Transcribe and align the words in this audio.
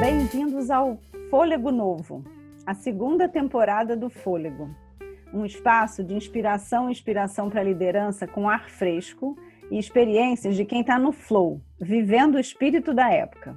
Bem-vindos 0.00 0.70
ao 0.70 0.98
Fôlego 1.30 1.70
Novo, 1.70 2.24
a 2.66 2.74
segunda 2.74 3.28
temporada 3.28 3.96
do 3.96 4.08
Fôlego. 4.08 4.68
Um 5.32 5.44
espaço 5.44 6.02
de 6.02 6.14
inspiração 6.14 6.88
e 6.88 6.92
inspiração 6.92 7.48
para 7.48 7.60
a 7.60 7.64
liderança 7.64 8.26
com 8.26 8.48
ar 8.48 8.68
fresco 8.68 9.36
e 9.70 9.78
experiências 9.78 10.56
de 10.56 10.64
quem 10.64 10.80
está 10.80 10.98
no 10.98 11.12
flow, 11.12 11.60
vivendo 11.80 12.34
o 12.34 12.40
espírito 12.40 12.92
da 12.92 13.10
época. 13.10 13.56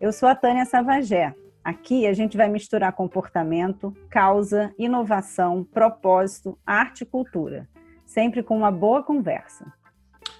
Eu 0.00 0.12
sou 0.12 0.28
a 0.28 0.34
Tânia 0.34 0.64
Savagé. 0.64 1.34
Aqui 1.62 2.06
a 2.06 2.12
gente 2.12 2.36
vai 2.36 2.48
misturar 2.48 2.92
comportamento, 2.92 3.96
causa, 4.10 4.74
inovação, 4.78 5.64
propósito, 5.64 6.58
arte 6.66 7.02
e 7.02 7.06
cultura, 7.06 7.68
sempre 8.04 8.42
com 8.42 8.56
uma 8.56 8.70
boa 8.70 9.02
conversa. 9.02 9.72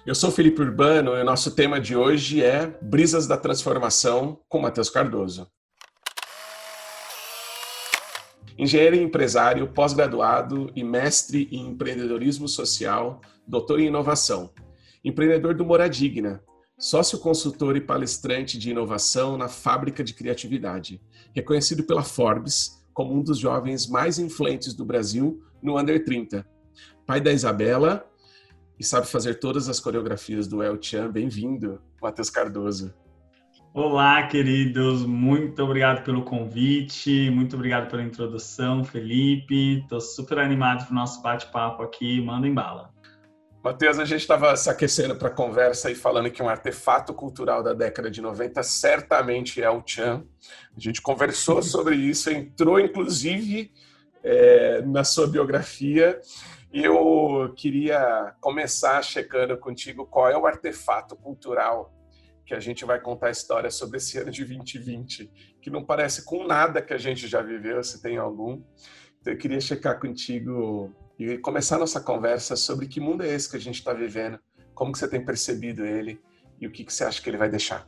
Eu 0.05 0.13
sou 0.13 0.29
Felipe 0.29 0.61
Urbano 0.61 1.17
e 1.17 1.21
o 1.21 1.25
nosso 1.25 1.55
tema 1.55 1.81
de 1.81 1.95
hoje 1.95 2.43
é 2.43 2.67
Brisas 2.79 3.25
da 3.25 3.35
Transformação 3.35 4.39
com 4.47 4.59
Matheus 4.59 4.87
Cardoso. 4.87 5.47
Engenheiro 8.55 8.95
e 8.97 9.01
empresário, 9.01 9.67
pós-graduado 9.73 10.71
e 10.75 10.83
mestre 10.83 11.49
em 11.51 11.69
empreendedorismo 11.69 12.47
social, 12.47 13.19
doutor 13.47 13.79
em 13.79 13.87
inovação. 13.87 14.53
Empreendedor 15.03 15.55
do 15.55 15.65
Moradigna, 15.65 16.39
sócio 16.77 17.17
consultor 17.17 17.75
e 17.75 17.81
palestrante 17.81 18.59
de 18.59 18.69
inovação 18.69 19.39
na 19.39 19.47
Fábrica 19.47 20.03
de 20.03 20.13
Criatividade, 20.13 21.01
reconhecido 21.33 21.83
pela 21.83 22.03
Forbes 22.03 22.85
como 22.93 23.11
um 23.11 23.23
dos 23.23 23.39
jovens 23.39 23.87
mais 23.87 24.19
influentes 24.19 24.75
do 24.75 24.85
Brasil 24.85 25.41
no 25.63 25.79
Under 25.79 26.05
30. 26.05 26.47
Pai 27.07 27.19
da 27.19 27.33
Isabela 27.33 28.07
e 28.79 28.83
sabe 28.83 29.07
fazer 29.07 29.35
todas 29.35 29.69
as 29.69 29.79
coreografias 29.79 30.47
do 30.47 30.61
El 30.61 30.81
Chan. 30.81 31.09
Bem-vindo, 31.11 31.81
Matheus 32.01 32.29
Cardoso. 32.29 32.93
Olá, 33.73 34.25
queridos. 34.27 35.05
Muito 35.05 35.61
obrigado 35.61 36.03
pelo 36.03 36.23
convite, 36.23 37.29
muito 37.29 37.55
obrigado 37.55 37.89
pela 37.89 38.03
introdução, 38.03 38.83
Felipe. 38.83 39.79
Estou 39.79 39.99
super 39.99 40.39
animado 40.39 40.85
para 40.85 40.91
o 40.91 40.95
nosso 40.95 41.21
bate-papo 41.21 41.83
aqui. 41.83 42.21
Manda 42.21 42.47
em 42.47 42.53
bala. 42.53 42.93
Matheus, 43.65 43.97
a 43.97 44.05
gente 44.05 44.21
estava 44.21 44.55
se 44.55 44.69
aquecendo 44.69 45.15
para 45.15 45.27
a 45.27 45.31
conversa 45.31 45.89
e 45.89 45.95
falando 45.95 46.29
que 46.29 46.41
um 46.41 46.47
artefato 46.47 47.13
cultural 47.13 47.63
da 47.63 47.73
década 47.73 48.11
de 48.11 48.21
90 48.21 48.61
certamente 48.61 49.61
é 49.61 49.69
o 49.69 49.81
Chan. 49.83 50.23
A 50.77 50.79
gente 50.79 51.01
conversou 51.01 51.59
sobre 51.63 51.95
isso, 51.95 52.29
entrou 52.29 52.79
inclusive 52.79 53.71
é, 54.23 54.83
na 54.83 55.03
sua 55.03 55.27
biografia. 55.27 56.21
Eu 56.77 57.53
queria 57.55 58.35
começar 58.41 59.01
checando 59.01 59.57
contigo 59.57 60.05
qual 60.05 60.29
é 60.29 60.37
o 60.37 60.45
artefato 60.45 61.15
cultural 61.15 61.95
que 62.45 62.53
a 62.53 62.59
gente 62.59 62.83
vai 62.83 62.99
contar 62.99 63.27
a 63.27 63.31
história 63.31 63.71
sobre 63.71 63.95
esse 63.95 64.17
ano 64.17 64.29
de 64.29 64.43
2020, 64.43 65.31
que 65.61 65.69
não 65.69 65.85
parece 65.85 66.25
com 66.25 66.45
nada 66.45 66.81
que 66.81 66.93
a 66.93 66.97
gente 66.97 67.29
já 67.29 67.41
viveu, 67.41 67.81
se 67.81 68.01
tem 68.01 68.17
algum. 68.17 68.61
Então 69.21 69.31
eu 69.31 69.37
queria 69.37 69.61
checar 69.61 70.01
contigo 70.01 70.93
e 71.17 71.37
começar 71.37 71.77
nossa 71.77 72.01
conversa 72.01 72.57
sobre 72.57 72.89
que 72.89 72.99
mundo 72.99 73.23
é 73.23 73.33
esse 73.33 73.49
que 73.49 73.55
a 73.55 73.61
gente 73.61 73.75
está 73.75 73.93
vivendo, 73.93 74.37
como 74.73 74.91
que 74.91 74.99
você 74.99 75.07
tem 75.07 75.23
percebido 75.23 75.85
ele 75.85 76.19
e 76.59 76.67
o 76.67 76.71
que, 76.71 76.83
que 76.83 76.93
você 76.93 77.05
acha 77.05 77.21
que 77.21 77.29
ele 77.29 77.37
vai 77.37 77.47
deixar. 77.47 77.87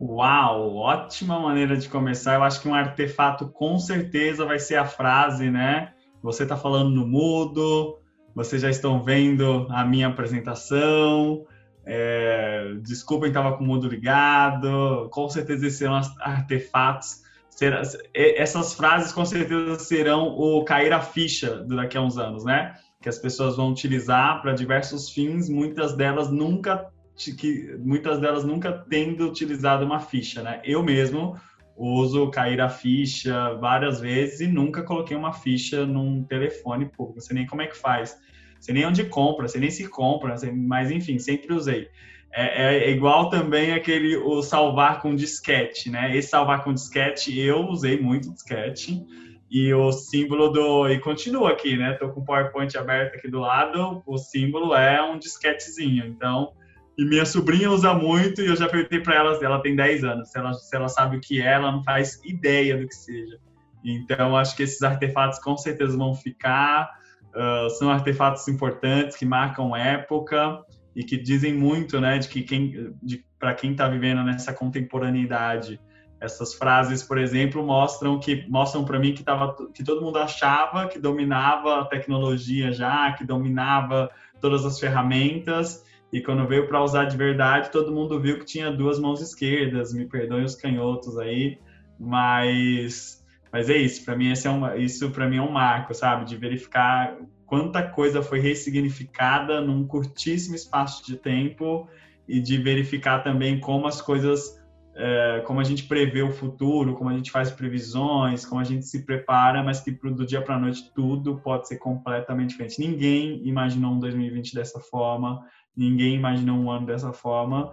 Uau, 0.00 0.76
ótima 0.76 1.38
maneira 1.38 1.76
de 1.76 1.90
começar. 1.90 2.36
Eu 2.36 2.42
acho 2.42 2.62
que 2.62 2.68
um 2.68 2.74
artefato 2.74 3.50
com 3.50 3.78
certeza 3.78 4.46
vai 4.46 4.58
ser 4.58 4.76
a 4.76 4.86
frase, 4.86 5.50
né? 5.50 5.92
Você 6.22 6.42
está 6.42 6.56
falando 6.56 6.90
no 6.90 7.06
mudo, 7.06 7.98
vocês 8.34 8.62
já 8.62 8.70
estão 8.70 9.02
vendo 9.02 9.66
a 9.70 9.84
minha 9.84 10.08
apresentação. 10.08 11.44
É, 11.84 12.74
desculpem, 12.82 13.28
estava 13.28 13.56
com 13.56 13.64
o 13.64 13.66
mudo 13.66 13.88
ligado. 13.88 15.08
Com 15.10 15.28
certeza 15.28 15.66
esses 15.66 15.78
serão 15.78 16.00
artefatos 16.20 17.22
será, 17.60 17.82
essas 18.14 18.72
frases 18.72 19.12
com 19.12 19.24
certeza 19.26 19.78
serão 19.78 20.28
o 20.28 20.64
cair 20.64 20.94
a 20.94 21.00
ficha 21.02 21.62
daqui 21.64 21.98
a 21.98 22.00
uns 22.00 22.16
anos, 22.16 22.42
né? 22.42 22.74
Que 23.02 23.08
as 23.08 23.18
pessoas 23.18 23.56
vão 23.56 23.70
utilizar 23.70 24.40
para 24.40 24.54
diversos 24.54 25.10
fins, 25.10 25.50
muitas 25.50 25.94
delas 25.94 26.30
nunca 26.30 26.90
que 27.36 27.76
muitas 27.78 28.18
delas 28.18 28.44
nunca 28.44 28.72
tendo 28.88 29.28
utilizado 29.28 29.84
uma 29.84 30.00
ficha, 30.00 30.42
né? 30.42 30.62
Eu 30.64 30.82
mesmo 30.82 31.38
uso 31.82 32.30
cair 32.30 32.60
a 32.60 32.68
ficha 32.68 33.54
várias 33.54 34.00
vezes 34.00 34.40
e 34.40 34.46
nunca 34.46 34.82
coloquei 34.82 35.16
uma 35.16 35.32
ficha 35.32 35.86
num 35.86 36.22
telefone 36.24 36.84
público. 36.84 37.16
Não 37.16 37.22
sei 37.22 37.34
nem 37.36 37.46
como 37.46 37.62
é 37.62 37.66
que 37.66 37.76
faz, 37.76 38.18
sei 38.60 38.74
nem 38.74 38.86
onde 38.86 39.04
compra, 39.04 39.48
sei 39.48 39.60
nem 39.60 39.70
se 39.70 39.88
compra, 39.88 40.34
mas 40.54 40.90
enfim, 40.90 41.18
sempre 41.18 41.54
usei. 41.54 41.88
É, 42.32 42.84
é, 42.84 42.90
igual 42.90 43.28
também 43.28 43.72
aquele 43.72 44.16
o 44.16 44.42
salvar 44.42 45.00
com 45.00 45.14
disquete, 45.14 45.90
né? 45.90 46.14
Esse 46.14 46.28
salvar 46.28 46.62
com 46.62 46.72
disquete 46.72 47.36
eu 47.38 47.66
usei 47.66 47.98
muito 47.98 48.32
disquete 48.32 49.04
e 49.50 49.74
o 49.74 49.90
símbolo 49.90 50.48
do 50.48 50.88
e 50.88 51.00
continua 51.00 51.50
aqui, 51.50 51.76
né? 51.76 51.94
Tô 51.94 52.10
com 52.10 52.20
o 52.20 52.24
PowerPoint 52.24 52.76
aberto 52.76 53.16
aqui 53.16 53.28
do 53.28 53.40
lado, 53.40 54.02
o 54.06 54.16
símbolo 54.16 54.74
é 54.74 55.02
um 55.02 55.18
disquetezinho. 55.18 56.06
Então, 56.06 56.52
e 57.00 57.04
minha 57.06 57.24
sobrinha 57.24 57.70
usa 57.70 57.94
muito 57.94 58.42
e 58.42 58.46
eu 58.46 58.54
já 58.54 58.68
perguntei 58.68 59.00
para 59.00 59.14
ela, 59.14 59.38
ela 59.42 59.62
tem 59.62 59.74
10 59.74 60.04
anos, 60.04 60.30
se 60.30 60.38
ela, 60.38 60.52
se 60.52 60.76
ela 60.76 60.86
sabe 60.86 61.16
o 61.16 61.20
que 61.20 61.40
é, 61.40 61.54
ela 61.54 61.72
não 61.72 61.82
faz 61.82 62.20
ideia 62.22 62.76
do 62.76 62.86
que 62.86 62.94
seja. 62.94 63.38
Então, 63.82 64.36
acho 64.36 64.54
que 64.54 64.62
esses 64.62 64.82
artefatos 64.82 65.38
com 65.38 65.56
certeza 65.56 65.96
vão 65.96 66.14
ficar, 66.14 66.90
uh, 67.28 67.70
são 67.70 67.88
artefatos 67.88 68.46
importantes 68.48 69.16
que 69.16 69.24
marcam 69.24 69.74
época 69.74 70.62
e 70.94 71.02
que 71.02 71.16
dizem 71.16 71.54
muito, 71.54 71.98
né, 72.02 72.18
de 72.18 72.28
que 72.28 72.42
quem, 72.42 72.94
para 73.38 73.54
quem 73.54 73.72
está 73.72 73.88
vivendo 73.88 74.22
nessa 74.22 74.52
contemporaneidade, 74.52 75.80
essas 76.20 76.52
frases, 76.52 77.02
por 77.02 77.16
exemplo, 77.16 77.64
mostram 77.64 78.20
que 78.20 78.46
mostram 78.46 78.84
para 78.84 78.98
mim 78.98 79.14
que 79.14 79.22
tava, 79.22 79.56
que 79.72 79.82
todo 79.82 80.02
mundo 80.02 80.18
achava 80.18 80.86
que 80.86 80.98
dominava 80.98 81.80
a 81.80 81.84
tecnologia 81.86 82.70
já, 82.70 83.10
que 83.12 83.24
dominava 83.24 84.10
todas 84.38 84.66
as 84.66 84.78
ferramentas 84.78 85.88
e 86.12 86.20
quando 86.20 86.46
veio 86.46 86.66
para 86.66 86.82
usar 86.82 87.04
de 87.04 87.16
verdade, 87.16 87.70
todo 87.70 87.92
mundo 87.92 88.20
viu 88.20 88.38
que 88.38 88.44
tinha 88.44 88.70
duas 88.70 88.98
mãos 88.98 89.20
esquerdas. 89.20 89.92
Me 89.92 90.06
perdoem 90.06 90.44
os 90.44 90.56
canhotos 90.56 91.16
aí, 91.18 91.58
mas 91.98 93.20
mas 93.52 93.68
é 93.68 93.76
isso. 93.76 94.04
Para 94.04 94.16
mim 94.16 94.30
esse 94.30 94.46
é 94.46 94.50
um, 94.50 94.74
isso 94.76 95.10
para 95.10 95.28
mim 95.28 95.36
é 95.38 95.42
um 95.42 95.50
marco, 95.50 95.92
sabe, 95.94 96.24
de 96.24 96.36
verificar 96.36 97.16
quanta 97.46 97.82
coisa 97.82 98.22
foi 98.22 98.38
ressignificada 98.38 99.60
num 99.60 99.84
curtíssimo 99.84 100.54
espaço 100.54 101.04
de 101.04 101.16
tempo 101.16 101.88
e 102.28 102.40
de 102.40 102.56
verificar 102.58 103.24
também 103.24 103.58
como 103.58 103.88
as 103.88 104.00
coisas, 104.00 104.56
é, 104.94 105.42
como 105.44 105.58
a 105.58 105.64
gente 105.64 105.82
prevê 105.82 106.22
o 106.22 106.30
futuro, 106.30 106.94
como 106.94 107.10
a 107.10 107.12
gente 107.12 107.28
faz 107.28 107.50
previsões, 107.50 108.46
como 108.46 108.60
a 108.60 108.64
gente 108.64 108.86
se 108.86 109.04
prepara, 109.04 109.64
mas 109.64 109.80
que 109.80 109.90
do 109.90 110.24
dia 110.24 110.40
para 110.40 110.54
a 110.54 110.60
noite 110.60 110.92
tudo 110.94 111.40
pode 111.40 111.66
ser 111.66 111.78
completamente 111.78 112.50
diferente. 112.50 112.78
Ninguém 112.78 113.44
imaginou 113.44 113.94
um 113.94 113.98
2020 113.98 114.54
dessa 114.54 114.78
forma, 114.78 115.44
ninguém 115.80 116.14
imaginou 116.14 116.58
um 116.58 116.70
ano 116.70 116.86
dessa 116.86 117.10
forma. 117.10 117.72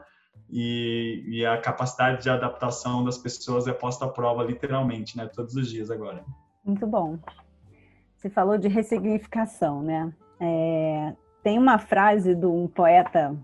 E, 0.50 1.26
e 1.28 1.46
a 1.46 1.58
capacidade 1.58 2.24
de 2.24 2.30
adaptação 2.30 3.04
das 3.04 3.18
pessoas 3.18 3.68
é 3.68 3.74
posta 3.74 4.06
à 4.06 4.08
prova 4.08 4.44
literalmente, 4.44 5.18
né? 5.18 5.28
Todos 5.28 5.56
os 5.56 5.70
dias 5.70 5.92
agora. 5.92 6.24
Muito 6.64 6.88
bom. 6.88 7.20
Você 8.16 8.30
falou 8.30 8.58
de 8.58 8.70
ressignificação, 8.70 9.84
né? 9.84 10.14
É, 10.40 11.14
tem 11.44 11.60
uma 11.60 11.78
frase 11.78 12.34
de 12.34 12.46
um 12.46 12.66
poeta 12.66 13.36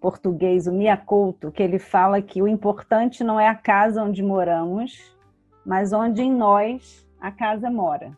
português, 0.00 0.66
o 0.66 0.72
Mia 0.72 0.96
Couto, 0.96 1.52
que 1.52 1.62
ele 1.62 1.78
fala 1.78 2.22
que 2.22 2.40
o 2.40 2.48
importante 2.48 3.22
não 3.22 3.38
é 3.38 3.48
a 3.48 3.54
casa 3.54 4.02
onde 4.02 4.22
moramos, 4.22 5.14
mas 5.64 5.92
onde 5.92 6.22
em 6.22 6.32
nós 6.32 7.06
a 7.20 7.30
casa 7.30 7.70
mora. 7.70 8.16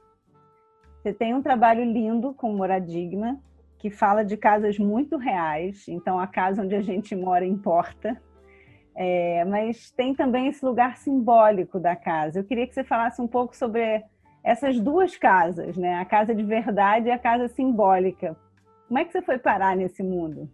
Você 1.03 1.12
tem 1.12 1.34
um 1.34 1.42
trabalho 1.42 1.84
lindo 1.84 2.32
com 2.34 2.53
Moradigma, 2.53 3.37
que 3.82 3.91
fala 3.91 4.25
de 4.25 4.37
casas 4.37 4.78
muito 4.78 5.16
reais, 5.16 5.89
então 5.89 6.16
a 6.21 6.27
casa 6.28 6.62
onde 6.62 6.72
a 6.72 6.80
gente 6.80 7.16
mora 7.16 7.45
importa. 7.45 8.16
É, 8.95 9.45
mas 9.45 9.91
tem 9.91 10.15
também 10.15 10.47
esse 10.47 10.65
lugar 10.65 10.97
simbólico 10.98 11.80
da 11.80 11.97
casa. 11.97 12.39
Eu 12.39 12.45
queria 12.45 12.65
que 12.65 12.74
você 12.74 12.84
falasse 12.84 13.21
um 13.21 13.27
pouco 13.27 13.57
sobre 13.57 14.04
essas 14.45 14.78
duas 14.78 15.16
casas, 15.16 15.77
né? 15.77 15.97
A 15.97 16.04
casa 16.04 16.33
de 16.33 16.45
verdade 16.45 17.09
e 17.09 17.10
a 17.10 17.18
casa 17.18 17.48
simbólica. 17.48 18.36
Como 18.86 19.01
é 19.01 19.04
que 19.04 19.10
você 19.10 19.21
foi 19.21 19.39
parar 19.39 19.74
nesse 19.74 20.01
mundo? 20.01 20.48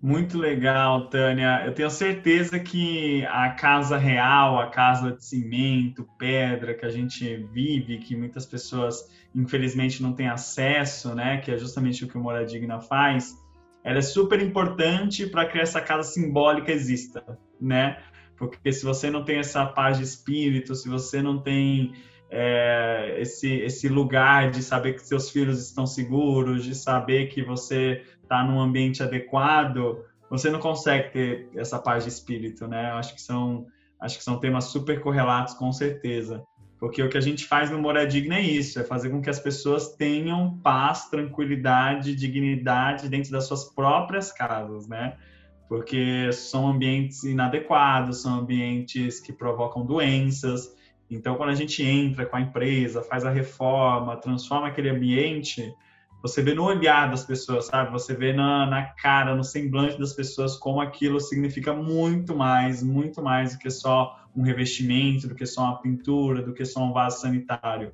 Muito 0.00 0.38
legal, 0.38 1.08
Tânia. 1.08 1.64
Eu 1.66 1.74
tenho 1.74 1.90
certeza 1.90 2.60
que 2.60 3.26
a 3.26 3.50
casa 3.50 3.96
real, 3.96 4.60
a 4.60 4.68
casa 4.68 5.10
de 5.10 5.24
cimento, 5.24 6.08
pedra 6.16 6.72
que 6.72 6.86
a 6.86 6.88
gente 6.88 7.36
vive, 7.52 7.98
que 7.98 8.14
muitas 8.14 8.46
pessoas 8.46 9.10
infelizmente 9.34 10.00
não 10.00 10.12
têm 10.12 10.28
acesso, 10.28 11.16
né? 11.16 11.38
Que 11.38 11.50
é 11.50 11.58
justamente 11.58 12.04
o 12.04 12.08
que 12.08 12.16
o 12.16 12.20
Moradigna 12.20 12.80
faz. 12.80 13.36
Ela 13.82 13.98
é 13.98 14.02
super 14.02 14.40
importante 14.40 15.26
para 15.26 15.46
que 15.46 15.58
essa 15.58 15.80
casa 15.80 16.04
simbólica 16.04 16.70
exista, 16.70 17.24
né? 17.60 18.00
Porque 18.36 18.72
se 18.72 18.84
você 18.84 19.10
não 19.10 19.24
tem 19.24 19.38
essa 19.38 19.66
paz 19.66 19.98
de 19.98 20.04
espírito, 20.04 20.76
se 20.76 20.88
você 20.88 21.20
não 21.20 21.42
tem 21.42 21.92
é, 22.30 23.16
esse, 23.18 23.50
esse 23.60 23.88
lugar 23.88 24.50
de 24.50 24.62
saber 24.62 24.94
que 24.94 25.06
seus 25.06 25.30
filhos 25.30 25.64
estão 25.64 25.86
seguros, 25.86 26.64
de 26.64 26.74
saber 26.74 27.28
que 27.28 27.42
você 27.42 28.02
está 28.22 28.44
num 28.44 28.60
ambiente 28.60 29.02
adequado, 29.02 30.04
você 30.28 30.50
não 30.50 30.60
consegue 30.60 31.10
ter 31.10 31.48
essa 31.56 31.78
paz 31.78 32.04
de 32.04 32.10
espírito, 32.10 32.66
né? 32.66 32.90
Acho 32.92 33.14
que 33.14 33.22
são 33.22 33.66
acho 34.00 34.18
que 34.18 34.22
são 34.22 34.38
temas 34.38 34.66
super 34.66 35.00
correlatos 35.00 35.54
com 35.54 35.72
certeza. 35.72 36.44
Porque 36.78 37.02
o 37.02 37.08
que 37.08 37.18
a 37.18 37.20
gente 37.20 37.44
faz 37.44 37.70
no 37.70 37.78
Moradigna 37.78 38.36
é 38.36 38.42
isso, 38.42 38.78
é 38.78 38.84
fazer 38.84 39.10
com 39.10 39.20
que 39.20 39.28
as 39.28 39.40
pessoas 39.40 39.96
tenham 39.96 40.56
paz, 40.58 41.08
tranquilidade, 41.10 42.14
dignidade 42.14 43.08
dentro 43.08 43.32
das 43.32 43.48
suas 43.48 43.64
próprias 43.64 44.30
casas, 44.30 44.86
né? 44.86 45.16
Porque 45.68 46.30
são 46.32 46.68
ambientes 46.68 47.24
inadequados, 47.24 48.22
são 48.22 48.38
ambientes 48.38 49.18
que 49.18 49.32
provocam 49.32 49.84
doenças. 49.84 50.72
Então, 51.10 51.36
quando 51.36 51.50
a 51.50 51.54
gente 51.54 51.82
entra 51.82 52.26
com 52.26 52.36
a 52.36 52.40
empresa, 52.40 53.02
faz 53.02 53.24
a 53.24 53.30
reforma, 53.30 54.16
transforma 54.16 54.68
aquele 54.68 54.90
ambiente, 54.90 55.74
você 56.20 56.42
vê 56.42 56.52
no 56.52 56.64
olhar 56.64 57.08
das 57.08 57.24
pessoas, 57.24 57.66
sabe? 57.66 57.92
Você 57.92 58.14
vê 58.14 58.32
na, 58.32 58.66
na 58.66 58.82
cara, 58.82 59.34
no 59.34 59.44
semblante 59.44 59.98
das 59.98 60.12
pessoas 60.12 60.56
como 60.56 60.80
aquilo 60.80 61.20
significa 61.20 61.72
muito 61.72 62.34
mais, 62.36 62.82
muito 62.82 63.22
mais 63.22 63.52
do 63.52 63.58
que 63.58 63.70
só 63.70 64.18
um 64.36 64.42
revestimento, 64.42 65.28
do 65.28 65.34
que 65.34 65.46
só 65.46 65.62
uma 65.62 65.80
pintura, 65.80 66.42
do 66.42 66.52
que 66.52 66.64
só 66.64 66.84
um 66.84 66.92
vaso 66.92 67.20
sanitário. 67.20 67.92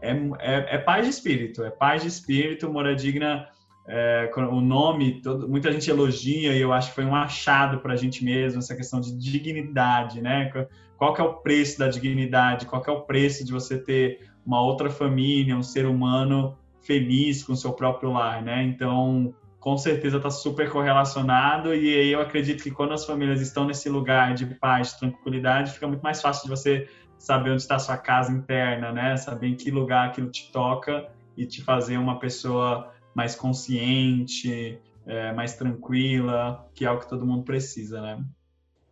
É, 0.00 0.10
é, 0.38 0.76
é 0.76 0.78
paz 0.78 1.04
de 1.04 1.10
espírito, 1.10 1.62
é 1.62 1.70
paz 1.70 2.02
de 2.02 2.08
espírito, 2.08 2.70
moradigna. 2.72 3.48
É, 3.88 4.28
o 4.36 4.60
nome, 4.60 5.20
todo, 5.22 5.48
muita 5.48 5.70
gente 5.70 5.88
elogia 5.88 6.52
e 6.52 6.60
eu 6.60 6.72
acho 6.72 6.88
que 6.88 6.96
foi 6.96 7.04
um 7.04 7.14
achado 7.14 7.78
para 7.78 7.92
a 7.92 7.96
gente 7.96 8.24
mesmo, 8.24 8.58
essa 8.58 8.74
questão 8.74 9.00
de 9.00 9.16
dignidade, 9.16 10.20
né? 10.20 10.50
Qual 10.96 11.12
que 11.14 11.20
é 11.20 11.24
o 11.24 11.34
preço 11.34 11.78
da 11.78 11.88
dignidade? 11.88 12.66
Qual 12.66 12.82
que 12.82 12.90
é 12.90 12.92
o 12.92 13.02
preço 13.02 13.44
de 13.44 13.52
você 13.52 13.78
ter 13.78 14.30
uma 14.44 14.62
outra 14.62 14.88
família, 14.88 15.56
um 15.56 15.62
ser 15.62 15.86
humano 15.86 16.56
feliz 16.82 17.42
com 17.42 17.52
o 17.52 17.56
seu 17.56 17.72
próprio 17.72 18.12
lar, 18.12 18.42
né? 18.42 18.62
Então, 18.62 19.34
com 19.58 19.76
certeza 19.76 20.18
está 20.18 20.30
super 20.30 20.70
correlacionado 20.70 21.74
e 21.74 21.92
aí 21.92 22.12
eu 22.12 22.20
acredito 22.20 22.62
que 22.62 22.70
quando 22.70 22.94
as 22.94 23.04
famílias 23.04 23.40
estão 23.40 23.66
nesse 23.66 23.88
lugar 23.88 24.32
de 24.34 24.46
paz, 24.46 24.92
de 24.92 25.00
tranquilidade, 25.00 25.72
fica 25.72 25.88
muito 25.88 26.02
mais 26.02 26.22
fácil 26.22 26.44
de 26.44 26.50
você 26.50 26.88
saber 27.18 27.50
onde 27.50 27.62
está 27.62 27.74
a 27.74 27.80
sua 27.80 27.96
casa 27.96 28.30
interna, 28.32 28.92
né? 28.92 29.16
Saber 29.16 29.48
em 29.48 29.56
que 29.56 29.70
lugar 29.70 30.08
aquilo 30.08 30.30
te 30.30 30.52
toca 30.52 31.08
e 31.36 31.44
te 31.44 31.62
fazer 31.62 31.98
uma 31.98 32.20
pessoa 32.20 32.92
mais 33.12 33.34
consciente, 33.34 34.78
é, 35.04 35.32
mais 35.32 35.56
tranquila, 35.56 36.68
que 36.74 36.84
é 36.84 36.90
o 36.90 36.98
que 37.00 37.08
todo 37.08 37.26
mundo 37.26 37.42
precisa, 37.42 38.00
né? 38.00 38.24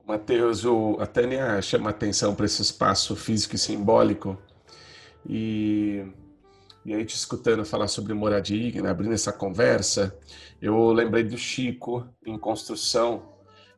Matheus, 0.06 0.64
a 1.00 1.06
Tânia 1.06 1.60
chama 1.62 1.90
atenção 1.90 2.34
para 2.34 2.46
esse 2.46 2.60
espaço 2.60 3.16
físico 3.16 3.54
e 3.54 3.58
simbólico 3.58 4.38
e 5.26 6.04
e 6.84 6.92
aí, 6.92 7.02
te 7.02 7.16
escutando 7.16 7.64
falar 7.64 7.88
sobre 7.88 8.12
moradia, 8.12 8.82
né, 8.82 8.90
abrindo 8.90 9.14
essa 9.14 9.32
conversa, 9.32 10.14
eu 10.60 10.92
lembrei 10.92 11.24
do 11.24 11.38
Chico 11.38 12.06
em 12.26 12.38
construção 12.38 13.22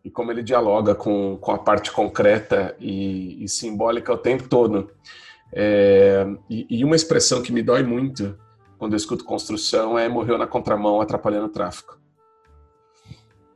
e 0.05 0.11
como 0.11 0.33
ele 0.33 0.43
dialoga 0.43 0.93
com, 0.93 1.39
com 1.41 1.53
a 1.53 1.59
parte 1.59 1.93
concreta 1.93 2.75
e, 2.81 3.45
e 3.45 3.49
simbólica 3.49 4.13
o 4.13 4.19
tempo 4.19 4.49
todo. 4.49 4.91
É, 5.53 6.27
e, 6.51 6.67
e, 6.69 6.85
uma 6.85 6.97
expressão 6.97 7.41
que 7.41 7.53
me 7.53 7.63
dói 7.63 7.85
muito 7.85 8.37
quando 8.77 8.95
eu 8.95 8.97
escuto 8.97 9.25
construção 9.25 9.97
é 9.97 10.09
morreu 10.09 10.37
na 10.37 10.47
contramão 10.47 11.01
atrapalhando 11.01 11.47
o 11.47 11.51
tráfego. 11.51 11.97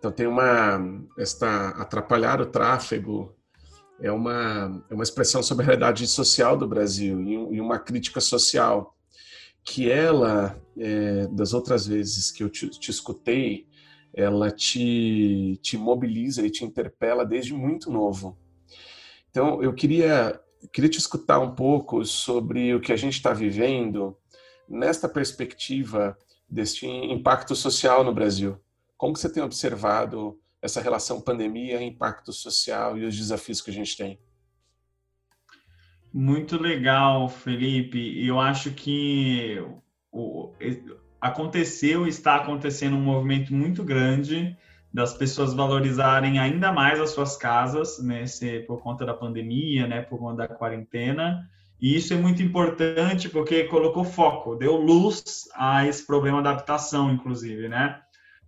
Então 0.01 0.11
tem 0.11 0.27
uma 0.27 0.81
esta 1.17 1.69
atrapalhar 1.71 2.41
o 2.41 2.47
tráfego 2.47 3.37
é 4.01 4.11
uma 4.11 4.83
é 4.91 4.95
uma 4.95 5.05
expressão 5.05 5.43
sobre 5.43 5.63
a 5.63 5.67
realidade 5.67 6.07
social 6.07 6.57
do 6.57 6.67
Brasil 6.67 7.21
e, 7.21 7.35
e 7.57 7.61
uma 7.61 7.79
crítica 7.79 8.21
social 8.21 8.97
que 9.63 9.91
ela, 9.91 10.61
é, 10.77 11.27
das 11.29 11.53
outras 11.53 11.87
vezes 11.87 12.31
que 12.31 12.43
eu 12.43 12.49
te, 12.49 12.69
te, 12.71 12.91
escutei, 12.91 13.67
ela 14.13 14.51
te, 14.51 15.59
te 15.63 15.77
mobiliza 15.77 16.45
e 16.45 16.51
te 16.51 16.65
interpela 16.65 17.25
desde 17.25 17.55
muito 17.55 17.91
novo. 17.91 18.37
Então, 19.31 19.63
eu 19.63 19.73
queria, 19.73 20.41
queria 20.73 20.91
te 20.91 20.99
escutar 20.99 21.39
um 21.39 21.55
pouco 21.55 22.05
sobre 22.05 22.75
o 22.75 22.81
que 22.81 22.93
a 22.93 22.97
gente 22.97 23.15
está 23.15 23.33
vivendo 23.33 24.17
nesta 24.69 25.09
perspectiva 25.09 26.17
deste 26.49 26.87
impacto 26.87 27.55
social 27.55 28.03
no 28.03 28.13
Brasil. 28.13 28.59
Como 29.01 29.17
você 29.17 29.33
tem 29.33 29.43
observado 29.43 30.39
essa 30.61 30.79
relação 30.79 31.23
pandemia, 31.23 31.83
impacto 31.83 32.35
social 32.35 32.99
e 32.99 33.07
os 33.07 33.17
desafios 33.17 33.63
que 33.63 33.71
a 33.71 33.73
gente 33.73 33.97
tem? 33.97 34.21
Muito 36.13 36.61
legal, 36.61 37.27
Felipe. 37.27 38.23
Eu 38.23 38.39
acho 38.39 38.73
que 38.73 39.57
aconteceu, 41.19 42.07
está 42.07 42.37
acontecendo 42.37 42.95
um 42.95 43.01
movimento 43.01 43.55
muito 43.55 43.83
grande 43.83 44.55
das 44.93 45.15
pessoas 45.15 45.55
valorizarem 45.55 46.39
ainda 46.39 46.71
mais 46.71 47.01
as 47.01 47.09
suas 47.13 47.39
casas, 47.39 47.99
né, 48.01 48.27
por 48.67 48.83
conta 48.83 49.07
da 49.07 49.15
pandemia, 49.15 49.87
né, 49.87 50.03
por 50.03 50.19
conta 50.19 50.47
da 50.47 50.55
quarentena. 50.55 51.49
E 51.81 51.97
isso 51.97 52.13
é 52.13 52.19
muito 52.19 52.43
importante 52.43 53.31
porque 53.31 53.65
colocou 53.65 54.05
foco, 54.05 54.57
deu 54.57 54.77
luz 54.77 55.49
a 55.55 55.87
esse 55.87 56.07
problema 56.07 56.43
da 56.43 56.51
habitação, 56.51 57.11
inclusive, 57.11 57.67
né? 57.67 57.99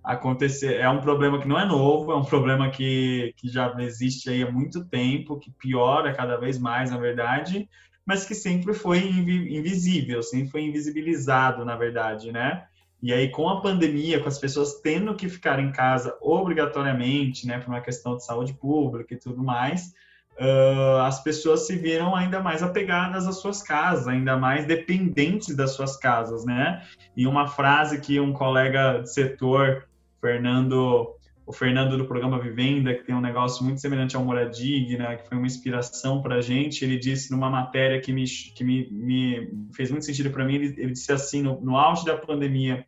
Acontecer. 0.03 0.81
É 0.81 0.89
um 0.89 1.01
problema 1.01 1.41
que 1.41 1.47
não 1.47 1.59
é 1.59 1.65
novo, 1.65 2.13
é 2.13 2.17
um 2.17 2.25
problema 2.25 2.71
que, 2.71 3.35
que 3.37 3.49
já 3.49 3.75
existe 3.79 4.29
aí 4.29 4.43
há 4.43 4.51
muito 4.51 4.85
tempo, 4.85 5.39
que 5.39 5.51
piora 5.51 6.15
cada 6.15 6.37
vez 6.37 6.59
mais, 6.59 6.91
na 6.91 6.99
verdade, 6.99 7.69
mas 8.05 8.25
que 8.25 8.35
sempre 8.35 8.75
foi 8.75 8.99
invisível, 8.99 10.23
sempre 10.23 10.51
foi 10.51 10.63
invisibilizado, 10.63 11.65
na 11.65 11.77
verdade, 11.77 12.33
né? 12.33 12.65
E 13.01 13.13
aí, 13.13 13.31
com 13.31 13.49
a 13.49 13.61
pandemia, 13.61 14.21
com 14.21 14.29
as 14.29 14.39
pessoas 14.39 14.81
tendo 14.81 15.15
que 15.17 15.29
ficar 15.29 15.59
em 15.59 15.73
casa 15.73 16.17
obrigatoriamente, 16.21 17.49
né, 17.49 17.59
por 17.59 17.69
uma 17.69 17.81
questão 17.81 18.17
de 18.17 18.25
saúde 18.25 18.55
pública 18.55 19.15
e 19.15 19.19
tudo 19.19 19.43
mais, 19.43 19.93
uh, 20.39 21.01
as 21.01 21.21
pessoas 21.21 21.67
se 21.67 21.77
viram 21.77 22.15
ainda 22.15 22.41
mais 22.41 22.63
apegadas 22.63 23.27
às 23.27 23.41
suas 23.41 23.61
casas, 23.61 24.07
ainda 24.07 24.37
mais 24.37 24.67
dependentes 24.67 25.57
das 25.57 25.73
suas 25.73 25.97
casas, 25.97 26.45
né? 26.45 26.83
E 27.17 27.27
uma 27.27 27.49
frase 27.49 28.01
que 28.01 28.21
um 28.21 28.33
colega 28.33 29.01
de 29.01 29.13
setor 29.13 29.89
Fernando, 30.23 31.17
o 31.45 31.53
Fernando 31.53 31.99
do 31.99 32.07
programa 32.07 32.39
Vivenda, 32.39 32.95
que 32.95 33.03
tem 33.03 33.13
um 33.13 33.21
negócio 33.21 33.65
muito 33.65 33.81
semelhante 33.81 34.15
ao 34.15 34.25
Moradigna, 34.25 35.17
que 35.17 35.29
foi 35.29 35.37
uma 35.37 35.49
inspiração 35.49 36.23
para 36.23 36.37
a 36.37 36.41
gente, 36.41 36.85
ele 36.85 36.97
disse 36.97 37.33
numa 37.33 37.51
matéria 37.51 38.01
que 38.01 38.13
me, 38.13 38.25
que 38.25 38.63
me, 38.63 38.89
me 38.89 39.51
fez 39.75 39.91
muito 39.91 40.07
sentido 40.07 40.31
para 40.31 40.45
mim, 40.45 40.55
ele, 40.55 40.75
ele, 40.79 40.93
disse 40.93 41.13
assim, 41.13 41.43
no, 41.43 41.61
no 41.61 41.77
auge 41.77 42.05
da 42.05 42.17
pandemia, 42.17 42.87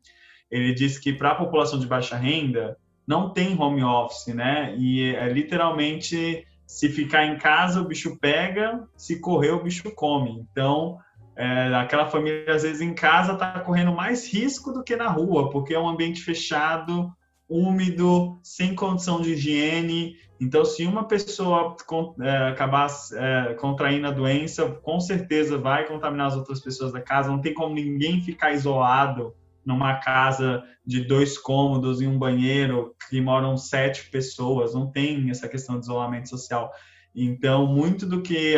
ele 0.48 0.72
disse 0.72 1.00
que 1.00 1.12
para 1.12 1.32
a 1.32 1.34
população 1.34 1.76
de 1.80 1.88
baixa 1.88 2.16
renda, 2.16 2.78
não 3.04 3.30
tem 3.30 3.60
home 3.60 3.82
office, 3.82 4.32
né? 4.32 4.74
E 4.78 5.14
é 5.14 5.28
literalmente 5.28 6.46
se 6.66 6.88
ficar 6.88 7.26
em 7.26 7.36
casa 7.36 7.80
o 7.80 7.84
bicho 7.84 8.16
pega, 8.18 8.88
se 8.96 9.20
correr 9.20 9.50
o 9.50 9.62
bicho 9.62 9.90
come. 9.94 10.46
Então, 10.50 10.98
é, 11.36 11.74
aquela 11.74 12.06
família 12.06 12.54
às 12.54 12.62
vezes 12.62 12.80
em 12.80 12.94
casa 12.94 13.32
está 13.32 13.60
correndo 13.60 13.92
mais 13.92 14.32
risco 14.32 14.72
do 14.72 14.84
que 14.84 14.96
na 14.96 15.08
rua, 15.08 15.50
porque 15.50 15.74
é 15.74 15.78
um 15.78 15.88
ambiente 15.88 16.22
fechado, 16.22 17.12
úmido, 17.48 18.38
sem 18.42 18.74
condição 18.74 19.20
de 19.20 19.32
higiene. 19.32 20.16
Então, 20.40 20.64
se 20.64 20.84
uma 20.84 21.06
pessoa 21.06 21.76
é, 22.20 22.48
acabar 22.48 22.88
é, 23.12 23.54
contraindo 23.54 24.06
a 24.06 24.10
doença, 24.10 24.68
com 24.82 24.98
certeza 25.00 25.58
vai 25.58 25.86
contaminar 25.86 26.28
as 26.28 26.36
outras 26.36 26.60
pessoas 26.60 26.92
da 26.92 27.00
casa. 27.00 27.30
Não 27.30 27.40
tem 27.40 27.54
como 27.54 27.74
ninguém 27.74 28.22
ficar 28.22 28.52
isolado 28.52 29.34
numa 29.64 29.94
casa 29.94 30.62
de 30.84 31.02
dois 31.02 31.38
cômodos 31.38 32.02
e 32.02 32.06
um 32.06 32.18
banheiro 32.18 32.94
que 33.08 33.20
moram 33.20 33.56
sete 33.56 34.10
pessoas. 34.10 34.74
Não 34.74 34.90
tem 34.90 35.30
essa 35.30 35.48
questão 35.48 35.78
de 35.78 35.86
isolamento 35.86 36.28
social. 36.28 36.70
Então, 37.14 37.64
muito 37.66 38.04
do 38.04 38.20
que 38.20 38.56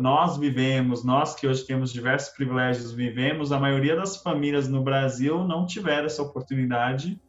nós 0.00 0.38
vivemos, 0.38 1.04
nós 1.04 1.34
que 1.34 1.46
hoje 1.46 1.66
temos 1.66 1.92
diversos 1.92 2.30
privilégios, 2.30 2.90
vivemos, 2.90 3.52
a 3.52 3.60
maioria 3.60 3.94
das 3.94 4.16
famílias 4.16 4.66
no 4.66 4.82
Brasil 4.82 5.44
não 5.44 5.66
tiveram 5.66 6.06
essa 6.06 6.22
oportunidade 6.22 7.20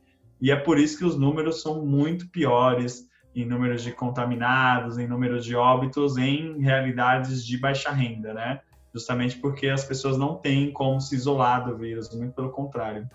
e 0.42 0.52
é 0.52 0.56
por 0.56 0.80
isso 0.80 0.98
que 0.98 1.06
os 1.06 1.18
números 1.18 1.62
são 1.62 1.86
muito 1.86 2.30
piores 2.30 3.08
em 3.36 3.46
números 3.46 3.84
de 3.84 3.92
contaminados, 3.92 4.98
em 4.98 5.08
números 5.08 5.46
de 5.46 5.56
óbitos, 5.56 6.18
em 6.18 6.60
realidades 6.60 7.46
de 7.46 7.58
baixa 7.58 7.92
renda, 7.92 8.34
né? 8.34 8.62
Justamente 8.94 9.38
porque 9.38 9.68
as 9.68 9.86
pessoas 9.86 10.18
não 10.18 10.36
têm 10.36 10.72
como 10.72 11.00
se 11.00 11.16
isolar 11.16 11.66
do 11.66 11.78
vírus, 11.78 12.14
muito 12.16 12.34
pelo 12.34 12.52
contrário. 12.52 13.08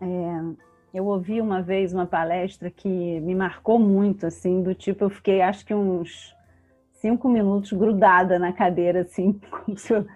É, 0.00 0.66
eu 0.94 1.06
ouvi 1.06 1.40
uma 1.40 1.60
vez 1.60 1.92
uma 1.92 2.06
palestra 2.06 2.70
que 2.70 2.88
me 3.20 3.34
marcou 3.34 3.78
muito, 3.78 4.26
assim, 4.26 4.62
do 4.62 4.74
tipo, 4.74 5.04
eu 5.04 5.10
fiquei 5.10 5.42
acho 5.42 5.64
que 5.64 5.74
uns 5.74 6.34
cinco 6.92 7.28
minutos 7.28 7.72
grudada 7.72 8.38
na 8.38 8.52
cadeira, 8.52 9.02
assim, 9.02 9.38
como 9.50 9.76
se 9.76 9.92
eu 9.92 10.06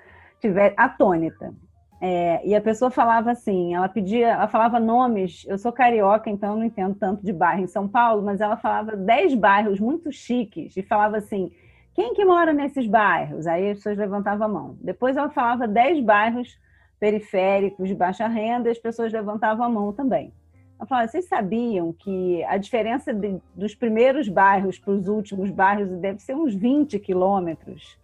tivesse 0.41 0.75
atônita. 0.79 1.53
É, 2.01 2.47
e 2.47 2.55
a 2.55 2.61
pessoa 2.61 2.91
falava 2.91 3.31
assim, 3.31 3.75
ela 3.75 3.89
pedia, 3.89 4.29
ela 4.29 4.49
falava 4.49 4.81
nomes, 4.81 5.45
eu 5.47 5.59
sou 5.59 5.71
carioca, 5.71 6.31
então 6.31 6.57
não 6.57 6.65
entendo 6.65 6.95
tanto 6.95 7.23
de 7.23 7.33
bairro 7.33 7.63
em 7.63 7.67
São 7.67 7.87
Paulo, 7.87 8.23
mas 8.23 8.41
ela 8.41 8.57
falava 8.57 8.97
dez 8.97 9.35
bairros 9.35 9.79
muito 9.79 10.11
chiques 10.11 10.75
e 10.79 10.83
falava 10.83 11.19
assim, 11.19 11.53
quem 11.95 12.15
que 12.15 12.25
mora 12.25 12.55
nesses 12.55 12.87
bairros? 12.87 13.47
Aí 13.47 13.71
as 13.71 13.77
pessoas 13.77 13.99
levantavam 13.99 14.47
a 14.47 14.49
mão. 14.49 14.79
Depois 14.81 15.17
ela 15.17 15.29
falava 15.29 15.69
dez 15.69 16.03
bairros 16.03 16.59
periféricos 16.99 17.89
de 17.89 17.95
baixa 17.95 18.27
renda 18.27 18.69
e 18.69 18.73
as 18.73 18.79
pessoas 18.79 19.13
levantavam 19.13 19.65
a 19.65 19.69
mão 19.69 19.93
também. 19.93 20.33
Ela 20.79 20.87
falava, 20.87 21.09
vocês 21.09 21.29
sabiam 21.29 21.93
que 21.93 22.43
a 22.45 22.57
diferença 22.57 23.13
de, 23.13 23.39
dos 23.55 23.75
primeiros 23.75 24.27
bairros 24.27 24.79
para 24.79 24.95
os 24.95 25.07
últimos 25.07 25.51
bairros 25.51 25.91
deve 25.99 26.21
ser 26.21 26.35
uns 26.35 26.55
20 26.55 26.99
quilômetros? 26.99 28.00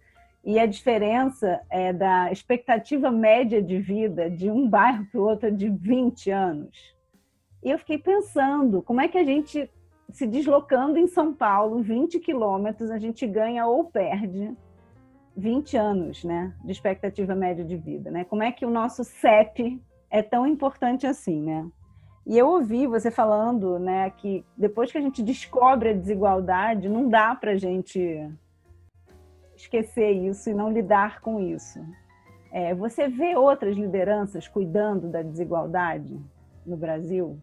E 0.47 0.57
a 0.57 0.65
diferença 0.65 1.59
é 1.69 1.91
da 1.91 2.31
expectativa 2.31 3.11
média 3.11 3.61
de 3.61 3.79
vida 3.79 4.29
de 4.29 4.49
um 4.49 4.65
bairro 4.65 5.05
para 5.11 5.19
o 5.19 5.25
outro 5.25 5.49
é 5.49 5.51
de 5.51 5.67
20 5.67 6.31
anos. 6.31 6.95
E 7.61 7.69
eu 7.69 7.77
fiquei 7.77 7.97
pensando, 7.97 8.81
como 8.81 9.01
é 9.01 9.09
que 9.09 9.17
a 9.17 9.25
gente, 9.25 9.69
se 10.09 10.25
deslocando 10.25 10.97
em 10.97 11.05
São 11.05 11.33
Paulo, 11.33 11.83
20 11.83 12.17
quilômetros, 12.21 12.89
a 12.89 12.97
gente 12.97 13.27
ganha 13.27 13.67
ou 13.67 13.83
perde 13.83 14.55
20 15.35 15.75
anos 15.75 16.23
né, 16.23 16.53
de 16.63 16.71
expectativa 16.71 17.35
média 17.35 17.65
de 17.65 17.75
vida? 17.75 18.09
Né? 18.09 18.23
Como 18.23 18.41
é 18.41 18.49
que 18.49 18.65
o 18.65 18.69
nosso 18.69 19.03
CEP 19.03 19.81
é 20.09 20.21
tão 20.21 20.47
importante 20.47 21.05
assim, 21.05 21.41
né? 21.41 21.67
E 22.25 22.37
eu 22.37 22.47
ouvi 22.47 22.87
você 22.87 23.11
falando, 23.11 23.77
né, 23.79 24.11
que 24.11 24.45
depois 24.55 24.93
que 24.93 24.97
a 24.97 25.01
gente 25.01 25.21
descobre 25.21 25.89
a 25.89 25.93
desigualdade, 25.93 26.87
não 26.87 27.09
dá 27.09 27.35
para 27.35 27.51
a 27.51 27.57
gente 27.57 28.31
esquecer 29.61 30.11
isso 30.11 30.49
e 30.49 30.53
não 30.53 30.71
lidar 30.71 31.21
com 31.21 31.39
isso. 31.39 31.79
É, 32.51 32.73
você 32.73 33.07
vê 33.07 33.35
outras 33.35 33.75
lideranças 33.75 34.47
cuidando 34.47 35.09
da 35.09 35.21
desigualdade 35.21 36.19
no 36.65 36.77
Brasil? 36.77 37.39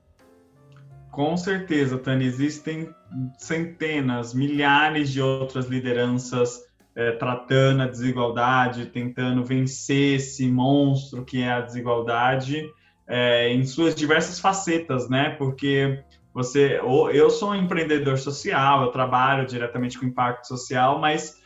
Com 1.11 1.37
certeza, 1.37 1.99
Tânia. 1.99 2.27
Existem 2.27 2.93
centenas, 3.39 4.35
milhares 4.35 5.11
de 5.11 5.23
outras 5.23 5.67
lideranças 5.67 6.65
é, 6.97 7.13
tratando 7.13 7.83
a 7.83 7.87
desigualdade, 7.87 8.87
tentando 8.87 9.45
vencer 9.45 10.17
esse 10.17 10.51
monstro 10.51 11.25
que 11.25 11.43
é 11.43 11.53
a 11.53 11.61
desigualdade 11.61 12.69
é, 13.07 13.49
em 13.53 13.65
suas 13.65 13.95
diversas 13.95 14.41
facetas, 14.41 15.09
né? 15.09 15.31
Porque 15.31 16.03
você, 16.33 16.81
eu 17.13 17.31
sou 17.31 17.51
um 17.51 17.55
empreendedor 17.55 18.19
social, 18.19 18.83
eu 18.83 18.91
trabalho 18.91 19.47
diretamente 19.47 19.99
com 19.99 20.07
impacto 20.07 20.49
social, 20.49 20.99
mas 20.99 21.41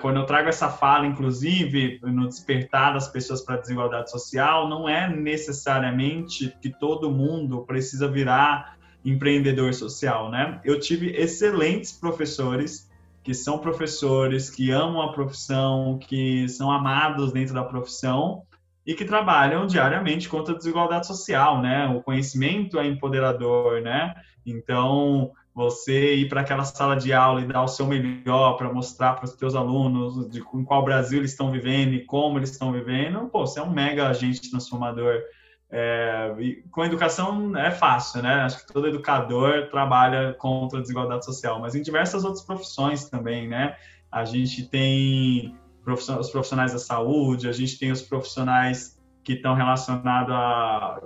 quando 0.00 0.16
eu 0.16 0.26
trago 0.26 0.48
essa 0.48 0.68
fala, 0.68 1.06
inclusive, 1.06 1.98
no 2.02 2.28
despertar 2.28 2.94
das 2.94 3.08
pessoas 3.08 3.42
para 3.42 3.56
a 3.56 3.58
desigualdade 3.58 4.10
social, 4.10 4.68
não 4.68 4.88
é 4.88 5.08
necessariamente 5.08 6.54
que 6.60 6.70
todo 6.70 7.10
mundo 7.10 7.64
precisa 7.64 8.08
virar 8.08 8.76
empreendedor 9.04 9.72
social, 9.72 10.30
né? 10.30 10.60
Eu 10.64 10.80
tive 10.80 11.10
excelentes 11.10 11.92
professores 11.92 12.90
que 13.22 13.34
são 13.34 13.58
professores, 13.58 14.50
que 14.50 14.70
amam 14.70 15.02
a 15.02 15.12
profissão, 15.12 15.98
que 15.98 16.48
são 16.48 16.70
amados 16.70 17.32
dentro 17.32 17.54
da 17.54 17.64
profissão 17.64 18.42
e 18.86 18.94
que 18.94 19.04
trabalham 19.04 19.66
diariamente 19.66 20.28
contra 20.28 20.54
a 20.54 20.56
desigualdade 20.56 21.08
social, 21.08 21.60
né? 21.60 21.88
O 21.88 22.02
conhecimento 22.02 22.78
é 22.78 22.86
empoderador, 22.86 23.80
né? 23.80 24.14
Então, 24.44 25.32
você 25.56 26.16
ir 26.16 26.28
para 26.28 26.42
aquela 26.42 26.64
sala 26.64 26.94
de 26.94 27.14
aula 27.14 27.40
e 27.40 27.46
dar 27.46 27.62
o 27.62 27.66
seu 27.66 27.86
melhor 27.86 28.58
para 28.58 28.70
mostrar 28.70 29.14
para 29.14 29.24
os 29.24 29.30
seus 29.30 29.54
alunos 29.54 30.28
de 30.28 30.40
em 30.40 30.64
qual 30.64 30.84
Brasil 30.84 31.18
eles 31.20 31.30
estão 31.30 31.50
vivendo 31.50 31.94
e 31.94 32.04
como 32.04 32.38
eles 32.38 32.50
estão 32.50 32.70
vivendo, 32.70 33.26
pô, 33.30 33.46
você 33.46 33.58
é 33.58 33.62
um 33.62 33.70
mega 33.70 34.06
agente 34.06 34.50
transformador. 34.50 35.22
É, 35.70 36.30
com 36.70 36.84
educação 36.84 37.56
é 37.56 37.70
fácil, 37.70 38.20
né? 38.20 38.42
Acho 38.42 38.66
que 38.66 38.70
todo 38.70 38.86
educador 38.86 39.70
trabalha 39.70 40.34
contra 40.34 40.78
a 40.78 40.82
desigualdade 40.82 41.24
social, 41.24 41.58
mas 41.58 41.74
em 41.74 41.80
diversas 41.80 42.22
outras 42.22 42.44
profissões 42.44 43.08
também, 43.08 43.48
né? 43.48 43.76
A 44.12 44.26
gente 44.26 44.68
tem 44.68 45.56
os 45.86 46.30
profissionais 46.30 46.74
da 46.74 46.78
saúde, 46.78 47.48
a 47.48 47.52
gente 47.52 47.78
tem 47.78 47.90
os 47.90 48.02
profissionais 48.02 49.00
que 49.24 49.32
estão 49.32 49.54
relacionados 49.54 50.34
a 50.34 51.00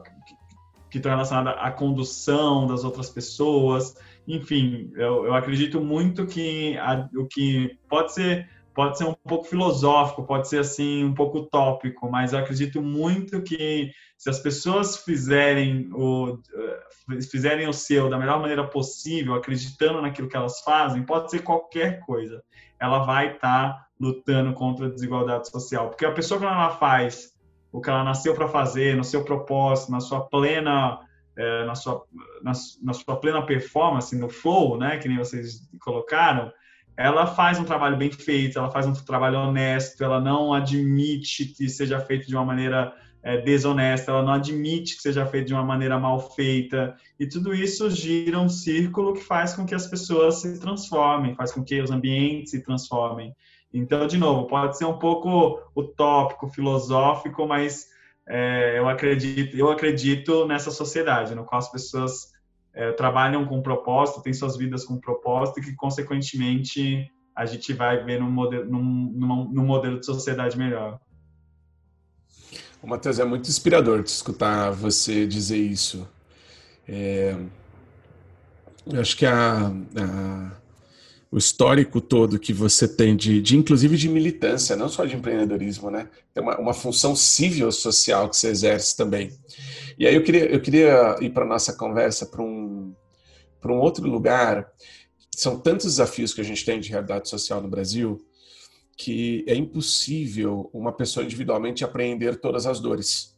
que 0.90 0.98
estão 0.98 1.12
relacionados 1.12 1.52
à 1.62 1.70
condução 1.70 2.66
das 2.66 2.82
outras 2.82 3.08
pessoas. 3.08 3.94
Enfim, 4.26 4.92
eu, 4.94 5.26
eu 5.26 5.34
acredito 5.34 5.80
muito 5.80 6.26
que 6.26 6.76
a, 6.78 7.08
o 7.16 7.26
que 7.26 7.78
pode 7.88 8.12
ser 8.12 8.48
pode 8.72 8.96
ser 8.96 9.04
um 9.04 9.14
pouco 9.14 9.44
filosófico, 9.44 10.22
pode 10.22 10.48
ser 10.48 10.60
assim 10.60 11.04
um 11.04 11.12
pouco 11.12 11.38
utópico, 11.38 12.10
mas 12.10 12.32
eu 12.32 12.38
acredito 12.38 12.80
muito 12.80 13.42
que 13.42 13.90
se 14.16 14.30
as 14.30 14.38
pessoas 14.38 14.98
fizerem 14.98 15.90
o 15.92 16.38
eh, 16.54 17.20
fizerem 17.30 17.68
o 17.68 17.72
seu 17.72 18.08
da 18.08 18.18
melhor 18.18 18.40
maneira 18.40 18.66
possível, 18.66 19.34
acreditando 19.34 20.00
naquilo 20.00 20.28
que 20.28 20.36
elas 20.36 20.60
fazem, 20.60 21.02
pode 21.02 21.30
ser 21.30 21.40
qualquer 21.40 22.00
coisa, 22.00 22.42
ela 22.78 23.00
vai 23.00 23.34
estar 23.34 23.72
tá 23.72 23.86
lutando 23.98 24.54
contra 24.54 24.86
a 24.86 24.90
desigualdade 24.90 25.50
social, 25.50 25.88
porque 25.88 26.06
a 26.06 26.12
pessoa 26.12 26.38
que 26.38 26.46
ela 26.46 26.70
faz 26.70 27.34
o 27.72 27.80
que 27.80 27.90
ela 27.90 28.02
nasceu 28.02 28.34
para 28.34 28.48
fazer, 28.48 28.96
no 28.96 29.04
seu 29.04 29.24
propósito, 29.24 29.92
na 29.92 30.00
sua 30.00 30.20
plena 30.20 30.98
é, 31.40 31.64
na, 31.64 31.74
sua, 31.74 32.04
na, 32.42 32.52
na, 32.82 32.92
sua 32.92 33.16
plena 33.16 33.40
performance, 33.46 34.14
no 34.14 34.28
flow, 34.28 34.76
né, 34.76 34.98
que 34.98 35.08
nem 35.08 35.16
vocês 35.16 35.66
colocaram, 35.80 36.52
ela 36.94 37.26
faz 37.26 37.58
um 37.58 37.64
trabalho 37.64 37.96
bem 37.96 38.12
feito, 38.12 38.58
ela 38.58 38.70
faz 38.70 38.86
um 38.86 38.92
trabalho 38.92 39.38
honesto, 39.38 40.04
ela 40.04 40.20
não 40.20 40.52
admite 40.52 41.46
que 41.46 41.66
seja 41.66 41.98
feito 41.98 42.26
de 42.26 42.36
uma 42.36 42.44
maneira 42.44 42.94
é, 43.22 43.38
desonesta, 43.38 44.10
ela 44.10 44.22
não 44.22 44.34
admite 44.34 44.96
que 44.96 45.02
seja 45.02 45.24
feito 45.24 45.46
de 45.46 45.54
uma 45.54 45.64
maneira 45.64 45.98
mal 45.98 46.20
feita, 46.34 46.94
e 47.18 47.26
tudo 47.26 47.54
isso 47.54 47.88
gira 47.88 48.38
um 48.38 48.48
círculo 48.50 49.14
que 49.14 49.20
faz 49.20 49.54
com 49.54 49.64
que 49.64 49.74
as 49.74 49.86
pessoas 49.86 50.42
se 50.42 50.60
transformem, 50.60 51.34
faz 51.34 51.52
com 51.52 51.64
que 51.64 51.80
os 51.80 51.90
ambientes 51.90 52.50
se 52.50 52.62
transformem. 52.62 53.34
Então, 53.72 54.06
de 54.06 54.18
novo, 54.18 54.46
pode 54.46 54.76
ser 54.76 54.84
um 54.84 54.98
pouco 54.98 55.58
utópico, 55.74 56.48
filosófico, 56.48 57.46
mas 57.46 57.89
é, 58.32 58.78
eu 58.78 58.88
acredito, 58.88 59.56
eu 59.56 59.68
acredito 59.72 60.46
nessa 60.46 60.70
sociedade 60.70 61.34
no 61.34 61.44
qual 61.44 61.58
as 61.58 61.70
pessoas 61.70 62.32
é, 62.72 62.92
trabalham 62.92 63.44
com 63.44 63.60
propósito, 63.60 64.22
têm 64.22 64.32
suas 64.32 64.56
vidas 64.56 64.84
com 64.84 65.00
propósito 65.00 65.58
e 65.58 65.64
que, 65.64 65.74
consequentemente, 65.74 67.10
a 67.34 67.44
gente 67.44 67.72
vai 67.72 68.04
ver 68.04 68.20
num 68.20 68.30
modelo, 68.30 68.70
num, 68.70 69.50
num 69.52 69.66
modelo 69.66 69.98
de 69.98 70.06
sociedade 70.06 70.56
melhor. 70.56 71.00
O 72.80 72.86
Matheus, 72.86 73.18
é 73.18 73.24
muito 73.24 73.48
inspirador 73.48 74.04
te 74.04 74.08
escutar 74.08 74.70
você 74.70 75.26
dizer 75.26 75.58
isso. 75.58 76.08
É, 76.88 77.36
eu 78.86 79.00
acho 79.00 79.16
que 79.16 79.26
a, 79.26 79.66
a, 79.66 80.52
o 81.30 81.38
histórico 81.38 82.00
todo 82.00 82.38
que 82.38 82.52
você 82.52 82.88
tem 82.88 83.14
de, 83.14 83.40
de, 83.40 83.56
inclusive 83.56 83.96
de 83.96 84.08
militância, 84.08 84.74
não 84.74 84.88
só 84.88 85.04
de 85.04 85.14
empreendedorismo, 85.14 85.90
né? 85.90 86.08
Tem 86.34 86.42
uma, 86.42 86.58
uma 86.58 86.74
função 86.74 87.14
civil 87.14 87.70
social 87.70 88.28
que 88.28 88.36
você 88.36 88.48
exerce 88.48 88.96
também. 88.96 89.30
E 89.98 90.06
aí 90.06 90.14
eu 90.14 90.24
queria, 90.24 90.46
eu 90.46 90.60
queria 90.60 91.16
ir 91.20 91.30
para 91.30 91.46
nossa 91.46 91.72
conversa 91.72 92.26
para 92.26 92.42
um, 92.42 92.92
para 93.60 93.72
um 93.72 93.78
outro 93.78 94.08
lugar. 94.08 94.68
São 95.36 95.58
tantos 95.58 95.86
desafios 95.86 96.34
que 96.34 96.40
a 96.40 96.44
gente 96.44 96.64
tem 96.64 96.80
de 96.80 96.90
realidade 96.90 97.28
social 97.28 97.60
no 97.62 97.68
Brasil 97.68 98.20
que 99.00 99.42
é 99.46 99.54
impossível 99.54 100.68
uma 100.74 100.92
pessoa 100.92 101.24
individualmente 101.24 101.82
apreender 101.82 102.38
todas 102.38 102.66
as 102.66 102.80
dores. 102.80 103.34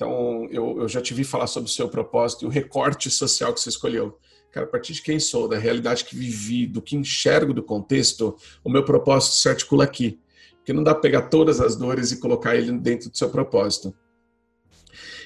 Então, 0.00 0.48
eu, 0.50 0.80
eu 0.80 0.88
já 0.88 0.98
te 0.98 1.12
vi 1.12 1.24
falar 1.24 1.46
sobre 1.46 1.68
o 1.68 1.72
seu 1.72 1.86
propósito 1.86 2.42
e 2.42 2.46
o 2.46 2.50
recorte 2.50 3.10
social 3.10 3.52
que 3.52 3.60
você 3.60 3.68
escolheu. 3.68 4.18
Cara, 4.50 4.64
a 4.64 4.68
partir 4.70 4.94
de 4.94 5.02
quem 5.02 5.20
sou, 5.20 5.46
da 5.46 5.58
realidade 5.58 6.06
que 6.06 6.16
vivi, 6.16 6.66
do 6.66 6.80
que 6.80 6.96
enxergo 6.96 7.52
do 7.52 7.62
contexto, 7.62 8.34
o 8.64 8.70
meu 8.70 8.82
propósito 8.82 9.34
se 9.34 9.46
articula 9.46 9.84
aqui. 9.84 10.18
Porque 10.56 10.72
não 10.72 10.82
dá 10.82 10.94
para 10.94 11.02
pegar 11.02 11.22
todas 11.28 11.60
as 11.60 11.76
dores 11.76 12.12
e 12.12 12.16
colocar 12.18 12.56
ele 12.56 12.72
dentro 12.78 13.10
do 13.10 13.18
seu 13.18 13.28
propósito. 13.28 13.94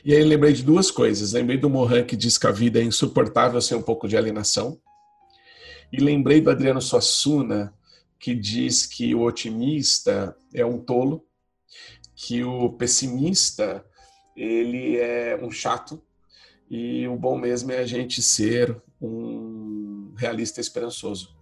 E 0.05 0.13
aí 0.13 0.25
lembrei 0.25 0.53
de 0.53 0.65
duas 0.65 0.91
coisas. 0.91 1.35
Lembrei 1.35 1.57
do 1.57 1.71
Mohan 1.71 2.03
que 2.03 2.17
diz 2.17 2.37
que 2.37 2.49
a 2.49 2.51
vida 2.51 2.81
é 2.81 2.83
insuportável 2.83 3.61
sem 3.61 3.79
um 3.79 3.83
pouco 3.83 4.09
de 4.09 4.17
alienação. 4.17 4.77
E 5.93 5.99
lembrei 5.99 6.41
do 6.41 6.51
Adriano 6.51 6.83
Suassuna, 6.83 7.73
que 8.19 8.35
diz 8.35 8.87
que 8.87 9.15
o 9.15 9.23
otimista 9.23 10.37
é 10.53 10.67
um 10.67 10.81
tolo, 10.81 11.25
que 12.17 12.43
o 12.43 12.71
pessimista 12.71 13.85
ele 14.37 14.97
é 14.97 15.39
um 15.41 15.51
chato 15.51 16.03
e 16.71 17.07
o 17.07 17.17
bom 17.17 17.39
mesmo 17.39 17.73
é 17.73 17.79
a 17.79 17.87
gente 17.87 18.23
ser 18.23 18.77
um 19.01 20.13
realista 20.17 20.61
esperançoso. 20.61 21.35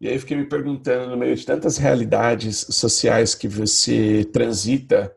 E 0.00 0.08
aí 0.08 0.18
fiquei 0.18 0.36
me 0.36 0.46
perguntando, 0.46 1.10
no 1.10 1.16
meio 1.16 1.36
de 1.36 1.44
tantas 1.44 1.76
realidades 1.76 2.66
sociais 2.70 3.34
que 3.34 3.46
você 3.46 4.24
transita, 4.32 5.14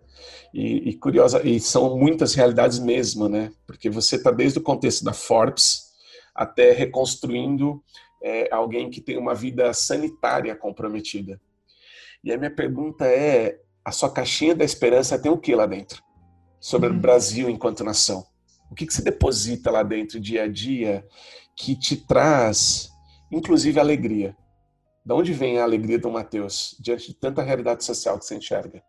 e, 0.54 0.90
e 0.90 0.94
curiosa, 0.94 1.42
e 1.48 1.60
são 1.60 1.98
muitas 1.98 2.36
realidades 2.36 2.78
mesmo, 2.80 3.28
né? 3.28 3.52
Porque 3.66 3.90
você 3.90 4.18
está 4.18 4.30
desde 4.30 4.60
o 4.60 4.62
contexto 4.62 5.04
da 5.04 5.14
Forbes 5.14 5.92
até 6.36 6.72
reconstruindo 6.72 7.84
é, 8.22 8.54
alguém 8.54 8.90
que 8.90 9.02
tem 9.02 9.18
uma 9.18 9.34
vida 9.34 9.74
sanitária 9.74 10.56
comprometida. 10.56 11.42
E 12.24 12.32
a 12.32 12.38
minha 12.38 12.54
pergunta 12.54 13.06
é: 13.06 13.60
a 13.84 13.92
sua 13.92 14.12
caixinha 14.12 14.54
da 14.54 14.64
esperança 14.64 15.18
tem 15.18 15.32
o 15.32 15.38
que 15.38 15.56
lá 15.56 15.66
dentro? 15.66 16.04
Sobre 16.64 16.88
uhum. 16.88 16.96
o 16.96 17.00
Brasil 17.00 17.50
enquanto 17.50 17.84
nação? 17.84 18.24
O 18.72 18.74
que, 18.74 18.86
que 18.86 18.94
se 18.94 19.04
deposita 19.04 19.70
lá 19.70 19.84
dentro, 19.84 20.18
dia 20.18 20.44
a 20.44 20.48
dia, 20.48 21.06
que 21.58 21.76
te 21.76 21.98
traz, 21.98 22.90
inclusive, 23.30 23.82
alegria? 23.82 24.34
De 25.06 25.14
onde 25.14 25.34
vem 25.34 25.60
a 25.60 25.64
alegria 25.64 26.00
do 26.00 26.10
Mateus, 26.10 26.74
diante 26.80 27.08
de 27.08 27.16
tanta 27.16 27.44
realidade 27.44 27.84
social 27.84 28.18
que 28.18 28.24
você 28.24 28.38
enxerga? 28.38 28.82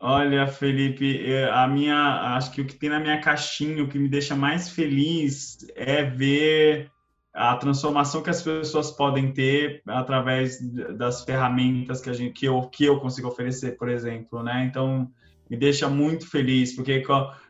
Olha, 0.00 0.48
Felipe, 0.48 1.32
a 1.52 1.68
minha, 1.68 2.34
acho 2.36 2.50
que 2.50 2.60
o 2.60 2.66
que 2.66 2.74
tem 2.74 2.90
na 2.90 2.98
minha 2.98 3.20
caixinha, 3.20 3.84
o 3.84 3.88
que 3.88 3.96
me 3.96 4.08
deixa 4.08 4.34
mais 4.34 4.68
feliz 4.68 5.58
é 5.76 6.02
ver 6.02 6.90
a 7.32 7.54
transformação 7.56 8.20
que 8.20 8.30
as 8.30 8.42
pessoas 8.42 8.90
podem 8.90 9.32
ter 9.32 9.80
através 9.86 10.58
das 10.98 11.22
ferramentas 11.22 12.00
que 12.00 12.10
a 12.10 12.12
gente, 12.12 12.32
que 12.32 12.46
eu, 12.46 12.62
que 12.62 12.84
eu 12.84 12.98
consigo 12.98 13.28
oferecer, 13.28 13.78
por 13.78 13.88
exemplo, 13.88 14.42
né? 14.42 14.66
Então, 14.68 15.08
me 15.52 15.58
deixa 15.58 15.86
muito 15.86 16.30
feliz, 16.30 16.74
porque 16.74 17.02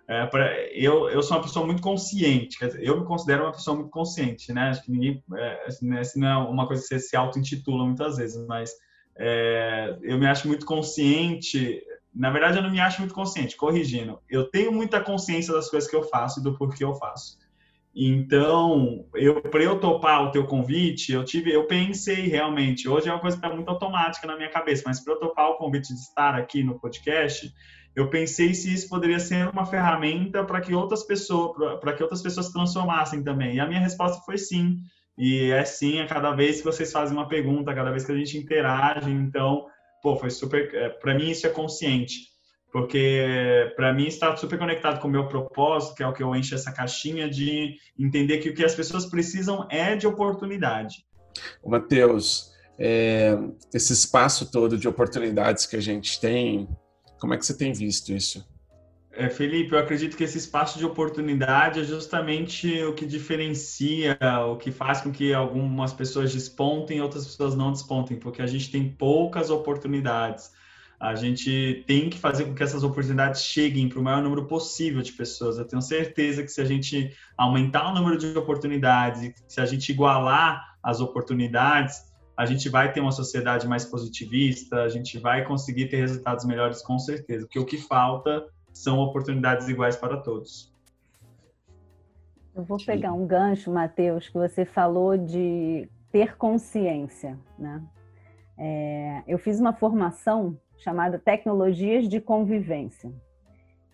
é, 0.08 0.26
pra, 0.26 0.60
eu, 0.72 1.08
eu 1.08 1.22
sou 1.22 1.36
uma 1.36 1.42
pessoa 1.44 1.64
muito 1.64 1.80
consciente, 1.80 2.58
quer 2.58 2.66
dizer, 2.66 2.84
eu 2.84 2.98
me 2.98 3.06
considero 3.06 3.44
uma 3.44 3.52
pessoa 3.52 3.76
muito 3.76 3.90
consciente, 3.90 4.52
né? 4.52 4.70
Acho 4.70 4.82
que 4.82 4.90
ninguém, 4.90 5.22
é, 5.36 5.66
assim, 5.68 5.88
né, 5.88 6.02
não 6.16 6.28
é 6.28 6.36
uma 6.38 6.66
coisa 6.66 6.82
que 6.82 6.88
você 6.88 6.98
se 6.98 7.14
auto-intitula 7.14 7.86
muitas 7.86 8.16
vezes, 8.16 8.44
mas 8.48 8.72
é, 9.16 9.96
eu 10.02 10.18
me 10.18 10.26
acho 10.26 10.48
muito 10.48 10.66
consciente 10.66 11.80
na 12.14 12.28
verdade, 12.28 12.58
eu 12.58 12.62
não 12.62 12.70
me 12.70 12.78
acho 12.78 13.00
muito 13.00 13.14
consciente, 13.14 13.56
corrigindo. 13.56 14.18
Eu 14.28 14.44
tenho 14.44 14.70
muita 14.70 15.00
consciência 15.00 15.54
das 15.54 15.70
coisas 15.70 15.88
que 15.88 15.96
eu 15.96 16.02
faço 16.02 16.40
e 16.40 16.42
do 16.42 16.58
porquê 16.58 16.84
eu 16.84 16.94
faço. 16.94 17.38
Então, 17.94 19.06
eu 19.14 19.40
para 19.42 19.62
eu 19.62 19.78
topar 19.78 20.22
o 20.22 20.30
teu 20.30 20.46
convite, 20.46 21.12
eu 21.12 21.24
tive, 21.24 21.52
eu 21.52 21.66
pensei 21.66 22.26
realmente. 22.26 22.88
Hoje 22.88 23.08
é 23.08 23.12
uma 23.12 23.20
coisa 23.20 23.36
que 23.36 23.44
está 23.44 23.54
muito 23.54 23.68
automática 23.68 24.26
na 24.26 24.36
minha 24.36 24.50
cabeça, 24.50 24.82
mas 24.86 25.02
para 25.04 25.12
eu 25.12 25.18
topar 25.18 25.50
o 25.50 25.56
convite 25.56 25.88
de 25.88 26.00
estar 26.00 26.34
aqui 26.34 26.62
no 26.62 26.78
podcast, 26.78 27.52
eu 27.94 28.08
pensei 28.08 28.54
se 28.54 28.72
isso 28.72 28.88
poderia 28.88 29.20
ser 29.20 29.48
uma 29.48 29.66
ferramenta 29.66 30.44
para 30.44 30.60
que 30.60 30.74
outras 30.74 31.02
pessoas, 31.02 31.78
para 31.80 31.92
que 31.92 32.02
outras 32.02 32.22
pessoas 32.22 32.48
transformassem 32.48 33.22
também. 33.22 33.56
E 33.56 33.60
a 33.60 33.66
minha 33.66 33.80
resposta 33.80 34.22
foi 34.24 34.38
sim. 34.38 34.78
E 35.16 35.50
é 35.50 35.64
sim 35.64 36.00
a 36.00 36.06
cada 36.06 36.32
vez 36.32 36.58
que 36.58 36.64
vocês 36.64 36.90
fazem 36.90 37.14
uma 37.14 37.28
pergunta, 37.28 37.74
cada 37.74 37.90
vez 37.90 38.04
que 38.04 38.12
a 38.12 38.16
gente 38.16 38.38
interage. 38.38 39.10
Então, 39.10 39.66
pô, 40.02 40.16
foi 40.16 40.30
super. 40.30 40.74
É, 40.74 40.88
para 40.88 41.14
mim, 41.14 41.30
isso 41.30 41.46
é 41.46 41.50
consciente, 41.50 42.14
porque 42.72 43.72
para 43.76 43.92
mim 43.92 44.06
está 44.06 44.34
super 44.36 44.58
conectado 44.58 44.98
com 44.98 45.08
o 45.08 45.10
meu 45.10 45.28
propósito, 45.28 45.94
que 45.94 46.02
é 46.02 46.06
o 46.06 46.14
que 46.14 46.22
eu 46.22 46.34
encho 46.34 46.54
essa 46.54 46.72
caixinha 46.72 47.28
de 47.28 47.76
entender 47.98 48.38
que 48.38 48.48
o 48.48 48.54
que 48.54 48.64
as 48.64 48.74
pessoas 48.74 49.04
precisam 49.04 49.68
é 49.70 49.94
de 49.94 50.06
oportunidade. 50.06 51.04
Matheus, 51.64 52.52
é, 52.78 53.38
esse 53.74 53.92
espaço 53.92 54.50
todo 54.50 54.78
de 54.78 54.88
oportunidades 54.88 55.66
que 55.66 55.76
a 55.76 55.80
gente 55.80 56.18
tem, 56.18 56.66
como 57.22 57.34
é 57.34 57.38
que 57.38 57.46
você 57.46 57.56
tem 57.56 57.72
visto 57.72 58.12
isso? 58.12 58.44
É, 59.12 59.28
Felipe, 59.30 59.72
eu 59.72 59.78
acredito 59.78 60.16
que 60.16 60.24
esse 60.24 60.38
espaço 60.38 60.76
de 60.76 60.84
oportunidade 60.84 61.78
é 61.78 61.84
justamente 61.84 62.82
o 62.82 62.94
que 62.94 63.06
diferencia, 63.06 64.18
o 64.50 64.56
que 64.56 64.72
faz 64.72 65.02
com 65.02 65.12
que 65.12 65.32
algumas 65.32 65.92
pessoas 65.92 66.32
despontem 66.32 66.98
e 66.98 67.00
outras 67.00 67.24
pessoas 67.24 67.54
não 67.54 67.70
despontem, 67.70 68.18
porque 68.18 68.42
a 68.42 68.46
gente 68.48 68.72
tem 68.72 68.88
poucas 68.88 69.50
oportunidades. 69.50 70.50
A 70.98 71.14
gente 71.14 71.84
tem 71.86 72.10
que 72.10 72.18
fazer 72.18 72.44
com 72.44 72.56
que 72.56 72.62
essas 72.64 72.82
oportunidades 72.82 73.44
cheguem 73.44 73.88
para 73.88 74.00
o 74.00 74.02
maior 74.02 74.20
número 74.20 74.46
possível 74.46 75.00
de 75.00 75.12
pessoas. 75.12 75.58
Eu 75.58 75.64
tenho 75.64 75.80
certeza 75.80 76.42
que 76.42 76.48
se 76.48 76.60
a 76.60 76.64
gente 76.64 77.16
aumentar 77.38 77.88
o 77.88 77.94
número 77.94 78.18
de 78.18 78.36
oportunidades, 78.36 79.32
se 79.46 79.60
a 79.60 79.66
gente 79.66 79.92
igualar 79.92 80.76
as 80.82 80.98
oportunidades, 80.98 82.02
a 82.42 82.46
gente 82.46 82.68
vai 82.68 82.92
ter 82.92 83.00
uma 83.00 83.12
sociedade 83.12 83.68
mais 83.68 83.84
positivista, 83.84 84.82
a 84.82 84.88
gente 84.88 85.16
vai 85.16 85.44
conseguir 85.44 85.88
ter 85.88 85.98
resultados 85.98 86.44
melhores 86.44 86.82
com 86.82 86.98
certeza. 86.98 87.46
Porque 87.46 87.58
o 87.58 87.64
que 87.64 87.78
falta 87.78 88.46
são 88.72 88.98
oportunidades 88.98 89.68
iguais 89.68 89.96
para 89.96 90.16
todos. 90.16 90.72
Eu 92.52 92.64
vou 92.64 92.78
pegar 92.84 93.12
um 93.12 93.24
gancho, 93.24 93.70
Matheus, 93.70 94.28
que 94.28 94.34
você 94.34 94.64
falou 94.64 95.16
de 95.16 95.88
ter 96.10 96.36
consciência. 96.36 97.38
Né? 97.56 97.80
É, 98.58 99.22
eu 99.28 99.38
fiz 99.38 99.60
uma 99.60 99.72
formação 99.72 100.58
chamada 100.76 101.20
Tecnologias 101.20 102.08
de 102.08 102.20
Convivência. 102.20 103.12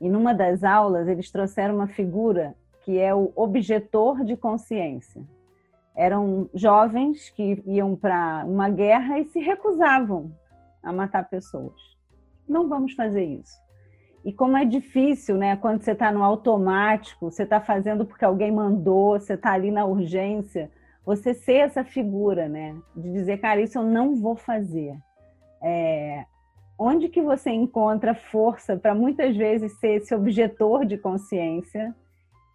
E 0.00 0.08
numa 0.08 0.32
das 0.32 0.64
aulas, 0.64 1.06
eles 1.06 1.30
trouxeram 1.30 1.74
uma 1.74 1.86
figura 1.86 2.54
que 2.80 2.98
é 2.98 3.14
o 3.14 3.30
objetor 3.36 4.24
de 4.24 4.38
consciência. 4.38 5.22
Eram 5.98 6.48
jovens 6.54 7.28
que 7.30 7.60
iam 7.66 7.96
para 7.96 8.44
uma 8.46 8.70
guerra 8.70 9.18
e 9.18 9.24
se 9.24 9.40
recusavam 9.40 10.30
a 10.80 10.92
matar 10.92 11.28
pessoas. 11.28 11.74
Não 12.48 12.68
vamos 12.68 12.92
fazer 12.92 13.24
isso. 13.24 13.58
E 14.24 14.32
como 14.32 14.56
é 14.56 14.64
difícil, 14.64 15.36
né? 15.36 15.56
Quando 15.56 15.82
você 15.82 15.90
está 15.90 16.12
no 16.12 16.22
automático, 16.22 17.28
você 17.28 17.42
está 17.42 17.60
fazendo 17.60 18.06
porque 18.06 18.24
alguém 18.24 18.52
mandou, 18.52 19.18
você 19.18 19.34
está 19.34 19.52
ali 19.52 19.72
na 19.72 19.84
urgência, 19.86 20.70
você 21.04 21.34
ser 21.34 21.54
essa 21.54 21.82
figura, 21.82 22.48
né? 22.48 22.76
De 22.94 23.12
dizer, 23.12 23.38
cara, 23.38 23.60
isso 23.60 23.78
eu 23.78 23.82
não 23.82 24.14
vou 24.14 24.36
fazer. 24.36 24.96
É... 25.60 26.24
Onde 26.78 27.08
que 27.08 27.20
você 27.20 27.50
encontra 27.50 28.14
força 28.14 28.76
para 28.76 28.94
muitas 28.94 29.36
vezes 29.36 29.76
ser 29.80 29.96
esse 29.96 30.14
objetor 30.14 30.84
de 30.86 30.96
consciência 30.96 31.92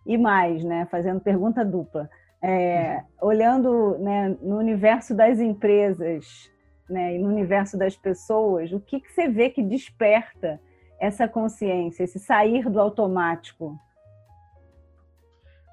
e 0.06 0.17
mais, 0.17 0.63
né? 0.63 0.88
Fazendo 0.89 1.19
pergunta 1.19 1.65
dupla. 1.65 2.10
É... 2.43 3.01
olhando 3.21 3.97
né, 3.99 4.36
no 4.41 4.58
universo 4.58 5.15
das 5.15 5.39
empresas 5.39 6.51
né, 6.89 7.15
e 7.15 7.19
no 7.19 7.29
universo 7.29 7.77
das 7.77 7.95
pessoas, 7.95 8.71
o 8.73 8.79
que, 8.79 8.99
que 8.99 9.12
você 9.12 9.29
vê 9.29 9.49
que 9.49 9.63
desperta 9.63 10.60
essa 10.99 11.27
consciência, 11.27 12.03
esse 12.03 12.19
sair 12.19 12.69
do 12.69 12.79
automático? 12.79 13.77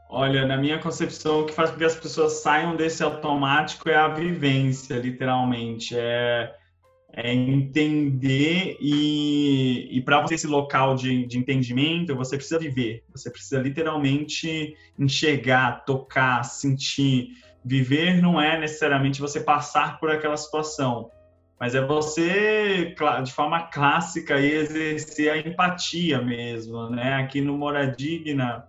Olha, 0.09 0.45
na 0.45 0.57
minha 0.57 0.79
concepção, 0.81 1.43
o 1.43 1.47
que 1.47 1.53
faz 1.53 1.71
com 1.71 1.79
que 1.79 1.85
as 1.85 1.95
pessoas 1.95 2.33
saiam 2.35 2.75
desse 2.75 3.03
automático 3.03 3.89
é 3.89 3.95
a 3.95 4.09
vivência, 4.09 4.95
literalmente. 4.95 5.97
É, 5.97 6.53
é 7.13 7.33
entender 7.33 8.77
e, 8.81 9.89
e 9.91 10.01
para 10.03 10.21
você 10.21 10.35
esse 10.35 10.47
local 10.47 10.95
de, 10.95 11.27
de 11.27 11.39
entendimento, 11.39 12.15
você 12.15 12.37
precisa 12.37 12.59
viver. 12.59 13.03
Você 13.13 13.31
precisa 13.31 13.61
literalmente 13.61 14.77
enxergar, 14.99 15.85
tocar, 15.85 16.45
sentir. 16.45 17.31
Viver 17.65 18.23
não 18.23 18.41
é 18.41 18.59
necessariamente 18.59 19.21
você 19.21 19.41
passar 19.41 19.99
por 19.99 20.11
aquela 20.11 20.37
situação 20.37 21.11
mas 21.61 21.75
é 21.75 21.87
você, 21.87 22.95
de 23.23 23.33
forma 23.35 23.65
clássica, 23.65 24.41
exercer 24.41 25.31
a 25.31 25.37
empatia 25.37 26.23
mesmo, 26.23 26.89
né? 26.89 27.17
Aqui 27.17 27.43
no 27.43 27.59
Moradigna, 27.59 28.67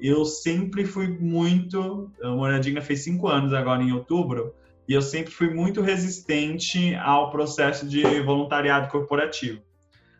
eu 0.00 0.24
sempre 0.24 0.84
fui 0.84 1.06
muito... 1.06 2.10
O 2.20 2.30
Moradigna 2.30 2.80
fez 2.80 3.04
cinco 3.04 3.28
anos 3.28 3.52
agora 3.52 3.80
em 3.80 3.92
outubro, 3.92 4.52
e 4.88 4.92
eu 4.92 5.02
sempre 5.02 5.32
fui 5.32 5.52
muito 5.52 5.80
resistente 5.80 6.94
ao 6.96 7.30
processo 7.30 7.86
de 7.86 8.02
voluntariado 8.20 8.88
corporativo. 8.88 9.60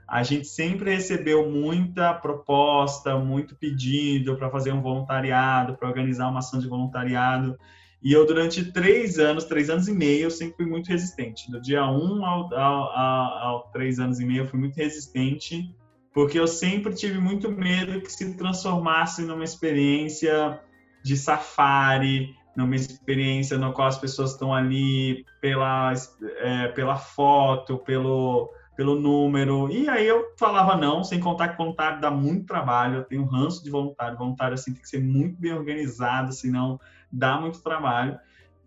A 0.09 0.23
gente 0.23 0.47
sempre 0.47 0.95
recebeu 0.95 1.51
muita 1.51 2.15
proposta, 2.15 3.19
muito 3.19 3.57
pedido 3.57 4.37
para 4.37 4.51
fazer 4.51 4.73
um 4.73 4.81
voluntariado, 4.81 5.77
para 5.77 5.89
organizar 5.89 6.29
uma 6.29 6.39
ação 6.39 6.61
de 6.61 6.69
voluntariado, 6.69 7.59
e 8.03 8.13
eu, 8.13 8.27
durante 8.27 8.73
três 8.73 9.19
anos, 9.19 9.45
três 9.45 9.71
anos 9.71 9.89
e 9.89 9.93
meio, 9.93 10.25
eu 10.25 10.31
sempre 10.31 10.57
fui 10.57 10.67
muito 10.67 10.89
resistente. 10.89 11.51
Do 11.51 11.61
dia 11.61 11.85
um 11.87 12.25
ao, 12.25 12.55
ao, 12.55 12.83
ao, 12.93 13.39
ao 13.39 13.71
três 13.73 13.99
anos 13.99 14.21
e 14.21 14.25
meio, 14.25 14.43
eu 14.43 14.47
fui 14.47 14.61
muito 14.61 14.77
resistente, 14.77 15.75
porque 16.13 16.39
eu 16.39 16.47
sempre 16.47 16.95
tive 16.95 17.19
muito 17.19 17.51
medo 17.51 18.01
que 18.01 18.13
se 18.13 18.37
transformasse 18.37 19.23
numa 19.23 19.45
experiência 19.45 20.61
de 21.03 21.17
safari, 21.17 22.35
numa 22.57 22.75
experiência 22.75 23.59
no 23.59 23.73
qual 23.73 23.89
as 23.89 23.99
pessoas 23.99 24.33
estão 24.33 24.55
ali 24.55 25.25
pela, 25.41 25.93
é, 26.39 26.69
pela 26.69 26.97
foto, 26.97 27.79
pelo, 27.79 28.51
pelo 28.75 28.99
número. 28.99 29.71
E 29.71 29.89
aí 29.89 30.07
eu 30.07 30.33
falava 30.39 30.77
não, 30.77 31.05
sem 31.05 31.21
contar 31.21 31.49
que 31.49 31.59
voluntário 31.59 32.01
dá 32.01 32.11
muito 32.11 32.47
trabalho, 32.47 32.97
eu 32.97 33.05
tenho 33.05 33.25
ranço 33.25 33.63
de 33.63 33.71
voluntário. 33.71 34.17
Voluntário 34.17 34.55
assim 34.55 34.73
tem 34.73 34.83
que 34.83 34.89
ser 34.89 35.01
muito 35.01 35.39
bem 35.39 35.53
organizado, 35.53 36.33
senão 36.33 36.81
dá 37.13 37.39
muito 37.39 37.63
trabalho. 37.63 38.19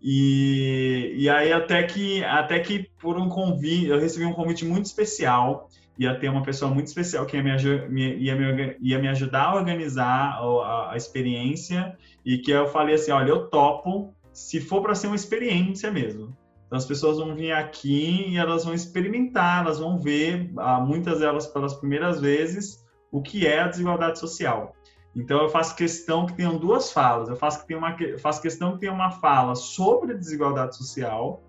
E, 0.02 1.14
e 1.18 1.28
aí 1.28 1.52
até 1.52 1.82
que 1.82 2.24
até 2.24 2.58
que 2.60 2.88
por 2.98 3.18
um 3.18 3.28
convite, 3.28 3.86
eu 3.86 4.00
recebi 4.00 4.24
um 4.24 4.32
convite 4.32 4.64
muito 4.64 4.86
especial, 4.86 5.68
ia 6.00 6.18
ter 6.18 6.30
uma 6.30 6.42
pessoa 6.42 6.70
muito 6.72 6.86
especial 6.86 7.26
que 7.26 7.36
ia 7.36 7.42
me, 7.42 8.16
ia 8.16 8.34
me, 8.34 8.76
ia 8.80 8.98
me 8.98 9.08
ajudar 9.08 9.48
a 9.48 9.54
organizar 9.54 10.40
a, 10.40 10.92
a 10.92 10.96
experiência 10.96 11.94
e 12.24 12.38
que 12.38 12.50
eu 12.50 12.66
falei 12.68 12.94
assim, 12.94 13.10
olha, 13.10 13.28
eu 13.28 13.48
topo 13.48 14.14
se 14.32 14.60
for 14.60 14.80
para 14.80 14.94
ser 14.94 15.08
uma 15.08 15.16
experiência 15.16 15.90
mesmo. 15.90 16.34
Então 16.66 16.78
as 16.78 16.86
pessoas 16.86 17.18
vão 17.18 17.34
vir 17.34 17.52
aqui 17.52 18.30
e 18.30 18.38
elas 18.38 18.64
vão 18.64 18.72
experimentar, 18.72 19.62
elas 19.62 19.78
vão 19.78 19.98
ver, 19.98 20.50
ah, 20.56 20.80
muitas 20.80 21.18
delas 21.18 21.46
pelas 21.46 21.74
primeiras 21.74 22.18
vezes, 22.18 22.82
o 23.12 23.20
que 23.20 23.46
é 23.46 23.60
a 23.60 23.68
desigualdade 23.68 24.18
social. 24.18 24.74
Então 25.14 25.42
eu 25.42 25.50
faço 25.50 25.76
questão 25.76 26.24
que 26.24 26.32
tenham 26.34 26.56
duas 26.56 26.92
falas. 26.92 27.28
Eu 27.28 27.36
faço, 27.36 27.60
que 27.60 27.66
tenha 27.66 27.78
uma, 27.78 27.94
faço 28.18 28.40
questão 28.40 28.72
que 28.72 28.78
tenha 28.78 28.92
uma 28.92 29.10
fala 29.10 29.54
sobre 29.54 30.14
desigualdade 30.14 30.76
social, 30.76 31.42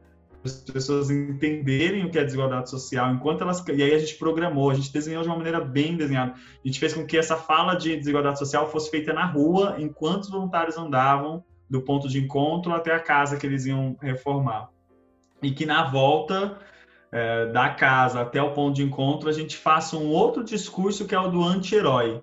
as 0.43 0.53
pessoas 0.61 1.09
entenderem 1.11 2.05
o 2.05 2.09
que 2.09 2.17
é 2.17 2.23
desigualdade 2.23 2.69
social, 2.69 3.13
enquanto 3.13 3.41
elas. 3.41 3.63
E 3.67 3.83
aí 3.83 3.93
a 3.93 3.99
gente 3.99 4.15
programou, 4.15 4.71
a 4.71 4.73
gente 4.73 4.91
desenhou 4.91 5.21
de 5.21 5.29
uma 5.29 5.37
maneira 5.37 5.61
bem 5.61 5.95
desenhada. 5.95 6.33
A 6.33 6.67
gente 6.67 6.79
fez 6.79 6.93
com 6.93 7.05
que 7.05 7.17
essa 7.17 7.37
fala 7.37 7.75
de 7.75 7.95
desigualdade 7.95 8.39
social 8.39 8.69
fosse 8.69 8.89
feita 8.89 9.13
na 9.13 9.25
rua, 9.25 9.75
enquanto 9.77 10.23
os 10.23 10.29
voluntários 10.29 10.77
andavam 10.77 11.43
do 11.69 11.81
ponto 11.81 12.09
de 12.09 12.19
encontro 12.19 12.73
até 12.73 12.93
a 12.93 12.99
casa 12.99 13.37
que 13.37 13.45
eles 13.45 13.65
iam 13.65 13.95
reformar. 14.01 14.69
E 15.41 15.51
que 15.51 15.65
na 15.65 15.89
volta 15.89 16.59
é, 17.11 17.45
da 17.47 17.69
casa 17.69 18.21
até 18.21 18.41
o 18.41 18.51
ponto 18.51 18.75
de 18.75 18.83
encontro, 18.83 19.29
a 19.29 19.33
gente 19.33 19.57
faça 19.57 19.95
um 19.95 20.09
outro 20.09 20.43
discurso 20.43 21.05
que 21.05 21.15
é 21.15 21.19
o 21.19 21.29
do 21.29 21.43
anti-herói. 21.43 22.21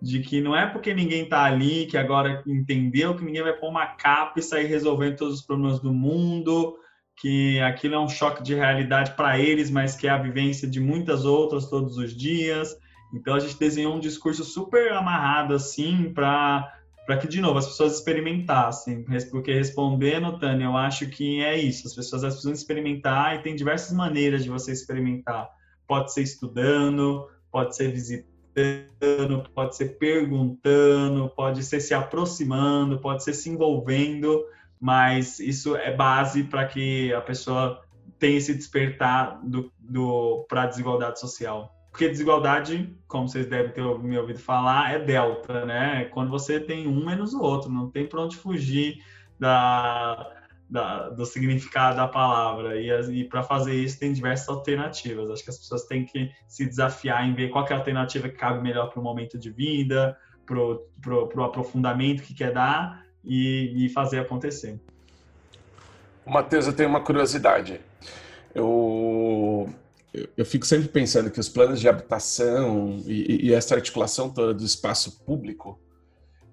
De 0.00 0.20
que 0.20 0.40
não 0.40 0.56
é 0.56 0.66
porque 0.66 0.94
ninguém 0.94 1.24
está 1.24 1.44
ali 1.44 1.84
que 1.84 1.98
agora 1.98 2.42
entendeu 2.46 3.14
que 3.14 3.24
ninguém 3.24 3.42
vai 3.42 3.52
pôr 3.52 3.68
uma 3.68 3.86
capa 3.86 4.38
e 4.38 4.42
sair 4.42 4.64
resolvendo 4.64 5.16
todos 5.16 5.34
os 5.34 5.42
problemas 5.42 5.78
do 5.78 5.92
mundo, 5.92 6.78
que 7.20 7.60
aquilo 7.60 7.94
é 7.94 8.00
um 8.00 8.08
choque 8.08 8.42
de 8.42 8.54
realidade 8.54 9.12
para 9.12 9.38
eles, 9.38 9.70
mas 9.70 9.94
que 9.94 10.06
é 10.06 10.10
a 10.10 10.16
vivência 10.16 10.66
de 10.66 10.80
muitas 10.80 11.26
outras 11.26 11.66
todos 11.68 11.98
os 11.98 12.16
dias. 12.16 12.74
Então 13.12 13.34
a 13.34 13.38
gente 13.38 13.58
desenhou 13.58 13.94
um 13.94 14.00
discurso 14.00 14.42
super 14.42 14.92
amarrado 14.92 15.54
assim 15.54 16.12
para 16.14 16.76
para 17.06 17.16
que 17.16 17.26
de 17.26 17.40
novo 17.40 17.58
as 17.58 17.66
pessoas 17.66 17.94
experimentassem, 17.94 19.04
porque 19.32 19.52
respondendo, 19.52 20.38
Tânia, 20.38 20.66
eu 20.66 20.76
acho 20.76 21.08
que 21.08 21.42
é 21.42 21.58
isso. 21.58 21.88
As 21.88 21.94
pessoas 21.94 22.22
precisam 22.22 22.52
experimentar 22.52 23.34
e 23.34 23.42
tem 23.42 23.56
diversas 23.56 23.96
maneiras 23.96 24.44
de 24.44 24.50
você 24.50 24.70
experimentar. 24.70 25.48
Pode 25.88 26.12
ser 26.12 26.22
estudando, 26.22 27.26
pode 27.50 27.74
ser 27.74 27.90
visitando, 27.90 29.42
pode 29.52 29.74
ser 29.74 29.98
perguntando, 29.98 31.28
pode 31.30 31.64
ser 31.64 31.80
se 31.80 31.94
aproximando, 31.94 33.00
pode 33.00 33.24
ser 33.24 33.32
se 33.32 33.50
envolvendo 33.50 34.44
mas 34.80 35.38
isso 35.38 35.76
é 35.76 35.94
base 35.94 36.44
para 36.44 36.66
que 36.66 37.12
a 37.12 37.20
pessoa 37.20 37.82
tenha 38.18 38.38
esse 38.38 38.54
despertar 38.54 39.38
do, 39.44 39.70
do, 39.78 40.46
para 40.48 40.62
a 40.62 40.66
desigualdade 40.66 41.20
social. 41.20 41.74
Porque 41.90 42.08
desigualdade, 42.08 42.96
como 43.06 43.28
vocês 43.28 43.46
devem 43.46 43.72
ter 43.72 43.82
me 43.98 44.16
ouvido 44.16 44.38
falar, 44.38 44.94
é 44.94 44.98
delta, 44.98 45.66
né? 45.66 46.04
Quando 46.06 46.30
você 46.30 46.60
tem 46.60 46.86
um 46.86 47.04
menos 47.04 47.34
o 47.34 47.42
outro, 47.42 47.70
não 47.70 47.90
tem 47.90 48.06
para 48.06 48.22
onde 48.22 48.36
fugir 48.36 49.02
da, 49.38 50.32
da, 50.68 51.08
do 51.10 51.26
significado 51.26 51.96
da 51.96 52.06
palavra. 52.06 52.80
E, 52.80 52.88
e 53.20 53.24
para 53.24 53.42
fazer 53.42 53.74
isso 53.74 53.98
tem 53.98 54.12
diversas 54.12 54.48
alternativas. 54.48 55.30
Acho 55.30 55.42
que 55.42 55.50
as 55.50 55.58
pessoas 55.58 55.84
têm 55.84 56.04
que 56.04 56.30
se 56.46 56.64
desafiar 56.64 57.28
em 57.28 57.34
ver 57.34 57.50
qual 57.50 57.66
é 57.66 57.72
a 57.72 57.76
alternativa 57.76 58.28
que 58.28 58.36
cabe 58.36 58.62
melhor 58.62 58.88
para 58.88 59.00
o 59.00 59.02
momento 59.02 59.36
de 59.36 59.50
vida, 59.50 60.16
para 60.46 60.58
o 60.58 61.44
aprofundamento 61.44 62.22
que 62.22 62.34
quer 62.34 62.52
dar 62.52 63.04
e, 63.24 63.86
e 63.86 63.88
fazer 63.88 64.20
acontecer. 64.20 64.78
Matheus, 66.26 66.66
eu 66.66 66.72
tenho 66.72 66.88
uma 66.88 67.00
curiosidade. 67.00 67.80
Eu, 68.54 69.68
eu 70.36 70.44
fico 70.44 70.66
sempre 70.66 70.88
pensando 70.88 71.30
que 71.30 71.40
os 71.40 71.48
planos 71.48 71.80
de 71.80 71.88
habitação 71.88 73.02
e, 73.06 73.48
e 73.48 73.54
essa 73.54 73.74
articulação 73.74 74.30
toda 74.30 74.54
do 74.54 74.64
espaço 74.64 75.24
público, 75.24 75.78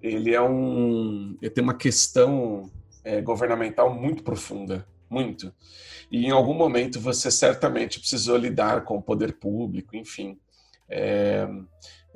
ele 0.02 0.34
é 0.34 0.42
um, 0.42 1.36
ele 1.40 1.50
tem 1.50 1.62
uma 1.62 1.74
questão 1.74 2.70
é, 3.04 3.20
governamental 3.20 3.92
muito 3.92 4.22
profunda, 4.22 4.86
muito. 5.08 5.52
E 6.10 6.26
em 6.26 6.30
algum 6.30 6.54
momento 6.54 7.00
você 7.00 7.30
certamente 7.30 8.00
precisou 8.00 8.36
lidar 8.36 8.84
com 8.84 8.96
o 8.96 9.02
poder 9.02 9.34
público, 9.34 9.96
enfim. 9.96 10.38
É, 10.88 11.46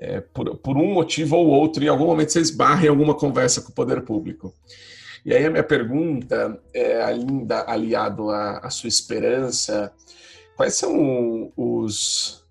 é, 0.02 0.20
por, 0.20 0.56
por, 0.56 0.76
um 0.76 0.92
motivo 0.92 1.36
ou 1.36 1.46
outro, 1.46 1.84
em 1.84 1.88
algum 1.88 2.06
momento 2.06 2.32
você 2.32 2.40
esbarra 2.40 2.88
alguma 2.88 3.14
conversa 3.14 3.62
com 3.62 3.70
o 3.70 3.74
poder 3.74 4.02
público. 4.02 4.52
E 5.24 5.32
aí 5.32 5.46
a 5.46 5.50
minha 5.50 5.62
pergunta, 5.62 6.60
é, 6.74 7.00
ainda 7.04 7.64
aliado 7.70 8.28
à, 8.30 8.58
à 8.58 8.68
sua 8.68 8.88
esperança, 8.88 9.92
quais 10.56 10.74
são 10.74 11.52
os, 11.56 12.44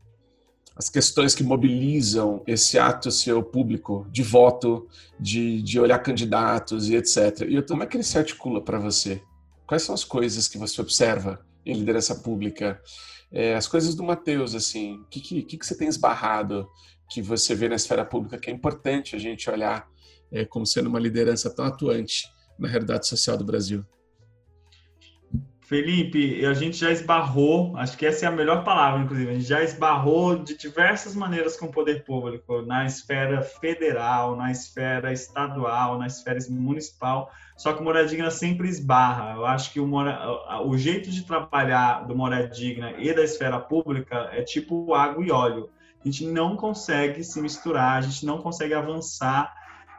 as 0.78 0.88
questões 0.88 1.36
que 1.36 1.44
mobilizam 1.44 2.42
esse 2.48 2.80
ato 2.80 3.12
seu 3.12 3.44
público 3.44 4.08
de 4.10 4.24
voto, 4.24 4.88
de, 5.20 5.62
de 5.62 5.78
olhar 5.78 6.00
candidatos 6.00 6.88
e 6.88 6.96
etc. 6.96 7.42
E 7.50 7.62
como 7.64 7.84
é 7.84 7.86
que 7.86 7.98
ele 7.98 8.04
se 8.04 8.18
articula 8.18 8.62
para 8.62 8.80
você? 8.80 9.22
Quais 9.68 9.84
são 9.84 9.94
as 9.94 10.06
coisas 10.06 10.48
que 10.48 10.58
você 10.58 10.80
observa 10.80 11.46
em 11.66 11.74
liderança 11.74 12.16
pública? 12.16 12.82
É, 13.30 13.56
as 13.56 13.68
coisas 13.68 13.94
do 13.94 14.04
Matheus, 14.04 14.56
assim, 14.56 14.96
o 14.96 15.06
que, 15.10 15.20
que, 15.20 15.44
que 15.58 15.66
você 15.66 15.76
tem 15.76 15.90
esbarrado 15.90 16.66
que 17.12 17.22
você 17.22 17.54
vê 17.54 17.68
na 17.68 17.76
esfera 17.76 18.06
pública 18.06 18.38
que 18.38 18.50
é 18.50 18.54
importante 18.54 19.18
a 19.18 19.20
gente 19.20 19.50
olhar 19.50 19.86
é, 20.32 20.46
como 20.46 20.66
sendo 20.66 20.88
uma 20.88 21.00
liderança 21.00 21.54
tão 21.54 21.66
atuante 21.66 22.26
na 22.58 22.70
realidade 22.70 23.06
social 23.06 23.38
do 23.38 23.44
Brasil? 23.44 23.86
Felipe, 25.60 26.46
a 26.46 26.54
gente 26.54 26.78
já 26.78 26.92
esbarrou, 26.92 27.76
acho 27.78 27.98
que 27.98 28.06
essa 28.06 28.26
é 28.26 28.28
a 28.28 28.32
melhor 28.32 28.64
palavra, 28.64 29.02
inclusive, 29.02 29.30
a 29.30 29.34
gente 29.34 29.46
já 29.46 29.64
esbarrou 29.64 30.38
de 30.38 30.58
diversas 30.58 31.16
maneiras 31.16 31.56
com 31.56 31.68
o 31.68 31.72
poder 31.72 32.04
público, 32.04 32.62
na 32.62 32.86
esfera 32.86 33.42
federal, 33.42 34.36
na 34.36 34.52
esfera 34.52 35.14
estadual, 35.14 35.98
na 35.98 36.08
esfera 36.08 36.40
municipal, 36.50 37.32
só 37.58 37.74
que 37.74 37.84
o 37.84 38.06
Digna 38.06 38.32
sempre 38.32 38.68
esbarra. 38.68 39.36
Eu 39.36 39.46
acho 39.46 39.72
que 39.72 39.80
o, 39.80 39.88
mora, 39.88 40.62
o 40.66 40.78
jeito 40.78 41.10
de 41.10 41.26
trabalhar 41.26 42.06
do 42.06 42.16
Moradia 42.16 42.50
Digna 42.50 42.94
e 42.98 43.14
da 43.14 43.24
esfera 43.24 43.60
pública 43.60 44.30
é 44.34 44.42
tipo 44.42 44.94
água 44.94 45.26
e 45.26 45.32
óleo 45.32 45.70
a 46.04 46.08
gente 46.08 46.26
não 46.26 46.56
consegue 46.56 47.24
se 47.24 47.40
misturar, 47.42 47.98
a 47.98 48.02
gente 48.02 48.26
não 48.26 48.40
consegue 48.40 48.74
avançar. 48.74 49.54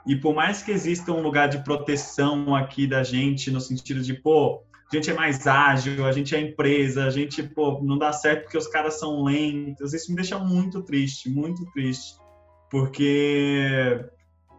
E 0.06 0.16
por 0.16 0.34
mais 0.34 0.62
que 0.62 0.72
exista 0.72 1.12
um 1.12 1.22
lugar 1.22 1.48
de 1.48 1.62
proteção 1.62 2.54
aqui 2.54 2.86
da 2.86 3.02
gente, 3.02 3.50
no 3.50 3.60
sentido 3.60 4.00
de, 4.00 4.14
pô, 4.14 4.62
a 4.92 4.96
gente 4.96 5.10
é 5.10 5.14
mais 5.14 5.46
ágil, 5.46 6.04
a 6.04 6.12
gente 6.12 6.34
é 6.34 6.40
empresa, 6.40 7.04
a 7.04 7.10
gente, 7.10 7.42
pô, 7.42 7.80
não 7.82 7.96
dá 7.96 8.12
certo 8.12 8.42
porque 8.42 8.58
os 8.58 8.66
caras 8.66 8.98
são 8.98 9.22
lentos. 9.22 9.94
Isso 9.94 10.10
me 10.10 10.16
deixa 10.16 10.38
muito 10.38 10.82
triste, 10.82 11.30
muito 11.30 11.64
triste. 11.72 12.16
Porque 12.68 14.04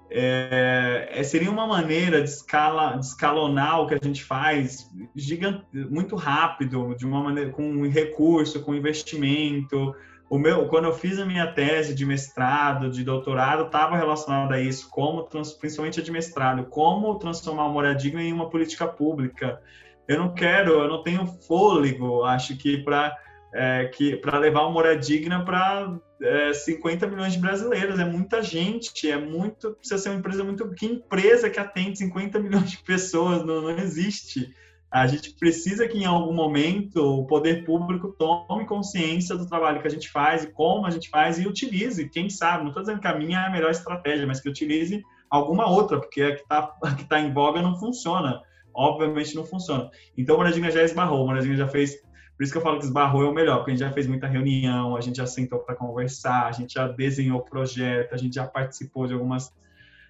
é, 0.10 1.10
é, 1.12 1.24
seria 1.24 1.50
uma 1.50 1.68
maneira 1.68 2.22
de, 2.22 2.30
escala, 2.30 2.98
de 2.98 3.06
escalonar 3.06 3.82
o 3.82 3.88
que 3.88 3.96
a 3.96 4.00
gente 4.02 4.24
faz 4.24 4.90
gigante, 5.16 5.66
muito 5.74 6.16
rápido, 6.16 6.96
de 6.96 7.06
uma 7.06 7.22
maneira 7.22 7.50
com 7.50 7.88
recurso, 7.88 8.62
com 8.64 8.76
investimento, 8.76 9.96
o 10.34 10.40
meu, 10.40 10.68
quando 10.68 10.86
eu 10.86 10.94
fiz 10.94 11.20
a 11.20 11.26
minha 11.28 11.46
tese 11.46 11.94
de 11.94 12.08
mestrado, 12.08 12.90
de 12.90 13.04
doutorado, 13.04 13.68
estava 13.68 13.96
relacionado 13.96 14.52
a 14.52 14.60
isso, 14.60 14.90
como 14.90 15.30
principalmente 15.60 16.00
a 16.00 16.04
de 16.04 16.12
mestrado, 16.12 16.66
como 16.72 17.20
transformar 17.20 17.68
o 17.68 17.72
moradigna 17.72 18.20
em 18.24 18.34
uma 18.34 18.50
política 18.50 18.88
pública. 18.88 19.62
Eu 20.08 20.18
não 20.18 20.34
quero, 20.34 20.72
eu 20.72 20.88
não 20.88 21.04
tenho 21.04 21.28
fôlego, 21.28 22.24
acho 22.24 22.58
que 22.58 22.80
para 22.80 23.16
é, 23.54 23.86
que 23.94 24.16
para 24.16 24.40
levar 24.40 24.64
o 24.64 24.72
moradigna 24.72 25.46
para 25.46 26.00
é, 26.20 26.52
50 26.52 27.06
milhões 27.06 27.34
de 27.34 27.40
brasileiros. 27.40 28.00
É 28.00 28.06
muita 28.06 28.42
gente, 28.42 29.08
é 29.08 29.20
muito 29.20 29.74
precisa 29.76 30.02
ser 30.02 30.10
uma 30.10 30.18
empresa 30.18 30.44
muito 30.44 30.68
que 30.72 30.88
empresa 30.88 31.48
que 31.48 31.60
atende 31.60 32.00
50 32.00 32.40
milhões 32.40 32.72
de 32.72 32.80
pessoas? 32.80 33.46
Não, 33.46 33.62
não 33.62 33.78
existe 33.78 34.52
a 34.94 35.08
gente 35.08 35.34
precisa 35.34 35.88
que 35.88 35.98
em 35.98 36.06
algum 36.06 36.32
momento 36.32 36.98
o 36.98 37.26
poder 37.26 37.66
público 37.66 38.10
tome 38.10 38.64
consciência 38.68 39.36
do 39.36 39.48
trabalho 39.48 39.82
que 39.82 39.88
a 39.88 39.90
gente 39.90 40.08
faz 40.08 40.44
e 40.44 40.52
como 40.52 40.86
a 40.86 40.92
gente 40.92 41.10
faz 41.10 41.40
e 41.40 41.48
utilize, 41.48 42.08
quem 42.10 42.30
sabe, 42.30 42.62
não 42.62 42.68
estou 42.68 42.84
dizendo 42.84 43.02
que 43.02 43.08
a 43.08 43.18
minha 43.18 43.40
é 43.40 43.48
a 43.48 43.50
melhor 43.50 43.72
estratégia, 43.72 44.28
mas 44.28 44.40
que 44.40 44.48
utilize 44.48 45.04
alguma 45.28 45.68
outra, 45.68 46.00
porque 46.00 46.22
a 46.22 46.36
que 46.36 46.42
está 46.44 46.62
tá 47.10 47.20
em 47.20 47.34
voga 47.34 47.60
não 47.60 47.76
funciona. 47.76 48.40
Obviamente 48.72 49.36
não 49.36 49.44
funciona. 49.44 49.90
Então 50.16 50.36
o 50.36 50.38
Moradinha 50.38 50.70
já 50.70 50.84
esbarrou, 50.84 51.24
o 51.24 51.28
Moradinha 51.28 51.56
já 51.56 51.68
fez. 51.68 51.96
Por 52.38 52.44
isso 52.44 52.52
que 52.52 52.60
eu 52.60 52.62
falo 52.62 52.78
que 52.78 52.86
esbarrou 52.86 53.24
é 53.24 53.28
o 53.28 53.34
melhor, 53.34 53.58
porque 53.58 53.72
a 53.72 53.74
gente 53.74 53.84
já 53.84 53.92
fez 53.92 54.06
muita 54.06 54.28
reunião, 54.28 54.96
a 54.96 55.02
gente 55.02 55.18
já 55.18 55.26
sentou 55.26 55.58
para 55.58 55.76
conversar, 55.76 56.46
a 56.46 56.52
gente 56.52 56.76
já 56.76 56.88
desenhou 56.88 57.42
projeto, 57.42 58.14
a 58.14 58.18
gente 58.18 58.36
já 58.36 58.46
participou 58.46 59.08
de 59.08 59.14
algumas 59.14 59.52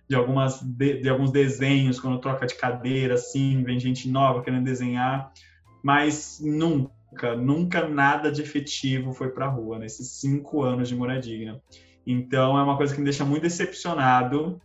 de, 0.07 0.15
algumas, 0.15 0.61
de, 0.61 1.01
de, 1.01 1.09
alguns 1.09 1.31
desenhos, 1.31 1.99
quando 1.99 2.19
troca 2.19 2.45
de 2.45 2.55
cadeira, 2.55 3.15
assim, 3.15 3.63
vem 3.63 3.79
gente 3.79 4.09
nova 4.09 4.41
querendo 4.41 4.65
desenhar, 4.65 5.31
mas 5.81 6.39
nunca, 6.43 7.35
nunca 7.35 7.87
nada 7.87 8.31
de 8.31 8.41
efetivo 8.41 9.13
foi 9.13 9.29
para 9.29 9.45
a 9.45 9.49
rua 9.49 9.79
nesses 9.79 10.09
cinco 10.09 10.63
anos 10.63 10.89
de 10.89 10.95
moradigna. 10.95 11.61
Então 12.05 12.57
é 12.57 12.63
uma 12.63 12.77
coisa 12.77 12.93
que 12.93 12.99
me 12.99 13.05
deixa 13.05 13.23
muito 13.23 13.43
decepcionado, 13.43 14.61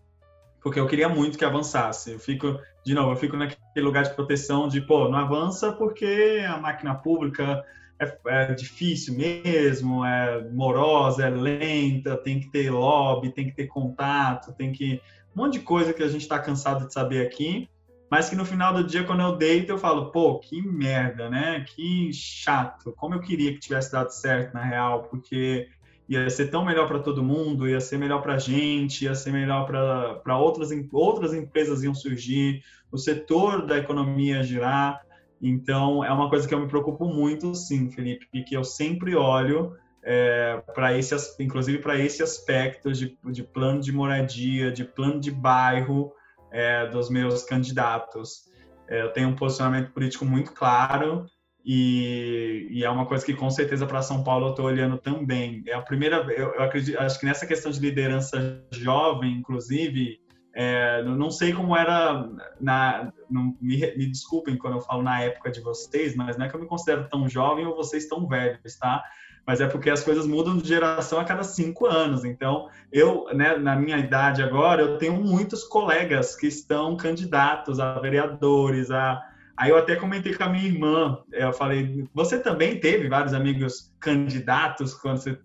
porque 0.61 0.81
eu 0.81 0.87
queria 0.87 1.09
muito 1.09 1.39
que 1.39 1.45
avançasse. 1.45 2.13
Eu 2.13 2.19
fico, 2.19 2.59
de 2.85 2.95
novo, 2.95 3.13
eu 3.13 3.17
fico 3.17 3.37
naquele 3.37 3.85
lugar 3.85 4.05
de 4.05 4.15
proteção 4.15 4.69
de, 4.69 4.81
pô, 4.81 5.09
não 5.09 5.19
avança 5.19 5.73
porque 5.73 6.45
a 6.49 6.59
máquina 6.59 6.95
pública 6.95 7.65
é, 8.01 8.19
é, 8.27 8.55
difícil 8.55 9.15
mesmo, 9.15 10.05
é 10.05 10.49
morosa, 10.51 11.27
é 11.27 11.31
lenta, 11.31 12.17
tem 12.17 12.41
que 12.41 12.51
ter 12.51 12.71
lobby, 12.71 13.33
tem 13.33 13.47
que 13.47 13.55
ter 13.55 13.67
contato, 13.67 14.53
tem 14.53 14.73
que 14.73 15.01
um 15.39 15.45
monte 15.45 15.53
de 15.53 15.61
coisa 15.61 15.93
que 15.93 16.03
a 16.03 16.09
gente 16.09 16.23
está 16.23 16.37
cansado 16.37 16.89
de 16.89 16.93
saber 16.93 17.25
aqui, 17.25 17.69
mas 18.11 18.29
que 18.29 18.35
no 18.35 18.45
final 18.45 18.75
do 18.75 18.83
dia, 18.83 19.05
quando 19.05 19.21
eu 19.21 19.37
deito, 19.37 19.71
eu 19.71 19.79
falo, 19.79 20.11
pô, 20.11 20.41
que 20.41 20.61
merda, 20.61 21.31
né? 21.31 21.65
Que 21.69 22.13
chato. 22.13 22.93
Como 22.97 23.15
eu 23.15 23.21
queria 23.21 23.53
que 23.53 23.61
tivesse 23.61 23.93
dado 23.93 24.11
certo, 24.11 24.53
na 24.53 24.65
real, 24.65 25.05
porque 25.05 25.69
ia 26.09 26.29
ser 26.29 26.51
tão 26.51 26.65
melhor 26.65 26.89
para 26.89 26.99
todo 26.99 27.23
mundo, 27.23 27.69
ia 27.69 27.81
ser 27.81 27.99
melhor 27.99 28.21
para 28.21 28.35
a 28.35 28.39
gente, 28.39 29.05
ia 29.05 29.15
ser 29.15 29.31
melhor 29.31 29.65
para 29.67 30.39
outras, 30.39 30.71
outras 30.93 31.33
empresas 31.33 31.85
iam 31.85 31.95
surgir, 31.95 32.65
o 32.91 32.99
setor 32.99 33.65
da 33.65 33.79
economia 33.79 34.39
ia 34.39 34.43
girar. 34.43 35.01
Então, 35.41 36.05
é 36.05 36.11
uma 36.13 36.29
coisa 36.29 36.49
que 36.49 36.55
eu 36.55 36.59
me 36.59 36.67
preocupo 36.67 37.05
muito, 37.05 37.55
sim, 37.55 37.89
Felipe, 37.91 38.27
que 38.43 38.57
eu 38.57 38.65
sempre 38.65 39.15
olho 39.15 39.77
é, 40.11 40.63
para 40.75 40.97
esse, 40.97 41.15
inclusive 41.39 41.81
para 41.81 41.99
esse 41.99 42.23
aspecto 42.23 42.91
de, 42.91 43.19
de, 43.27 43.43
plano 43.43 43.79
de 43.79 43.93
moradia, 43.93 44.73
de 44.73 44.83
plano 44.83 45.21
de 45.21 45.31
bairro 45.31 46.11
é, 46.51 46.87
dos 46.87 47.11
meus 47.11 47.43
candidatos. 47.43 48.49
É, 48.89 49.03
eu 49.03 49.13
tenho 49.13 49.29
um 49.29 49.37
posicionamento 49.37 49.93
político 49.93 50.25
muito 50.25 50.55
claro 50.55 51.27
E, 51.63 52.69
e, 52.71 52.85
é 52.85 52.89
uma 52.89 53.05
coisa 53.05 53.23
que 53.23 53.35
com 53.35 53.51
certeza 53.51 53.87
para 53.87 54.01
São 54.01 54.25
Paulo 54.25 54.47
eu 54.47 54.51
estou 54.53 54.65
olhando 54.65 54.97
também. 54.97 55.63
É 55.67 55.75
a 55.75 55.83
primeira, 55.83 56.17
eu, 56.33 56.55
eu, 56.55 56.63
acredito, 56.63 56.99
acho 56.99 57.21
que 57.21 57.27
nessa 57.27 57.47
questão 57.47 57.71
de 57.71 57.79
liderança 57.79 58.65
jovem, 58.73 59.35
inclusive, 59.35 60.19
é, 60.55 61.03
não 61.03 61.31
sei 61.31 61.53
como 61.53 61.77
era 61.77 62.27
na, 62.59 63.13
não, 63.29 63.55
me, 63.61 63.77
me, 63.95 64.07
desculpem 64.07 64.57
quando 64.57 64.79
eu 64.79 64.81
falo 64.81 65.03
na 65.03 65.21
época 65.21 65.51
de 65.51 65.61
vocês, 65.61 66.17
mas 66.17 66.39
não 66.39 66.47
é 66.47 66.49
que 66.49 66.57
eu 66.57 66.61
me 66.61 66.67
considero 66.67 67.11
tão 67.11 67.29
jovem 67.29 67.67
ou 67.67 67.77
vocês 67.77 68.09
tão 68.09 68.27
velhos, 68.27 68.79
tá? 68.79 69.05
Mas 69.49 69.63
é 69.63 69.67
porque 69.67 69.89
as 69.89 70.05
coisas 70.05 70.27
mudam 70.27 70.59
de 70.59 70.69
geração 70.69 71.19
a 71.19 71.25
cada 71.25 71.43
cinco 71.43 71.87
anos. 71.87 72.23
Então, 72.23 72.69
eu, 72.93 73.25
né, 73.33 73.57
na 73.57 73.75
minha 73.75 73.97
idade 73.97 74.43
agora, 74.43 74.83
eu 74.83 74.99
tenho 74.99 75.15
muitos 75.15 75.65
colegas 75.65 76.37
que 76.37 76.47
estão 76.47 76.95
candidatos 76.99 77.81
a 77.81 77.99
vereadores, 77.99 78.91
a 78.91 79.25
Aí 79.57 79.71
eu 79.71 79.79
até 79.79 79.97
comentei 79.97 80.35
com 80.35 80.45
a 80.45 80.49
minha 80.49 80.67
irmã, 80.67 81.19
eu 81.33 81.53
falei, 81.53 82.07
você 82.15 82.39
também 82.39 82.79
teve 82.79 83.09
vários 83.09 83.35
amigos 83.35 83.93
candidatos 83.99 84.95
quando 84.95 85.17
você... 85.17 85.37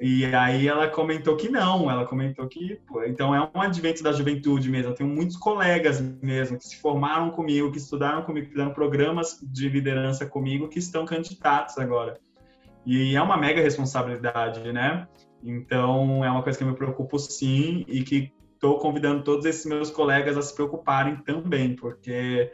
E 0.00 0.24
aí 0.26 0.66
ela 0.68 0.88
comentou 0.88 1.36
que 1.36 1.50
não, 1.50 1.90
ela 1.90 2.06
comentou 2.06 2.46
que, 2.46 2.80
pô, 2.86 3.04
então 3.04 3.34
é 3.34 3.50
um 3.54 3.60
advento 3.60 4.02
da 4.02 4.12
juventude 4.12 4.70
mesmo. 4.70 4.92
Eu 4.92 4.94
tenho 4.94 5.10
muitos 5.10 5.36
colegas 5.36 6.00
mesmo 6.22 6.56
que 6.56 6.64
se 6.64 6.80
formaram 6.80 7.30
comigo, 7.30 7.70
que 7.72 7.78
estudaram 7.78 8.22
comigo, 8.22 8.46
que 8.46 8.52
fizeram 8.52 8.72
programas 8.72 9.38
de 9.42 9.68
liderança 9.68 10.24
comigo, 10.24 10.68
que 10.68 10.78
estão 10.78 11.04
candidatos 11.04 11.76
agora. 11.76 12.18
E 12.88 13.14
é 13.14 13.20
uma 13.20 13.36
mega 13.36 13.60
responsabilidade, 13.60 14.72
né? 14.72 15.06
Então 15.44 16.24
é 16.24 16.30
uma 16.30 16.42
coisa 16.42 16.56
que 16.56 16.64
eu 16.64 16.68
me 16.68 16.74
preocupo 16.74 17.18
sim 17.18 17.84
e 17.86 18.02
que 18.02 18.32
estou 18.54 18.78
convidando 18.78 19.22
todos 19.22 19.44
esses 19.44 19.66
meus 19.66 19.90
colegas 19.90 20.38
a 20.38 20.40
se 20.40 20.54
preocuparem 20.54 21.16
também, 21.16 21.76
porque 21.76 22.50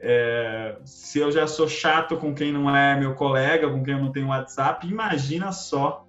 é, 0.00 0.78
se 0.82 1.18
eu 1.18 1.30
já 1.30 1.46
sou 1.46 1.68
chato 1.68 2.16
com 2.16 2.34
quem 2.34 2.50
não 2.50 2.74
é 2.74 2.98
meu 2.98 3.14
colega, 3.14 3.70
com 3.70 3.84
quem 3.84 3.92
eu 3.92 4.00
não 4.00 4.10
tenho 4.10 4.28
WhatsApp, 4.28 4.88
imagina 4.88 5.52
só 5.52 6.06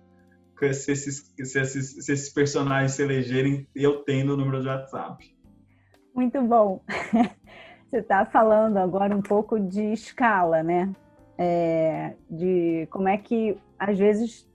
se 0.71 0.93
esses, 0.93 1.33
se 1.43 1.59
esses, 1.59 2.05
se 2.05 2.13
esses 2.13 2.29
personagens 2.29 2.93
se 2.93 3.03
elegerem 3.03 3.67
eu 3.75 3.97
tendo 3.97 4.33
o 4.33 4.37
número 4.37 4.61
de 4.61 4.69
WhatsApp. 4.69 5.35
Muito 6.15 6.41
bom. 6.41 6.81
Você 7.91 7.97
está 7.97 8.25
falando 8.25 8.77
agora 8.77 9.13
um 9.13 9.21
pouco 9.21 9.59
de 9.59 9.91
escala, 9.91 10.63
né? 10.63 10.89
É, 11.37 12.15
de 12.29 12.87
como 12.89 13.07
é 13.07 13.17
que 13.17 13.57
às 13.77 13.97
vezes 13.97 14.47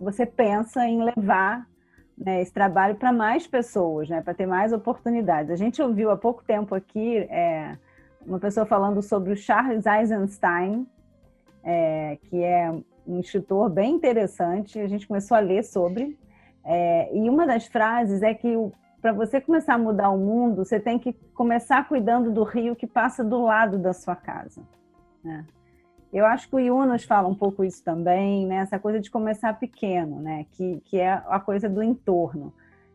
você 0.00 0.24
pensa 0.24 0.86
em 0.86 1.02
levar 1.02 1.66
né, 2.16 2.40
esse 2.40 2.52
trabalho 2.52 2.94
para 2.96 3.12
mais 3.12 3.46
pessoas, 3.46 4.08
né, 4.08 4.22
para 4.22 4.32
ter 4.32 4.46
mais 4.46 4.72
oportunidades. 4.72 5.50
A 5.50 5.56
gente 5.56 5.82
ouviu 5.82 6.10
há 6.10 6.16
pouco 6.16 6.42
tempo 6.42 6.74
aqui 6.74 7.18
é, 7.18 7.76
uma 8.26 8.38
pessoa 8.38 8.64
falando 8.64 9.02
sobre 9.02 9.32
o 9.32 9.36
Charles 9.36 9.84
Eisenstein, 9.86 10.86
é, 11.62 12.18
que 12.22 12.42
é 12.42 12.70
um 13.06 13.18
instrutor 13.18 13.68
bem 13.68 13.94
interessante. 13.94 14.78
A 14.80 14.88
gente 14.88 15.06
começou 15.06 15.36
a 15.36 15.40
ler 15.40 15.62
sobre. 15.64 16.18
É, 16.64 17.14
e 17.14 17.28
uma 17.28 17.46
das 17.46 17.66
frases 17.66 18.22
é 18.22 18.34
que 18.34 18.56
para 19.00 19.12
você 19.12 19.40
começar 19.40 19.74
a 19.74 19.78
mudar 19.78 20.10
o 20.10 20.18
mundo, 20.18 20.64
você 20.64 20.80
tem 20.80 20.98
que 20.98 21.12
começar 21.34 21.86
cuidando 21.86 22.32
do 22.32 22.42
rio 22.42 22.74
que 22.74 22.86
passa 22.86 23.22
do 23.22 23.42
lado 23.42 23.78
da 23.78 23.92
sua 23.92 24.16
casa. 24.16 24.62
Né? 25.22 25.44
Eu 26.12 26.24
acho 26.24 26.48
que 26.48 26.56
o 26.56 26.60
Yunus 26.60 27.04
fala 27.04 27.28
um 27.28 27.34
pouco 27.34 27.64
isso 27.64 27.82
também, 27.82 28.46
né? 28.46 28.56
essa 28.56 28.78
coisa 28.78 29.00
de 29.00 29.10
começar 29.10 29.58
pequeno, 29.58 30.20
né? 30.20 30.46
que, 30.52 30.80
que 30.84 30.98
é 30.98 31.12
a 31.26 31.40
coisa 31.40 31.68
do 31.68 31.82
entorno. 31.82 32.54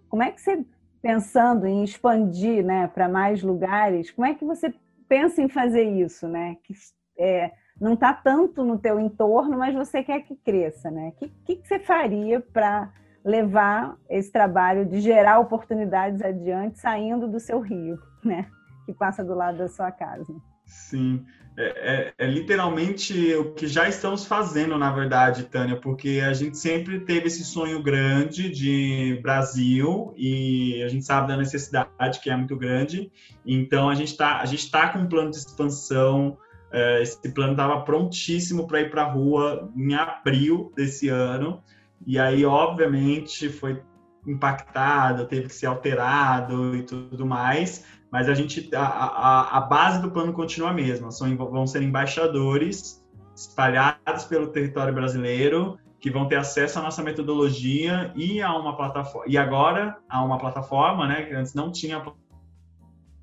Como 0.10 0.24
é 0.24 0.32
que 0.32 0.42
você, 0.42 0.66
pensando 1.02 1.66
em 1.66 1.84
expandir 1.84 2.66
né, 2.66 2.88
para 2.88 3.08
mais 3.08 3.42
lugares, 3.42 4.12
como 4.12 4.26
é 4.26 4.34
que 4.34 4.44
você 4.44 4.74
pensa 5.12 5.42
em 5.42 5.50
fazer 5.50 5.84
isso, 5.84 6.26
né? 6.26 6.56
Que 6.64 6.74
é, 7.18 7.52
não 7.80 7.96
está 7.96 8.14
tanto 8.14 8.64
no 8.64 8.78
teu 8.78 8.98
entorno, 8.98 9.58
mas 9.58 9.76
você 9.76 10.02
quer 10.02 10.22
que 10.22 10.38
cresça, 10.38 10.90
né? 10.90 11.10
O 11.10 11.12
que, 11.20 11.30
que, 11.46 11.56
que 11.58 11.68
você 11.68 11.80
faria 11.80 12.40
para 12.40 12.94
levar 13.26 13.98
esse 14.10 14.32
trabalho 14.32 14.86
de 14.86 15.02
gerar 15.02 15.40
oportunidades 15.40 16.22
adiante, 16.22 16.80
saindo 16.80 17.28
do 17.28 17.42
seu 17.42 17.60
rio, 17.60 18.00
né? 18.24 18.48
Que 18.86 18.94
passa 18.94 19.22
do 19.22 19.36
lado 19.36 19.58
da 19.58 19.68
sua 19.68 19.92
casa. 19.92 20.34
Sim, 20.66 21.26
é, 21.58 21.64
é, 21.64 22.14
é, 22.18 22.28
literalmente 22.28 23.36
o 23.36 23.54
que 23.54 23.68
já 23.68 23.88
estamos 23.88 24.26
fazendo, 24.26 24.78
na 24.78 24.92
verdade, 24.92 25.44
Tânia, 25.44 25.76
porque 25.76 26.22
a 26.26 26.34
gente 26.34 26.58
sempre 26.58 27.02
teve 27.02 27.28
esse 27.28 27.44
sonho 27.44 27.84
grande 27.84 28.50
de 28.50 29.20
Brasil 29.22 30.14
e 30.16 30.82
a 30.82 30.88
gente 30.88 31.04
sabe 31.04 31.28
da 31.28 31.36
necessidade 31.36 32.20
que 32.22 32.30
é 32.30 32.36
muito 32.38 32.56
grande. 32.56 33.12
Então 33.46 33.90
a 33.90 33.96
gente 33.96 34.12
está 34.12 34.40
a 34.40 34.46
gente 34.46 34.64
está 34.64 34.90
com 34.90 35.00
um 35.00 35.08
plano 35.08 35.30
de 35.30 35.38
expansão. 35.38 36.38
É, 36.72 37.02
esse 37.02 37.30
plano 37.34 37.52
estava 37.52 37.82
prontíssimo 37.82 38.66
para 38.66 38.80
ir 38.80 38.90
para 38.90 39.02
a 39.02 39.12
rua 39.12 39.70
em 39.76 39.94
abril 39.94 40.72
desse 40.74 41.10
ano 41.10 41.62
e 42.08 42.18
aí 42.18 42.46
obviamente 42.46 43.50
foi 43.50 43.82
impactado, 44.26 45.26
teve 45.26 45.48
que 45.48 45.56
ser 45.56 45.66
alterado 45.66 46.76
e 46.76 46.84
tudo 46.84 47.26
mais, 47.26 47.86
mas 48.12 48.30
a 48.30 48.34
gente 48.34 48.70
a, 48.76 48.84
a, 48.84 49.58
a 49.58 49.62
base 49.62 50.02
do 50.02 50.12
plano 50.12 50.34
continua 50.34 50.70
a 50.70 50.74
mesma. 50.74 51.12
São, 51.12 51.36
vão 51.36 51.66
ser 51.66 51.82
embaixadores 51.82 53.04
espalhados 53.36 54.26
pelo 54.26 54.48
território 54.48 54.94
brasileiro 54.94 55.80
que 56.00 56.10
vão 56.10 56.28
ter 56.28 56.36
acesso 56.36 56.80
à 56.80 56.82
nossa 56.82 57.04
metodologia 57.04 58.12
e 58.16 58.42
a 58.42 58.54
uma 58.58 58.76
plataforma. 58.76 59.32
E 59.32 59.38
agora 59.38 59.98
há 60.10 60.24
uma 60.24 60.38
plataforma, 60.38 61.08
né? 61.08 61.24
Que 61.24 61.34
antes 61.34 61.54
não 61.54 61.72
tinha. 61.72 62.04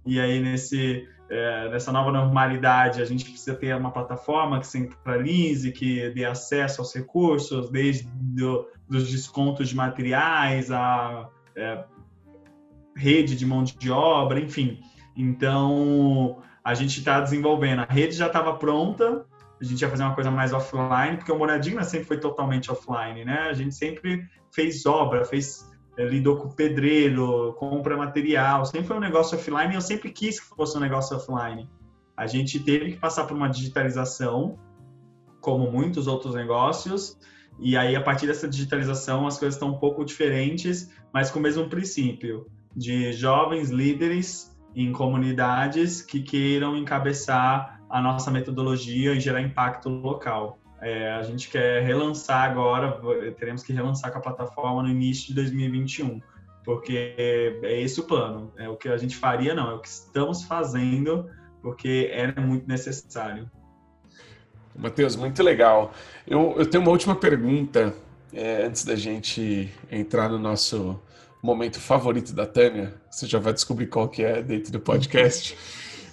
E 0.07 0.19
aí 0.21 0.41
nesse 0.41 1.07
é, 1.31 1.69
nessa 1.69 1.93
nova 1.93 2.11
normalidade 2.11 3.03
a 3.03 3.05
gente 3.05 3.25
precisa 3.25 3.55
ter 3.55 3.75
uma 3.77 3.91
plataforma 3.91 4.61
que 4.61 4.67
centralize, 4.67 5.71
que 5.73 6.11
dê 6.11 6.25
acesso 6.25 6.81
aos 6.81 6.95
recursos, 6.95 7.71
desde 7.71 8.09
do, 8.09 8.67
dos 8.89 9.11
descontos 9.11 9.69
de 9.69 9.77
materiais 9.77 10.71
a 10.71 11.29
é, 11.55 11.85
rede 12.97 13.37
de 13.37 13.45
mão 13.45 13.63
de 13.63 13.91
obra, 13.91 14.41
enfim. 14.41 14.81
Então, 15.17 16.41
a 16.65 16.75
gente 16.75 16.99
está 16.99 17.21
desenvolvendo. 17.21 17.81
A 17.81 17.93
rede 17.93 18.15
já 18.15 18.27
estava 18.29 18.55
pronta, 18.55 19.27
a 19.61 19.65
gente 19.65 19.81
ia 19.81 19.89
fazer 19.89 20.05
uma 20.05 20.15
coisa 20.15 20.31
mais 20.31 20.53
offline, 20.53 21.17
porque 21.17 21.33
o 21.33 21.39
Moradinha 21.39 21.83
sempre 21.85 22.07
foi 22.07 22.19
totalmente 22.19 22.71
offline, 22.71 23.25
né? 23.25 23.49
A 23.51 23.53
gente 23.53 23.75
sempre 23.75 24.25
fez 24.53 24.87
obra, 24.87 25.25
fez 25.25 25.69
lidou 26.05 26.37
com 26.37 26.49
pedreiro, 26.49 27.55
compra 27.59 27.97
material, 27.97 28.65
sempre 28.65 28.87
foi 28.87 28.97
um 28.97 29.01
negócio 29.01 29.37
offline 29.37 29.73
e 29.73 29.77
eu 29.77 29.81
sempre 29.81 30.11
quis 30.11 30.39
que 30.39 30.47
fosse 30.47 30.77
um 30.77 30.81
negócio 30.81 31.17
offline. 31.17 31.69
A 32.17 32.27
gente 32.27 32.61
teve 32.61 32.93
que 32.93 32.99
passar 32.99 33.25
por 33.25 33.37
uma 33.37 33.49
digitalização, 33.49 34.59
como 35.41 35.71
muitos 35.71 36.07
outros 36.07 36.35
negócios, 36.35 37.19
e 37.59 37.77
aí 37.77 37.97
a 37.97 38.01
partir 38.01 38.27
dessa 38.27 38.49
digitalização 38.49 39.27
as 39.27 39.39
coisas 39.39 39.55
estão 39.55 39.71
um 39.71 39.79
pouco 39.79 40.05
diferentes, 40.05 40.91
mas 41.13 41.31
com 41.31 41.39
o 41.39 41.43
mesmo 41.43 41.69
princípio 41.69 42.47
de 42.75 43.13
jovens 43.13 43.71
líderes 43.71 44.57
em 44.75 44.93
comunidades 44.93 46.03
que 46.03 46.23
queiram 46.23 46.77
encabeçar 46.77 47.81
a 47.91 48.01
nossa 48.01 48.31
metodologia 48.31 49.15
e 49.15 49.21
gerar 49.21 49.41
impacto 49.41 49.89
local. 49.89 50.58
É, 50.81 51.11
a 51.13 51.23
gente 51.23 51.49
quer 51.49 51.83
relançar 51.83 52.49
agora, 52.49 53.01
teremos 53.39 53.63
que 53.63 53.73
relançar 53.73 54.13
com 54.13 54.19
a 54.19 54.21
plataforma 54.21 54.83
no 54.83 54.89
início 54.89 55.29
de 55.29 55.35
2021, 55.35 56.21
porque 56.65 57.15
é 57.19 57.81
esse 57.81 58.01
o 58.01 58.05
plano. 58.05 58.53
É 58.57 58.69
o 58.69 58.77
que 58.77 58.89
a 58.89 58.97
gente 58.97 59.17
faria, 59.17 59.55
não, 59.55 59.71
é 59.71 59.75
o 59.75 59.81
que 59.81 59.89
estamos 59.89 60.45
fazendo, 60.45 61.29
porque 61.61 62.11
é 62.13 62.41
muito 62.41 62.69
necessário. 62.69 63.51
Matheus, 64.77 65.17
muito 65.17 65.43
legal. 65.43 65.93
Eu, 66.27 66.55
eu 66.57 66.65
tenho 66.65 66.83
uma 66.83 66.93
última 66.93 67.17
pergunta 67.17 67.93
é, 68.33 68.65
antes 68.65 68.85
da 68.85 68.95
gente 68.95 69.73
entrar 69.91 70.29
no 70.29 70.39
nosso 70.39 71.01
momento 71.43 71.81
favorito 71.81 72.33
da 72.33 72.47
Tânia, 72.47 72.95
você 73.11 73.27
já 73.27 73.39
vai 73.39 73.53
descobrir 73.53 73.87
qual 73.87 74.09
que 74.09 74.23
é 74.23 74.43
dentro 74.43 74.73
do 74.73 74.81
podcast. 74.81 75.57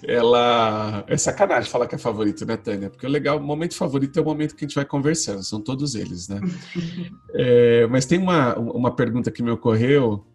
Ela 0.08 1.04
é 1.08 1.18
sacanagem 1.18 1.70
falar 1.70 1.88
que 1.88 1.96
é 1.96 1.98
favorito, 1.98 2.46
né, 2.46 2.58
Tânia? 2.58 2.90
Porque 2.90 3.06
o 3.06 3.10
legal, 3.10 3.38
o 3.38 3.44
momento 3.44 3.76
favorito 3.76 4.18
é 4.18 4.22
o 4.22 4.26
momento 4.26 4.56
que 4.56 4.64
a 4.64 4.68
gente 4.68 4.76
vai 4.76 4.86
conversando, 4.86 5.44
são 5.44 5.60
todos 5.60 5.96
eles, 5.96 6.28
né? 6.28 6.40
É, 7.38 7.86
mas 7.88 8.06
tem 8.06 8.18
uma, 8.18 8.58
uma 8.58 8.96
pergunta 8.96 9.30
que 9.30 9.44
me 9.44 9.52
ocorreu: 9.52 10.26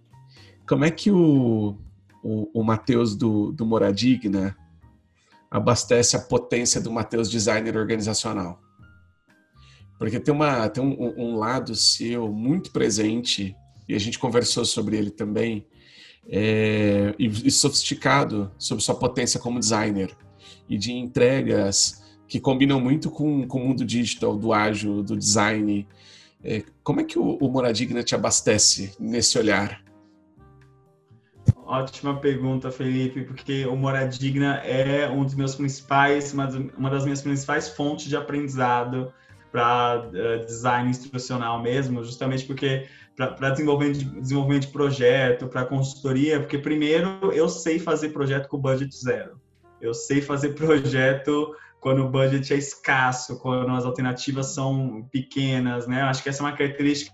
como 0.69 0.85
é 0.85 0.91
que 0.91 1.11
o, 1.11 1.79
o, 2.23 2.61
o 2.61 2.63
Matheus 2.63 3.17
do, 3.17 3.53
do 3.53 3.65
Moradigna 3.65 4.55
abastece 5.51 6.15
a 6.15 6.21
potência 6.21 6.79
do 6.79 6.91
Matheus 6.91 7.31
designer 7.31 7.77
organizacional? 7.79 8.61
Porque 9.99 10.21
tem, 10.21 10.35
uma, 10.35 10.69
tem 10.69 10.83
um, 10.83 11.15
um 11.19 11.37
lado 11.37 11.75
seu 11.75 12.31
muito 12.33 12.71
presente 12.71 13.57
e 13.89 13.95
a 13.95 13.99
gente 13.99 14.19
conversou 14.19 14.65
sobre 14.65 14.97
ele 14.97 15.11
também, 15.11 15.67
é, 16.29 17.15
e, 17.19 17.27
e 17.27 17.51
sofisticado 17.51 18.51
sobre 18.59 18.83
sua 18.83 18.95
potência 18.95 19.41
como 19.41 19.59
designer 19.59 20.17
e 20.69 20.77
de 20.79 20.93
entregas 20.93 22.03
que 22.27 22.39
combinam 22.39 22.81
muito 22.81 23.11
com, 23.11 23.47
com 23.47 23.63
o 23.63 23.69
mundo 23.69 23.85
digital, 23.85 24.37
do 24.37 24.53
ágil, 24.53 25.03
do 25.03 25.17
design. 25.17 25.87
É, 26.43 26.63
como 26.83 27.01
é 27.01 27.05
que 27.05 27.19
o, 27.19 27.37
o 27.37 27.51
Moradigna 27.51 28.03
te 28.03 28.15
abastece 28.15 28.95
nesse 28.99 29.39
olhar? 29.39 29.83
ótima 31.71 32.17
pergunta, 32.17 32.71
Felipe, 32.71 33.23
porque 33.23 33.65
o 33.65 33.77
Moradigna 33.77 34.57
é 34.57 35.09
um 35.09 35.25
dos 35.25 35.35
meus 35.35 35.55
principais, 35.55 36.33
uma, 36.35 36.49
uma 36.77 36.91
das 36.91 37.05
minhas 37.05 37.23
principais 37.23 37.69
fontes 37.69 38.09
de 38.09 38.17
aprendizado 38.17 39.13
para 39.51 40.09
uh, 40.09 40.17
eh, 40.17 40.39
design 40.45 40.91
instrucional 40.91 41.61
mesmo, 41.61 42.05
justamente 42.05 42.45
porque 42.45 42.87
para 43.17 43.51
desenvolvimento, 43.51 43.99
de, 43.99 44.21
desenvolvimento 44.21 44.67
de 44.67 44.73
projeto, 44.73 45.47
para 45.49 45.65
consultoria, 45.65 46.41
porque 46.41 46.59
primeiro 46.59 47.33
eu 47.33 47.49
sei 47.49 47.79
fazer 47.79 48.11
projeto 48.11 48.49
com 48.49 48.59
budget 48.59 48.95
zero. 48.97 49.41
Eu 49.81 49.93
sei 49.93 50.21
fazer 50.21 50.51
projeto 50.55 51.55
quando 51.81 52.05
o 52.05 52.09
budget 52.09 52.53
é 52.53 52.57
escasso, 52.57 53.39
quando 53.41 53.71
as 53.73 53.85
alternativas 53.85 54.47
são 54.47 55.09
pequenas, 55.11 55.87
né? 55.87 56.03
Acho 56.03 56.23
que 56.23 56.29
essa 56.29 56.43
é 56.43 56.47
uma 56.47 56.57
característica 56.57 57.13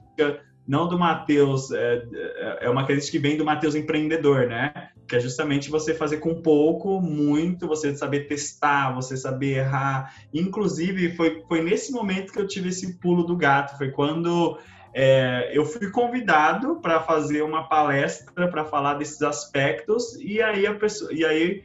não 0.66 0.88
do 0.88 0.98
Matheus, 0.98 1.70
é, 1.70 2.02
é, 2.12 2.58
é 2.62 2.68
uma 2.68 2.82
característica 2.82 3.16
que 3.16 3.22
vem 3.22 3.36
do 3.36 3.44
Matheus 3.44 3.74
empreendedor, 3.74 4.46
né? 4.46 4.90
Que 5.06 5.16
é 5.16 5.20
justamente 5.20 5.70
você 5.70 5.94
fazer 5.94 6.16
com 6.16 6.42
pouco, 6.42 7.00
muito, 7.00 7.68
você 7.68 7.94
saber 7.96 8.26
testar, 8.26 8.92
você 8.92 9.16
saber 9.16 9.58
errar. 9.58 10.12
Inclusive, 10.34 11.14
foi, 11.14 11.44
foi 11.46 11.62
nesse 11.62 11.92
momento 11.92 12.32
que 12.32 12.40
eu 12.40 12.48
tive 12.48 12.70
esse 12.70 12.98
pulo 12.98 13.22
do 13.22 13.36
gato, 13.36 13.78
foi 13.78 13.92
quando 13.92 14.58
é, 14.92 15.50
eu 15.52 15.64
fui 15.64 15.90
convidado 15.90 16.80
para 16.80 17.00
fazer 17.00 17.42
uma 17.42 17.68
palestra 17.68 18.48
para 18.48 18.64
falar 18.64 18.94
desses 18.94 19.20
aspectos, 19.20 20.18
e 20.20 20.40
aí 20.42 20.66
a 20.66 20.74
pessoa. 20.74 21.12
E 21.12 21.24
aí, 21.24 21.62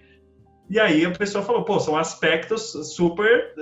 e 0.71 0.79
aí 0.79 1.05
a 1.05 1.11
pessoa 1.11 1.43
falou, 1.43 1.65
pô, 1.65 1.81
são 1.81 1.97
aspectos 1.97 2.71
super 2.95 3.53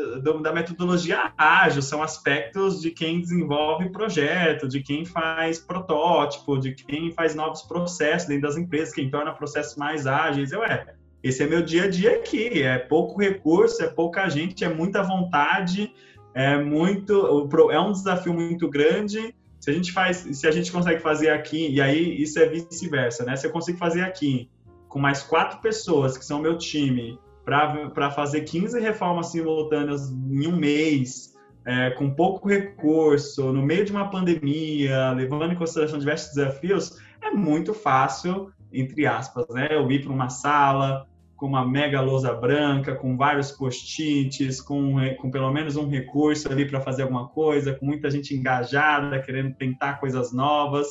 da 0.44 0.54
metodologia 0.54 1.34
ágil, 1.36 1.82
são 1.82 2.04
aspectos 2.04 2.80
de 2.80 2.92
quem 2.92 3.20
desenvolve 3.20 3.90
projeto, 3.90 4.68
de 4.68 4.80
quem 4.84 5.04
faz 5.04 5.58
protótipo, 5.58 6.60
de 6.60 6.76
quem 6.76 7.12
faz 7.12 7.34
novos 7.34 7.64
processos 7.64 8.28
dentro 8.28 8.44
das 8.44 8.58
empresas, 8.58 8.94
quem 8.94 9.10
torna 9.10 9.34
processos 9.34 9.76
mais 9.76 10.06
ágeis. 10.06 10.52
Eu, 10.52 10.64
é, 10.64 10.86
esse 11.24 11.42
é 11.42 11.48
meu 11.48 11.64
dia 11.64 11.86
a 11.86 11.88
dia 11.90 12.16
aqui, 12.16 12.62
é 12.62 12.78
pouco 12.78 13.20
recurso, 13.20 13.82
é 13.82 13.88
pouca 13.88 14.30
gente, 14.30 14.64
é 14.64 14.70
muita 14.70 15.02
vontade, 15.02 15.92
é 16.36 16.62
muito, 16.62 17.50
é 17.72 17.80
um 17.80 17.92
desafio 17.92 18.36
muito 18.36 18.70
grande. 18.70 19.34
Se 19.60 19.72
a 19.72 19.74
gente 19.74 19.92
faz, 19.92 20.18
se 20.18 20.48
a 20.48 20.52
gente 20.52 20.72
consegue 20.72 21.02
fazer 21.02 21.30
aqui, 21.32 21.72
e 21.72 21.82
aí 21.82 22.22
isso 22.22 22.38
é 22.38 22.46
vice-versa, 22.46 23.26
né? 23.26 23.36
Se 23.36 23.48
eu 23.48 23.52
consigo 23.52 23.80
fazer 23.80 24.02
aqui 24.02 24.48
com 24.90 25.00
mais 25.00 25.24
quatro 25.24 25.62
pessoas, 25.62 26.18
que 26.18 26.26
são 26.26 26.42
meu 26.42 26.58
time, 26.58 27.18
para 27.46 28.12
fazer 28.12 28.42
15 28.42 28.80
reformas 28.80 29.28
simultâneas 29.28 30.10
em 30.12 30.48
um 30.48 30.56
mês, 30.56 31.34
é, 31.66 31.92
com 31.92 32.10
pouco 32.10 32.50
recurso, 32.50 33.54
no 33.54 33.62
meio 33.62 33.86
de 33.86 33.92
uma 33.92 34.10
pandemia, 34.10 35.12
levando 35.12 35.54
em 35.54 35.56
consideração 35.56 36.00
diversos 36.00 36.36
desafios, 36.36 37.00
é 37.22 37.32
muito 37.32 37.74
fácil, 37.74 38.52
entre 38.74 39.06
aspas, 39.06 39.48
né? 39.50 39.68
Eu 39.72 39.90
ir 39.92 40.04
para 40.04 40.12
uma 40.12 40.30
sala 40.30 41.08
com 41.36 41.46
uma 41.46 41.66
mega 41.66 42.02
lousa 42.02 42.34
branca, 42.34 42.96
com 42.96 43.16
vários 43.16 43.50
post-its, 43.52 44.60
com, 44.60 44.96
com 45.22 45.32
pelo 45.32 45.52
menos 45.52 45.78
um 45.78 45.88
recurso 45.88 46.52
ali 46.52 46.66
para 46.66 46.82
fazer 46.82 47.04
alguma 47.04 47.30
coisa, 47.30 47.74
com 47.74 47.86
muita 47.86 48.12
gente 48.12 48.36
engajada, 48.36 49.22
querendo 49.22 49.56
tentar 49.56 50.00
coisas 50.00 50.34
novas. 50.34 50.88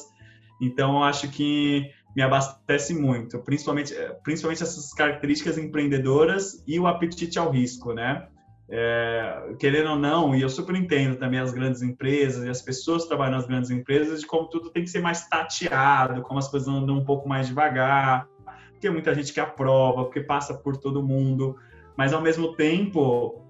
Então, 0.60 0.96
eu 0.96 1.04
acho 1.04 1.28
que 1.30 1.90
me 2.16 2.22
abastece 2.22 2.94
muito, 2.94 3.38
principalmente, 3.40 3.94
principalmente 4.22 4.62
essas 4.62 4.92
características 4.92 5.58
empreendedoras 5.58 6.62
e 6.66 6.78
o 6.78 6.86
apetite 6.86 7.38
ao 7.38 7.50
risco, 7.50 7.92
né? 7.92 8.28
É, 8.70 9.54
querendo 9.58 9.90
ou 9.90 9.98
não, 9.98 10.34
e 10.34 10.42
eu 10.42 10.48
super 10.50 10.76
entendo 10.76 11.16
também 11.16 11.40
as 11.40 11.52
grandes 11.52 11.80
empresas 11.80 12.44
e 12.44 12.50
as 12.50 12.60
pessoas 12.60 13.02
que 13.02 13.08
trabalham 13.08 13.36
nas 13.36 13.46
grandes 13.46 13.70
empresas, 13.70 14.20
de 14.20 14.26
como 14.26 14.48
tudo 14.48 14.70
tem 14.70 14.84
que 14.84 14.90
ser 14.90 15.00
mais 15.00 15.26
tateado, 15.26 16.20
como 16.22 16.38
as 16.38 16.48
coisas 16.48 16.68
andam 16.68 16.98
um 16.98 17.04
pouco 17.04 17.26
mais 17.26 17.48
devagar, 17.48 18.28
porque 18.72 18.90
muita 18.90 19.14
gente 19.14 19.32
que 19.32 19.40
aprova, 19.40 20.04
porque 20.04 20.20
passa 20.20 20.52
por 20.54 20.76
todo 20.76 21.02
mundo, 21.02 21.56
mas 21.96 22.12
ao 22.12 22.20
mesmo 22.20 22.54
tempo, 22.54 23.42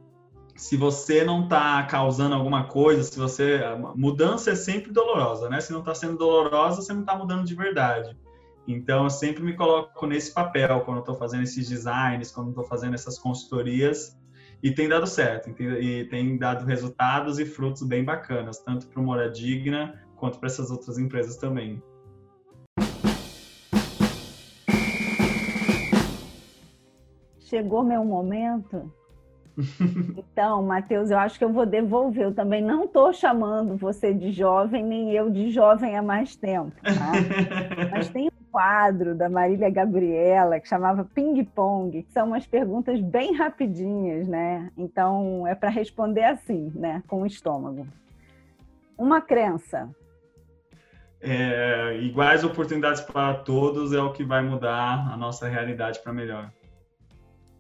se 0.57 0.77
você 0.77 1.25
não 1.25 1.44
está 1.44 1.83
causando 1.85 2.35
alguma 2.35 2.64
coisa, 2.64 3.03
se 3.03 3.18
você. 3.18 3.61
Mudança 3.94 4.53
é 4.53 4.55
sempre 4.55 4.90
dolorosa, 4.90 5.49
né? 5.49 5.61
Se 5.61 5.73
não 5.73 5.81
está 5.81 5.94
sendo 5.94 6.16
dolorosa, 6.16 6.81
você 6.83 6.92
não 6.92 7.03
está 7.03 7.14
mudando 7.16 7.44
de 7.44 7.55
verdade. 7.55 8.16
Então, 8.71 9.05
eu 9.05 9.11
sempre 9.11 9.43
me 9.43 9.55
coloco 9.55 10.07
nesse 10.07 10.31
papel 10.31 10.83
quando 10.83 10.99
estou 10.99 11.15
fazendo 11.15 11.43
esses 11.43 11.67
designs, 11.67 12.31
quando 12.31 12.51
estou 12.51 12.65
fazendo 12.65 12.93
essas 12.93 13.19
consultorias, 13.19 14.15
e 14.63 14.71
tem 14.71 14.87
dado 14.87 15.07
certo, 15.07 15.49
e 15.59 16.05
tem 16.05 16.37
dado 16.37 16.67
resultados 16.67 17.39
e 17.39 17.47
frutos 17.47 17.83
bem 17.83 18.05
bacanas, 18.05 18.59
tanto 18.59 18.87
para 18.87 19.01
o 19.01 19.03
Moradigna 19.03 19.99
quanto 20.17 20.39
para 20.39 20.49
essas 20.49 20.71
outras 20.71 20.99
empresas 20.99 21.39
também. 21.39 21.83
Chegou 27.39 27.83
meu 27.83 28.05
momento. 28.05 28.93
Então, 30.17 30.63
Matheus, 30.63 31.11
eu 31.11 31.19
acho 31.19 31.37
que 31.37 31.45
eu 31.45 31.53
vou 31.53 31.67
devolver. 31.67 32.27
Eu 32.27 32.35
também 32.35 32.63
não 32.63 32.85
estou 32.85 33.13
chamando 33.13 33.77
você 33.77 34.15
de 34.15 34.31
jovem, 34.31 34.85
nem 34.85 35.11
eu 35.13 35.29
de 35.29 35.51
jovem 35.51 35.97
há 35.97 36.03
mais 36.03 36.37
tempo. 36.37 36.77
Tá? 36.81 37.13
Mas 37.91 38.09
tem 38.09 38.31
quadro 38.51 39.15
da 39.15 39.29
Marília 39.29 39.71
Gabriela 39.71 40.59
que 40.61 40.69
chamava 40.69 41.05
Ping 41.05 41.43
Pong, 41.45 42.03
que 42.03 42.13
são 42.13 42.29
umas 42.29 42.47
perguntas 42.47 43.01
bem 43.01 43.35
rapidinhas, 43.35 44.27
né? 44.27 44.71
Então 44.77 45.47
é 45.47 45.55
para 45.55 45.69
responder 45.69 46.25
assim, 46.25 46.73
né? 46.75 47.03
Com 47.07 47.23
o 47.23 47.27
estômago. 47.27 47.87
Uma 48.97 49.21
crença. 49.21 49.89
É, 51.21 51.99
iguais 52.01 52.45
oportunidades 52.45 53.01
para 53.01 53.35
todos 53.35 53.93
é 53.93 54.01
o 54.01 54.13
que 54.13 54.23
vai 54.25 54.43
mudar 54.43 55.13
a 55.13 55.17
nossa 55.17 55.49
realidade 55.49 56.01
para 56.03 56.13
melhor. 56.13 56.53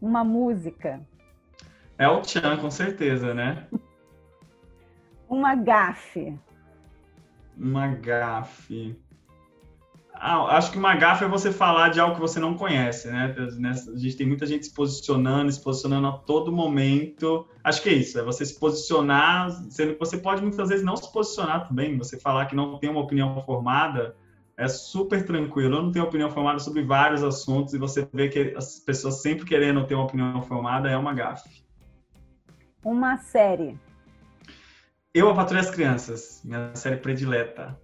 Uma 0.00 0.22
música. 0.22 1.00
É 1.98 2.08
o 2.08 2.20
Tchan, 2.20 2.56
com 2.58 2.70
certeza, 2.70 3.34
né? 3.34 3.66
Uma 5.28 5.56
gafe. 5.56 6.38
Uma 7.56 7.88
gafe. 7.88 8.96
Ah, 10.20 10.56
acho 10.56 10.72
que 10.72 10.78
uma 10.78 10.96
gafa 10.96 11.24
é 11.24 11.28
você 11.28 11.52
falar 11.52 11.90
de 11.90 12.00
algo 12.00 12.16
que 12.16 12.20
você 12.20 12.40
não 12.40 12.54
conhece, 12.54 13.08
né? 13.08 13.34
A 13.38 13.96
gente 13.96 14.16
tem 14.16 14.26
muita 14.26 14.46
gente 14.46 14.66
se 14.66 14.74
posicionando, 14.74 15.50
se 15.52 15.62
posicionando 15.62 16.08
a 16.08 16.12
todo 16.12 16.50
momento. 16.50 17.46
Acho 17.62 17.80
que 17.82 17.88
é 17.88 17.92
isso, 17.92 18.18
é 18.18 18.22
você 18.22 18.44
se 18.44 18.58
posicionar, 18.58 19.50
sendo 19.70 19.92
que 19.92 20.00
você 20.00 20.18
pode 20.18 20.42
muitas 20.42 20.68
vezes 20.68 20.84
não 20.84 20.96
se 20.96 21.12
posicionar 21.12 21.68
também. 21.68 21.96
Você 21.98 22.18
falar 22.18 22.46
que 22.46 22.56
não 22.56 22.78
tem 22.78 22.90
uma 22.90 23.00
opinião 23.00 23.40
formada 23.44 24.16
é 24.56 24.66
super 24.66 25.24
tranquilo. 25.24 25.76
Eu 25.76 25.82
não 25.84 25.92
tenho 25.92 26.04
opinião 26.04 26.30
formada 26.30 26.58
sobre 26.58 26.82
vários 26.82 27.22
assuntos 27.22 27.72
e 27.72 27.78
você 27.78 28.06
vê 28.12 28.28
que 28.28 28.54
as 28.56 28.80
pessoas 28.80 29.22
sempre 29.22 29.46
querendo 29.46 29.86
ter 29.86 29.94
uma 29.94 30.04
opinião 30.04 30.42
formada 30.42 30.90
é 30.90 30.96
uma 30.96 31.14
gafe. 31.14 31.64
Uma 32.84 33.18
série. 33.18 33.78
Eu, 35.14 35.30
a 35.30 35.34
Patrulha 35.34 35.62
das 35.62 35.70
Crianças, 35.70 36.42
minha 36.44 36.74
série 36.74 36.96
predileta. 36.96 37.78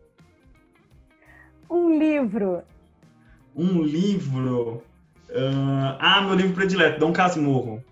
Um 1.68 1.98
livro. 1.98 2.62
Um 3.54 3.82
livro. 3.82 4.82
Uh, 5.30 5.96
ah, 5.98 6.22
meu 6.22 6.34
livro 6.34 6.54
predileto, 6.54 7.00
Dom 7.00 7.12
Casmurro. 7.12 7.82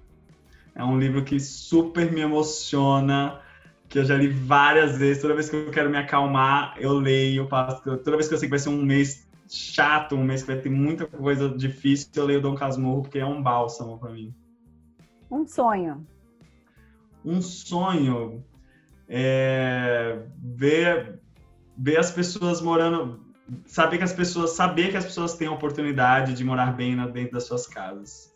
É 0.74 0.82
um 0.84 0.98
livro 0.98 1.24
que 1.24 1.38
super 1.38 2.10
me 2.10 2.20
emociona, 2.20 3.40
que 3.88 3.98
eu 3.98 4.04
já 4.04 4.16
li 4.16 4.28
várias 4.28 4.96
vezes. 4.96 5.22
Toda 5.22 5.34
vez 5.34 5.50
que 5.50 5.56
eu 5.56 5.70
quero 5.70 5.90
me 5.90 5.98
acalmar, 5.98 6.74
eu 6.78 6.92
leio. 6.92 7.46
Passo, 7.46 7.82
toda 7.82 8.16
vez 8.16 8.28
que 8.28 8.34
eu 8.34 8.38
sei 8.38 8.46
que 8.46 8.50
vai 8.50 8.58
ser 8.58 8.70
um 8.70 8.82
mês 8.82 9.26
chato, 9.48 10.16
um 10.16 10.24
mês 10.24 10.42
que 10.42 10.52
vai 10.52 10.60
ter 10.60 10.70
muita 10.70 11.06
coisa 11.06 11.48
difícil, 11.48 12.08
eu 12.16 12.24
leio 12.24 12.40
Dom 12.40 12.54
Casmurro, 12.54 13.02
porque 13.02 13.18
é 13.18 13.26
um 13.26 13.42
bálsamo 13.42 13.98
para 13.98 14.10
mim. 14.10 14.34
Um 15.30 15.46
sonho. 15.46 16.06
Um 17.24 17.40
sonho 17.42 18.42
é 19.08 20.22
ver, 20.38 21.20
ver 21.76 21.98
as 21.98 22.10
pessoas 22.10 22.62
morando, 22.62 23.21
saber 23.66 23.98
que 23.98 24.04
as 24.04 24.12
pessoas 24.12 24.50
saber 24.50 24.90
que 24.90 24.96
as 24.96 25.04
pessoas 25.04 25.34
têm 25.34 25.48
a 25.48 25.52
oportunidade 25.52 26.34
de 26.34 26.44
morar 26.44 26.72
bem 26.76 26.96
dentro 27.12 27.32
das 27.32 27.44
suas 27.44 27.66
casas. 27.66 28.32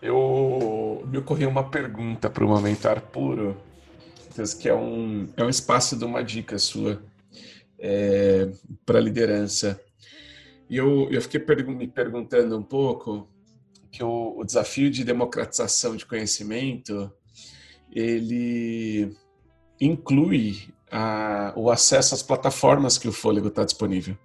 Eu 0.00 1.04
me 1.06 1.18
ocorreu 1.18 1.48
uma 1.48 1.70
pergunta 1.70 2.28
para 2.28 2.44
o 2.44 2.48
momento 2.48 2.86
ar 2.86 3.00
puro, 3.00 3.56
que 4.58 4.68
é 4.68 4.74
um 4.74 5.28
é 5.36 5.44
um 5.44 5.48
espaço 5.48 5.96
de 5.96 6.04
uma 6.04 6.24
dica 6.24 6.58
sua 6.58 7.00
é, 7.78 8.50
para 8.84 8.98
liderança. 8.98 9.80
E 10.68 10.76
eu, 10.76 11.08
eu 11.10 11.20
fiquei 11.22 11.40
me 11.66 11.86
perguntando 11.86 12.58
um 12.58 12.62
pouco 12.62 13.28
que 13.90 14.02
o, 14.02 14.38
o 14.38 14.44
desafio 14.44 14.90
de 14.90 15.04
democratização 15.04 15.94
de 15.94 16.06
conhecimento 16.06 17.12
ele 17.92 19.14
inclui 19.78 20.72
a, 20.92 21.54
o 21.56 21.70
acesso 21.70 22.14
às 22.14 22.22
plataformas 22.22 22.98
que 22.98 23.08
o 23.08 23.12
Fôlego 23.12 23.48
está 23.48 23.64
disponível. 23.64 24.16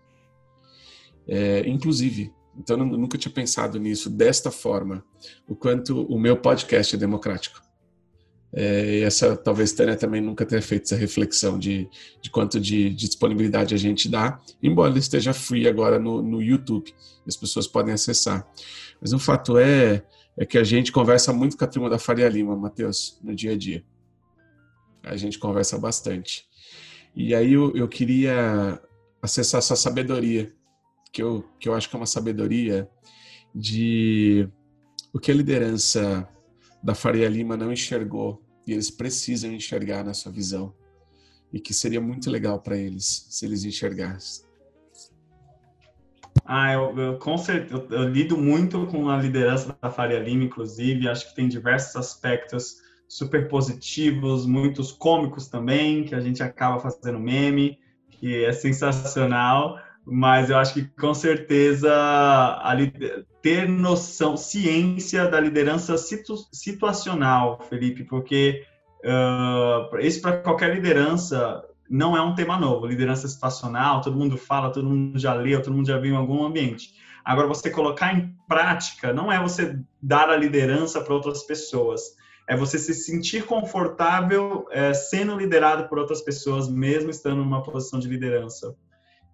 É, 1.26 1.68
inclusive, 1.68 2.34
então 2.58 2.78
eu 2.78 2.86
nunca 2.86 3.18
tinha 3.18 3.34
pensado 3.34 3.80
nisso 3.80 4.10
desta 4.10 4.52
forma, 4.52 5.04
o 5.48 5.56
quanto 5.56 6.04
o 6.04 6.20
meu 6.20 6.36
podcast 6.36 6.96
é 6.96 7.00
democrático. 7.00 7.62
É, 8.54 9.00
e 9.00 9.02
essa 9.04 9.36
talvez 9.36 9.72
Tânia 9.72 9.96
também 9.96 10.22
nunca 10.22 10.46
tenha 10.46 10.62
feito 10.62 10.84
essa 10.84 10.96
reflexão 10.96 11.60
de, 11.60 11.90
de 12.22 12.30
quanto 12.30 12.60
de, 12.60 12.90
de 12.90 13.08
disponibilidade 13.08 13.76
a 13.76 13.78
gente 13.78 14.10
dá, 14.10 14.40
embora 14.62 14.90
ele 14.90 15.00
esteja 15.00 15.34
free 15.34 15.68
agora 15.68 16.00
no, 16.00 16.22
no 16.22 16.42
YouTube, 16.42 16.94
as 17.26 17.36
pessoas 17.36 17.68
podem 17.68 17.94
acessar. 17.94 18.48
Mas 19.02 19.14
o 19.14 19.20
fato 19.20 19.58
é, 19.58 20.04
é 20.38 20.46
que 20.46 20.58
a 20.58 20.64
gente 20.64 20.92
conversa 20.92 21.32
muito 21.32 21.58
com 21.58 21.64
a 21.64 21.68
turma 21.68 21.90
da 21.90 22.00
Faria 22.00 22.28
Lima, 22.28 22.56
Matheus, 22.56 23.20
no 23.22 23.36
dia 23.36 23.52
a 23.52 23.58
dia. 23.58 23.84
A 25.10 25.18
gente 25.18 25.40
conversa 25.40 25.78
bastante. 25.78 26.46
E 27.16 27.34
aí 27.34 27.54
eu, 27.54 27.76
eu 27.76 27.88
queria 27.88 28.82
acessar 29.22 29.62
sua 29.62 29.76
sabedoria, 29.76 30.54
que 31.12 31.22
eu, 31.22 31.44
que 31.60 31.68
eu 31.68 31.74
acho 31.74 31.90
que 31.90 31.96
é 31.96 32.00
uma 32.00 32.06
sabedoria 32.06 32.90
de 33.54 34.48
o 35.14 35.20
que 35.20 35.32
a 35.32 35.36
liderança 35.36 36.28
da 36.84 36.94
Faria 36.94 37.28
Lima 37.28 37.58
não 37.58 37.72
enxergou 37.72 38.44
e 38.68 38.74
eles 38.74 38.92
precisam 38.92 39.52
enxergar 39.52 40.04
na 40.04 40.14
sua 40.14 40.32
visão 40.32 40.74
e 41.52 41.60
que 41.60 41.74
seria 41.74 42.02
muito 42.02 42.30
legal 42.30 42.60
para 42.60 42.78
eles 42.78 43.26
se 43.30 43.46
eles 43.46 43.64
enxergassem. 43.64 44.46
Ah, 46.46 46.74
eu, 46.74 46.98
eu, 46.98 47.20
eu, 47.20 47.88
eu, 47.90 48.10
lido 48.10 48.38
muito 48.38 48.86
com 48.88 49.10
a 49.10 49.18
liderança 49.18 49.76
da 49.82 49.90
Faria 49.90 50.20
Lima, 50.20 50.44
inclusive, 50.44 51.10
acho 51.10 51.30
que 51.30 51.36
tem 51.36 51.48
diversos 51.48 51.96
aspectos 51.96 52.78
super 53.08 53.48
positivos, 53.48 54.46
muitos 54.46 54.92
cômicos 54.92 55.48
também, 55.48 56.04
que 56.04 56.14
a 56.14 56.20
gente 56.20 56.44
acaba 56.44 56.80
fazendo 56.80 57.20
meme, 57.20 57.80
que 58.10 58.44
é 58.44 58.52
sensacional, 58.52 59.80
mas 60.06 60.50
eu 60.50 60.58
acho 60.58 60.74
que 60.74 60.84
com 60.84 61.14
certeza 61.14 61.90
ter 63.42 63.68
noção, 63.68 64.36
ciência 64.36 65.28
da 65.28 65.40
liderança 65.40 65.98
situ, 65.98 66.36
situacional, 66.52 67.60
Felipe, 67.70 68.04
porque 68.04 68.64
uh, 69.04 69.98
isso 70.00 70.22
para 70.22 70.38
qualquer 70.38 70.74
liderança 70.74 71.64
não 71.90 72.16
é 72.16 72.22
um 72.22 72.36
tema 72.36 72.58
novo. 72.58 72.86
Liderança 72.86 73.28
situacional, 73.28 74.02
todo 74.02 74.18
mundo 74.18 74.38
fala, 74.38 74.72
todo 74.72 74.90
mundo 74.90 75.18
já 75.18 75.34
leu, 75.34 75.62
todo 75.62 75.76
mundo 75.76 75.88
já 75.88 75.98
viu 75.98 76.14
em 76.14 76.18
algum 76.18 76.46
ambiente. 76.46 76.94
Agora, 77.24 77.48
você 77.48 77.70
colocar 77.70 78.14
em 78.14 78.34
prática 78.48 79.14
não 79.14 79.32
é 79.32 79.42
você 79.42 79.80
dar 80.02 80.30
a 80.30 80.38
liderança 80.38 81.02
para 81.02 81.14
outras 81.14 81.44
pessoas, 81.44 82.17
é 82.48 82.56
você 82.56 82.80
se 82.80 82.94
sentir 82.94 83.46
confortável 83.46 84.66
é, 84.72 84.94
sendo 84.94 85.36
liderado 85.36 85.90
por 85.90 86.00
outras 86.00 86.22
pessoas, 86.22 86.70
mesmo 86.70 87.10
estando 87.10 87.44
numa 87.44 87.62
posição 87.62 88.00
de 88.00 88.08
liderança. 88.08 88.74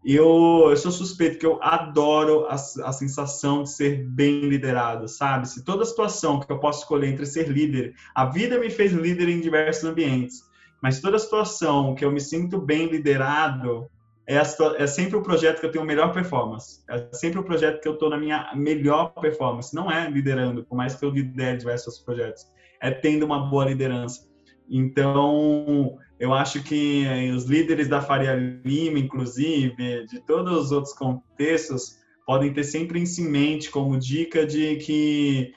Eu, 0.04 0.68
eu 0.70 0.76
sou 0.76 0.92
suspeito 0.92 1.38
que 1.38 1.46
eu 1.46 1.60
adoro 1.62 2.46
a, 2.48 2.56
a 2.56 2.92
sensação 2.92 3.64
de 3.64 3.72
ser 3.72 4.04
bem 4.04 4.50
liderado, 4.50 5.08
sabe? 5.08 5.48
Se 5.48 5.64
toda 5.64 5.86
situação 5.86 6.40
que 6.40 6.52
eu 6.52 6.60
posso 6.60 6.82
escolher 6.82 7.08
entre 7.08 7.26
ser 7.26 7.48
líder, 7.48 7.94
a 8.14 8.26
vida 8.26 8.60
me 8.60 8.70
fez 8.70 8.92
líder 8.92 9.30
em 9.30 9.40
diversos 9.40 9.84
ambientes, 9.86 10.42
mas 10.82 11.00
toda 11.00 11.18
situação 11.20 11.96
que 11.96 12.04
eu 12.04 12.12
me 12.12 12.20
sinto 12.20 12.60
bem 12.60 12.88
liderado 12.88 13.88
é, 14.28 14.38
a, 14.38 14.44
é 14.78 14.88
sempre 14.88 15.16
o 15.16 15.22
projeto 15.22 15.60
que 15.60 15.66
eu 15.68 15.72
tenho 15.72 15.86
melhor 15.86 16.12
performance. 16.12 16.84
É 16.90 17.10
sempre 17.14 17.40
o 17.40 17.44
projeto 17.44 17.80
que 17.80 17.88
eu 17.88 17.94
estou 17.94 18.10
na 18.10 18.18
minha 18.18 18.52
melhor 18.56 19.14
performance. 19.14 19.74
Não 19.74 19.90
é 19.90 20.10
liderando, 20.10 20.66
por 20.66 20.76
mais 20.76 20.96
que 20.96 21.06
eu 21.06 21.12
lidere 21.12 21.58
diversos 21.58 22.00
projetos 22.00 22.46
é 22.84 22.92
tendo 22.92 23.26
uma 23.26 23.50
boa 23.50 23.66
liderança. 23.66 24.28
Então, 24.70 25.98
eu 26.20 26.34
acho 26.34 26.62
que 26.62 27.06
eh, 27.06 27.32
os 27.32 27.46
líderes 27.46 27.88
da 27.88 28.02
Faria 28.02 28.36
Lima, 28.36 29.00
inclusive, 29.00 30.06
de 30.06 30.20
todos 30.20 30.66
os 30.66 30.72
outros 30.74 30.94
contextos, 30.94 31.98
podem 32.28 32.54
ter 32.54 32.66
sempre 32.66 33.02
isso 33.02 33.22
em 33.22 33.30
mente 33.30 33.72
como 33.72 33.98
dica 33.98 34.46
de 34.46 34.76
que 34.76 35.54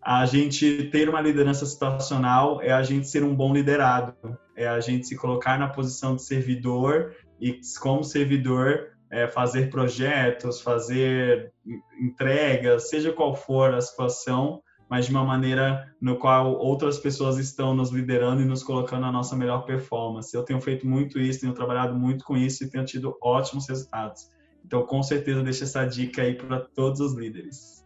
a 0.00 0.24
gente 0.26 0.84
ter 0.92 1.08
uma 1.08 1.20
liderança 1.20 1.66
situacional 1.66 2.62
é 2.62 2.70
a 2.72 2.82
gente 2.82 3.08
ser 3.08 3.22
um 3.24 3.34
bom 3.34 3.52
liderado, 3.52 4.14
é 4.56 4.66
a 4.66 4.80
gente 4.80 5.08
se 5.08 5.16
colocar 5.16 5.58
na 5.58 5.68
posição 5.68 6.14
de 6.14 6.22
servidor 6.22 7.16
e, 7.40 7.60
como 7.80 8.04
servidor, 8.04 8.92
é 9.10 9.26
fazer 9.26 9.70
projetos, 9.70 10.60
fazer 10.60 11.52
entregas, 12.00 12.88
seja 12.88 13.12
qual 13.12 13.34
for 13.34 13.74
a 13.74 13.80
situação, 13.80 14.62
mas 14.90 15.06
de 15.06 15.12
uma 15.12 15.24
maneira 15.24 15.94
no 16.00 16.16
qual 16.16 16.58
outras 16.58 16.98
pessoas 16.98 17.38
estão 17.38 17.72
nos 17.72 17.90
liderando 17.90 18.42
e 18.42 18.44
nos 18.44 18.64
colocando 18.64 19.02
na 19.02 19.12
nossa 19.12 19.36
melhor 19.36 19.64
performance. 19.64 20.36
Eu 20.36 20.42
tenho 20.42 20.60
feito 20.60 20.84
muito 20.84 21.20
isso, 21.20 21.42
tenho 21.42 21.52
trabalhado 21.52 21.94
muito 21.94 22.24
com 22.24 22.36
isso 22.36 22.64
e 22.64 22.68
tenho 22.68 22.84
tido 22.84 23.16
ótimos 23.22 23.68
resultados. 23.68 24.28
Então, 24.66 24.84
com 24.84 25.00
certeza, 25.00 25.44
deixo 25.44 25.62
essa 25.62 25.84
dica 25.84 26.22
aí 26.22 26.34
para 26.34 26.58
todos 26.58 26.98
os 26.98 27.14
líderes. 27.14 27.84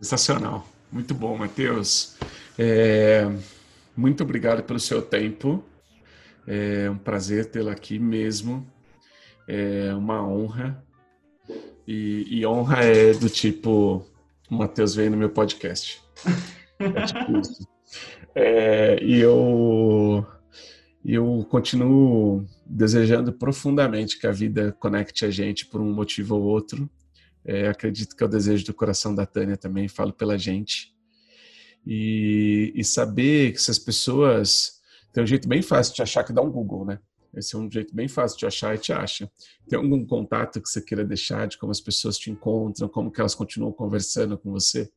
Sensacional. 0.00 0.66
Muito 0.90 1.14
bom, 1.14 1.36
Matheus. 1.36 2.16
É... 2.58 3.30
Muito 3.94 4.22
obrigado 4.22 4.62
pelo 4.62 4.80
seu 4.80 5.02
tempo. 5.02 5.62
É 6.46 6.88
um 6.90 6.96
prazer 6.96 7.50
tê-lo 7.50 7.68
aqui 7.68 7.98
mesmo. 7.98 8.66
É 9.46 9.94
uma 9.94 10.26
honra. 10.26 10.82
E, 11.86 12.26
e 12.30 12.46
honra 12.46 12.84
é 12.84 13.12
do 13.12 13.28
tipo 13.28 14.04
o 14.50 14.54
Matheus 14.54 14.94
veio 14.94 15.10
no 15.10 15.16
meu 15.16 15.30
podcast. 15.30 16.02
É 16.78 17.06
tipo 17.06 17.38
isso. 17.38 17.66
É, 18.34 18.98
e 19.02 19.20
eu, 19.20 20.26
eu 21.04 21.46
continuo 21.48 22.44
desejando 22.66 23.32
profundamente 23.32 24.18
que 24.18 24.26
a 24.26 24.32
vida 24.32 24.72
conecte 24.80 25.24
a 25.24 25.30
gente 25.30 25.66
por 25.66 25.80
um 25.80 25.92
motivo 25.92 26.36
ou 26.36 26.42
outro. 26.42 26.90
É, 27.44 27.68
acredito 27.68 28.16
que 28.16 28.22
é 28.22 28.26
o 28.26 28.30
desejo 28.30 28.64
do 28.64 28.74
coração 28.74 29.14
da 29.14 29.26
Tânia 29.26 29.56
também, 29.56 29.86
falo 29.86 30.12
pela 30.12 30.38
gente. 30.38 30.92
E, 31.86 32.72
e 32.74 32.82
saber 32.82 33.52
que 33.52 33.58
essas 33.58 33.78
pessoas. 33.78 34.82
Tem 35.12 35.22
um 35.22 35.26
jeito 35.26 35.48
bem 35.48 35.62
fácil 35.62 35.94
de 35.94 36.02
achar 36.02 36.24
que 36.24 36.32
dá 36.32 36.42
um 36.42 36.50
Google, 36.50 36.84
né? 36.84 36.98
Esse 37.36 37.54
é 37.54 37.58
um 37.58 37.70
jeito 37.70 37.94
bem 37.94 38.08
fácil 38.08 38.38
de 38.38 38.46
achar 38.46 38.74
e 38.74 38.78
te 38.78 38.92
acha. 38.92 39.30
Tem 39.68 39.78
algum 39.78 40.04
contato 40.06 40.60
que 40.60 40.68
você 40.68 40.80
queira 40.80 41.04
deixar 41.04 41.46
de 41.46 41.58
como 41.58 41.72
as 41.72 41.80
pessoas 41.80 42.18
te 42.18 42.30
encontram, 42.30 42.88
como 42.88 43.10
que 43.10 43.20
elas 43.20 43.34
continuam 43.34 43.72
conversando 43.72 44.38
com 44.38 44.50
você? 44.50 44.90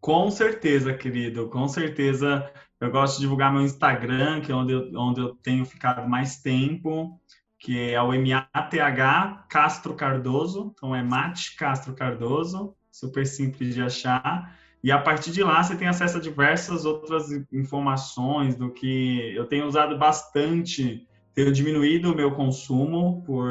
Com 0.00 0.30
certeza, 0.30 0.94
querido. 0.94 1.48
Com 1.48 1.68
certeza. 1.68 2.50
Eu 2.80 2.90
gosto 2.90 3.16
de 3.16 3.22
divulgar 3.22 3.52
meu 3.52 3.62
Instagram, 3.62 4.40
que 4.40 4.52
é 4.52 4.54
onde 4.54 4.72
eu, 4.72 4.90
onde 4.94 5.20
eu 5.20 5.34
tenho 5.36 5.64
ficado 5.64 6.08
mais 6.08 6.40
tempo, 6.40 7.20
que 7.58 7.90
é 7.90 8.00
o 8.00 8.12
MATH 8.12 9.46
Castro 9.48 9.94
Cardoso. 9.94 10.72
Então 10.74 10.94
é 10.94 11.02
Mate 11.02 11.56
Castro 11.56 11.94
Cardoso. 11.94 12.74
Super 12.90 13.26
simples 13.26 13.74
de 13.74 13.82
achar. 13.82 14.57
E 14.82 14.92
a 14.92 14.98
partir 14.98 15.32
de 15.32 15.42
lá 15.42 15.62
você 15.62 15.76
tem 15.76 15.88
acesso 15.88 16.18
a 16.18 16.20
diversas 16.20 16.84
outras 16.84 17.30
informações 17.52 18.54
do 18.54 18.70
que 18.70 19.34
eu 19.34 19.44
tenho 19.46 19.66
usado 19.66 19.98
bastante, 19.98 21.06
tenho 21.34 21.52
diminuído 21.52 22.12
o 22.12 22.14
meu 22.14 22.32
consumo 22.32 23.22
por 23.26 23.50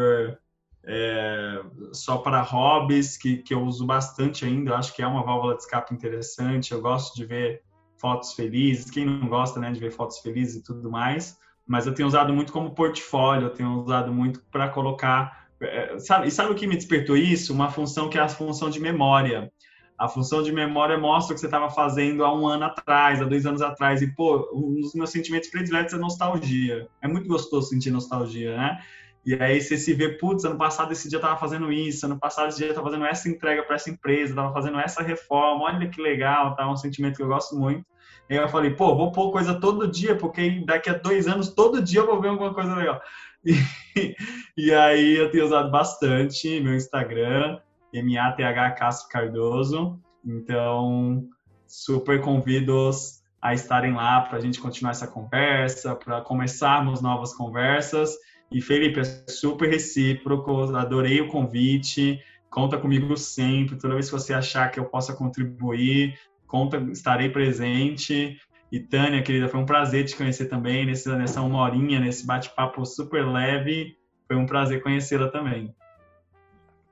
é, 0.85 1.61
só 1.91 2.17
para 2.17 2.41
hobbies, 2.41 3.17
que, 3.17 3.37
que 3.37 3.53
eu 3.53 3.61
uso 3.61 3.85
bastante 3.85 4.45
ainda, 4.45 4.71
eu 4.71 4.75
acho 4.75 4.95
que 4.95 5.01
é 5.01 5.07
uma 5.07 5.23
válvula 5.23 5.55
de 5.55 5.63
escape 5.63 5.93
interessante, 5.93 6.71
eu 6.71 6.81
gosto 6.81 7.13
de 7.15 7.25
ver 7.25 7.61
fotos 7.97 8.33
felizes, 8.33 8.89
quem 8.89 9.05
não 9.05 9.27
gosta 9.27 9.59
né, 9.59 9.71
de 9.71 9.79
ver 9.81 9.91
fotos 9.91 10.19
felizes 10.19 10.55
e 10.55 10.63
tudo 10.63 10.89
mais, 10.89 11.37
mas 11.65 11.85
eu 11.85 11.93
tenho 11.93 12.07
usado 12.07 12.33
muito 12.33 12.53
como 12.53 12.73
portfólio, 12.73 13.47
eu 13.47 13.53
tenho 13.53 13.81
usado 13.81 14.13
muito 14.13 14.41
para 14.49 14.69
colocar 14.69 15.47
é, 15.59 15.97
sabe, 15.99 16.27
e 16.27 16.31
sabe 16.31 16.51
o 16.51 16.55
que 16.55 16.67
me 16.67 16.75
despertou 16.75 17.17
isso? 17.17 17.51
Uma 17.51 17.69
função 17.69 18.09
que 18.09 18.17
é 18.17 18.21
a 18.21 18.29
função 18.29 18.69
de 18.69 18.79
memória 18.79 19.51
a 19.97 20.07
função 20.07 20.43
de 20.43 20.51
memória 20.51 20.97
mostra 20.97 21.31
o 21.31 21.35
que 21.35 21.39
você 21.39 21.47
estava 21.47 21.69
fazendo 21.69 22.23
há 22.23 22.33
um 22.33 22.47
ano 22.47 22.65
atrás, 22.65 23.21
há 23.21 23.25
dois 23.25 23.45
anos 23.45 23.61
atrás. 23.61 24.01
E, 24.01 24.07
pô, 24.07 24.47
um 24.53 24.79
dos 24.79 24.93
meus 24.93 25.09
sentimentos 25.09 25.49
prediletos 25.49 25.93
é 25.93 25.97
nostalgia. 25.97 26.87
É 27.01 27.07
muito 27.07 27.27
gostoso 27.27 27.69
sentir 27.69 27.89
nostalgia, 27.89 28.55
né? 28.55 28.79
E 29.25 29.33
aí 29.33 29.59
você 29.59 29.75
se 29.75 29.93
vê, 29.93 30.09
putz, 30.09 30.45
ano 30.45 30.57
passado 30.57 30.93
esse 30.93 31.09
dia 31.09 31.17
eu 31.17 31.21
tava 31.21 31.37
fazendo 31.37 31.69
isso, 31.69 32.05
ano 32.05 32.17
passado 32.17 32.47
esse 32.47 32.59
dia 32.59 32.67
eu 32.67 32.73
tava 32.73 32.87
fazendo 32.87 33.05
essa 33.05 33.27
entrega 33.27 33.61
para 33.63 33.75
essa 33.75 33.89
empresa, 33.89 34.33
tava 34.33 34.53
fazendo 34.53 34.79
essa 34.79 35.03
reforma, 35.03 35.65
olha 35.65 35.89
que 35.89 36.01
legal, 36.01 36.55
tá? 36.55 36.69
Um 36.71 36.77
sentimento 36.77 37.17
que 37.17 37.23
eu 37.23 37.27
gosto 37.27 37.53
muito. 37.57 37.85
E 38.29 38.37
aí 38.37 38.43
eu 38.43 38.47
falei, 38.47 38.71
pô, 38.71 38.95
vou 38.95 39.11
pôr 39.11 39.31
coisa 39.31 39.59
todo 39.59 39.87
dia, 39.87 40.15
porque 40.15 40.63
daqui 40.65 40.89
a 40.89 40.93
dois 40.93 41.27
anos, 41.27 41.49
todo 41.49 41.81
dia 41.81 42.01
eu 42.01 42.05
vou 42.05 42.21
ver 42.21 42.29
alguma 42.29 42.53
coisa 42.53 42.75
legal. 42.75 43.01
E, 43.95 44.15
e 44.55 44.73
aí 44.73 45.15
eu 45.15 45.31
tenho 45.31 45.45
usado 45.45 45.71
bastante 45.71 46.59
meu 46.59 46.75
Instagram, 46.75 47.59
M-A-T-H 47.93 48.71
Castro 48.71 49.09
Cardoso. 49.09 49.99
Então, 50.25 51.27
super 51.67 52.21
convido-os 52.21 53.21
a 53.41 53.53
estarem 53.53 53.93
lá 53.93 54.21
para 54.21 54.37
a 54.37 54.41
gente 54.41 54.59
continuar 54.59 54.91
essa 54.91 55.07
conversa, 55.07 55.95
para 55.95 56.21
começarmos 56.21 57.01
novas 57.01 57.33
conversas. 57.33 58.15
E 58.51 58.61
Felipe, 58.61 58.99
é 58.99 59.03
super 59.03 59.69
recíproco, 59.69 60.75
adorei 60.75 61.21
o 61.21 61.27
convite. 61.27 62.19
Conta 62.49 62.77
comigo 62.77 63.15
sempre. 63.15 63.77
Toda 63.77 63.93
vez 63.93 64.07
que 64.07 64.13
você 64.13 64.33
achar 64.33 64.71
que 64.71 64.79
eu 64.79 64.85
possa 64.85 65.13
contribuir, 65.13 66.17
conta, 66.47 66.77
estarei 66.91 67.29
presente. 67.29 68.37
E 68.71 68.79
Tânia, 68.79 69.21
querida, 69.21 69.47
foi 69.47 69.59
um 69.59 69.65
prazer 69.65 70.05
te 70.05 70.15
conhecer 70.15 70.45
também 70.45 70.85
nessa, 70.85 71.15
nessa 71.15 71.41
uma 71.41 71.61
horinha, 71.61 71.99
nesse 71.99 72.25
bate-papo 72.25 72.85
super 72.85 73.25
leve. 73.25 73.95
Foi 74.27 74.35
um 74.35 74.45
prazer 74.45 74.81
conhecê-la 74.81 75.29
também. 75.29 75.73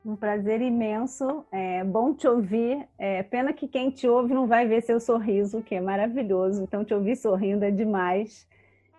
Um 0.05 0.15
prazer 0.15 0.61
imenso. 0.61 1.43
É 1.51 1.83
bom 1.83 2.13
te 2.13 2.27
ouvir. 2.27 2.87
É 2.97 3.23
pena 3.23 3.51
que 3.51 3.67
quem 3.67 3.89
te 3.89 4.07
ouve 4.07 4.35
não 4.35 4.45
vai 4.45 4.67
ver 4.67 4.83
seu 4.83 4.99
sorriso, 4.99 5.63
que 5.63 5.73
é 5.73 5.81
maravilhoso. 5.81 6.61
Então, 6.61 6.85
te 6.85 6.93
ouvir 6.93 7.15
sorrindo 7.15 7.65
é 7.65 7.71
demais. 7.71 8.47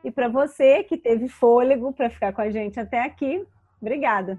E 0.03 0.11
para 0.11 0.29
você 0.29 0.83
que 0.83 0.97
teve 0.97 1.29
fôlego 1.29 1.93
para 1.93 2.11
ficar 2.11 2.33
com 2.33 2.41
a 2.41 2.51
gente 2.51 2.81
até 2.81 3.03
aqui, 3.03 3.47
obrigada. 3.81 4.37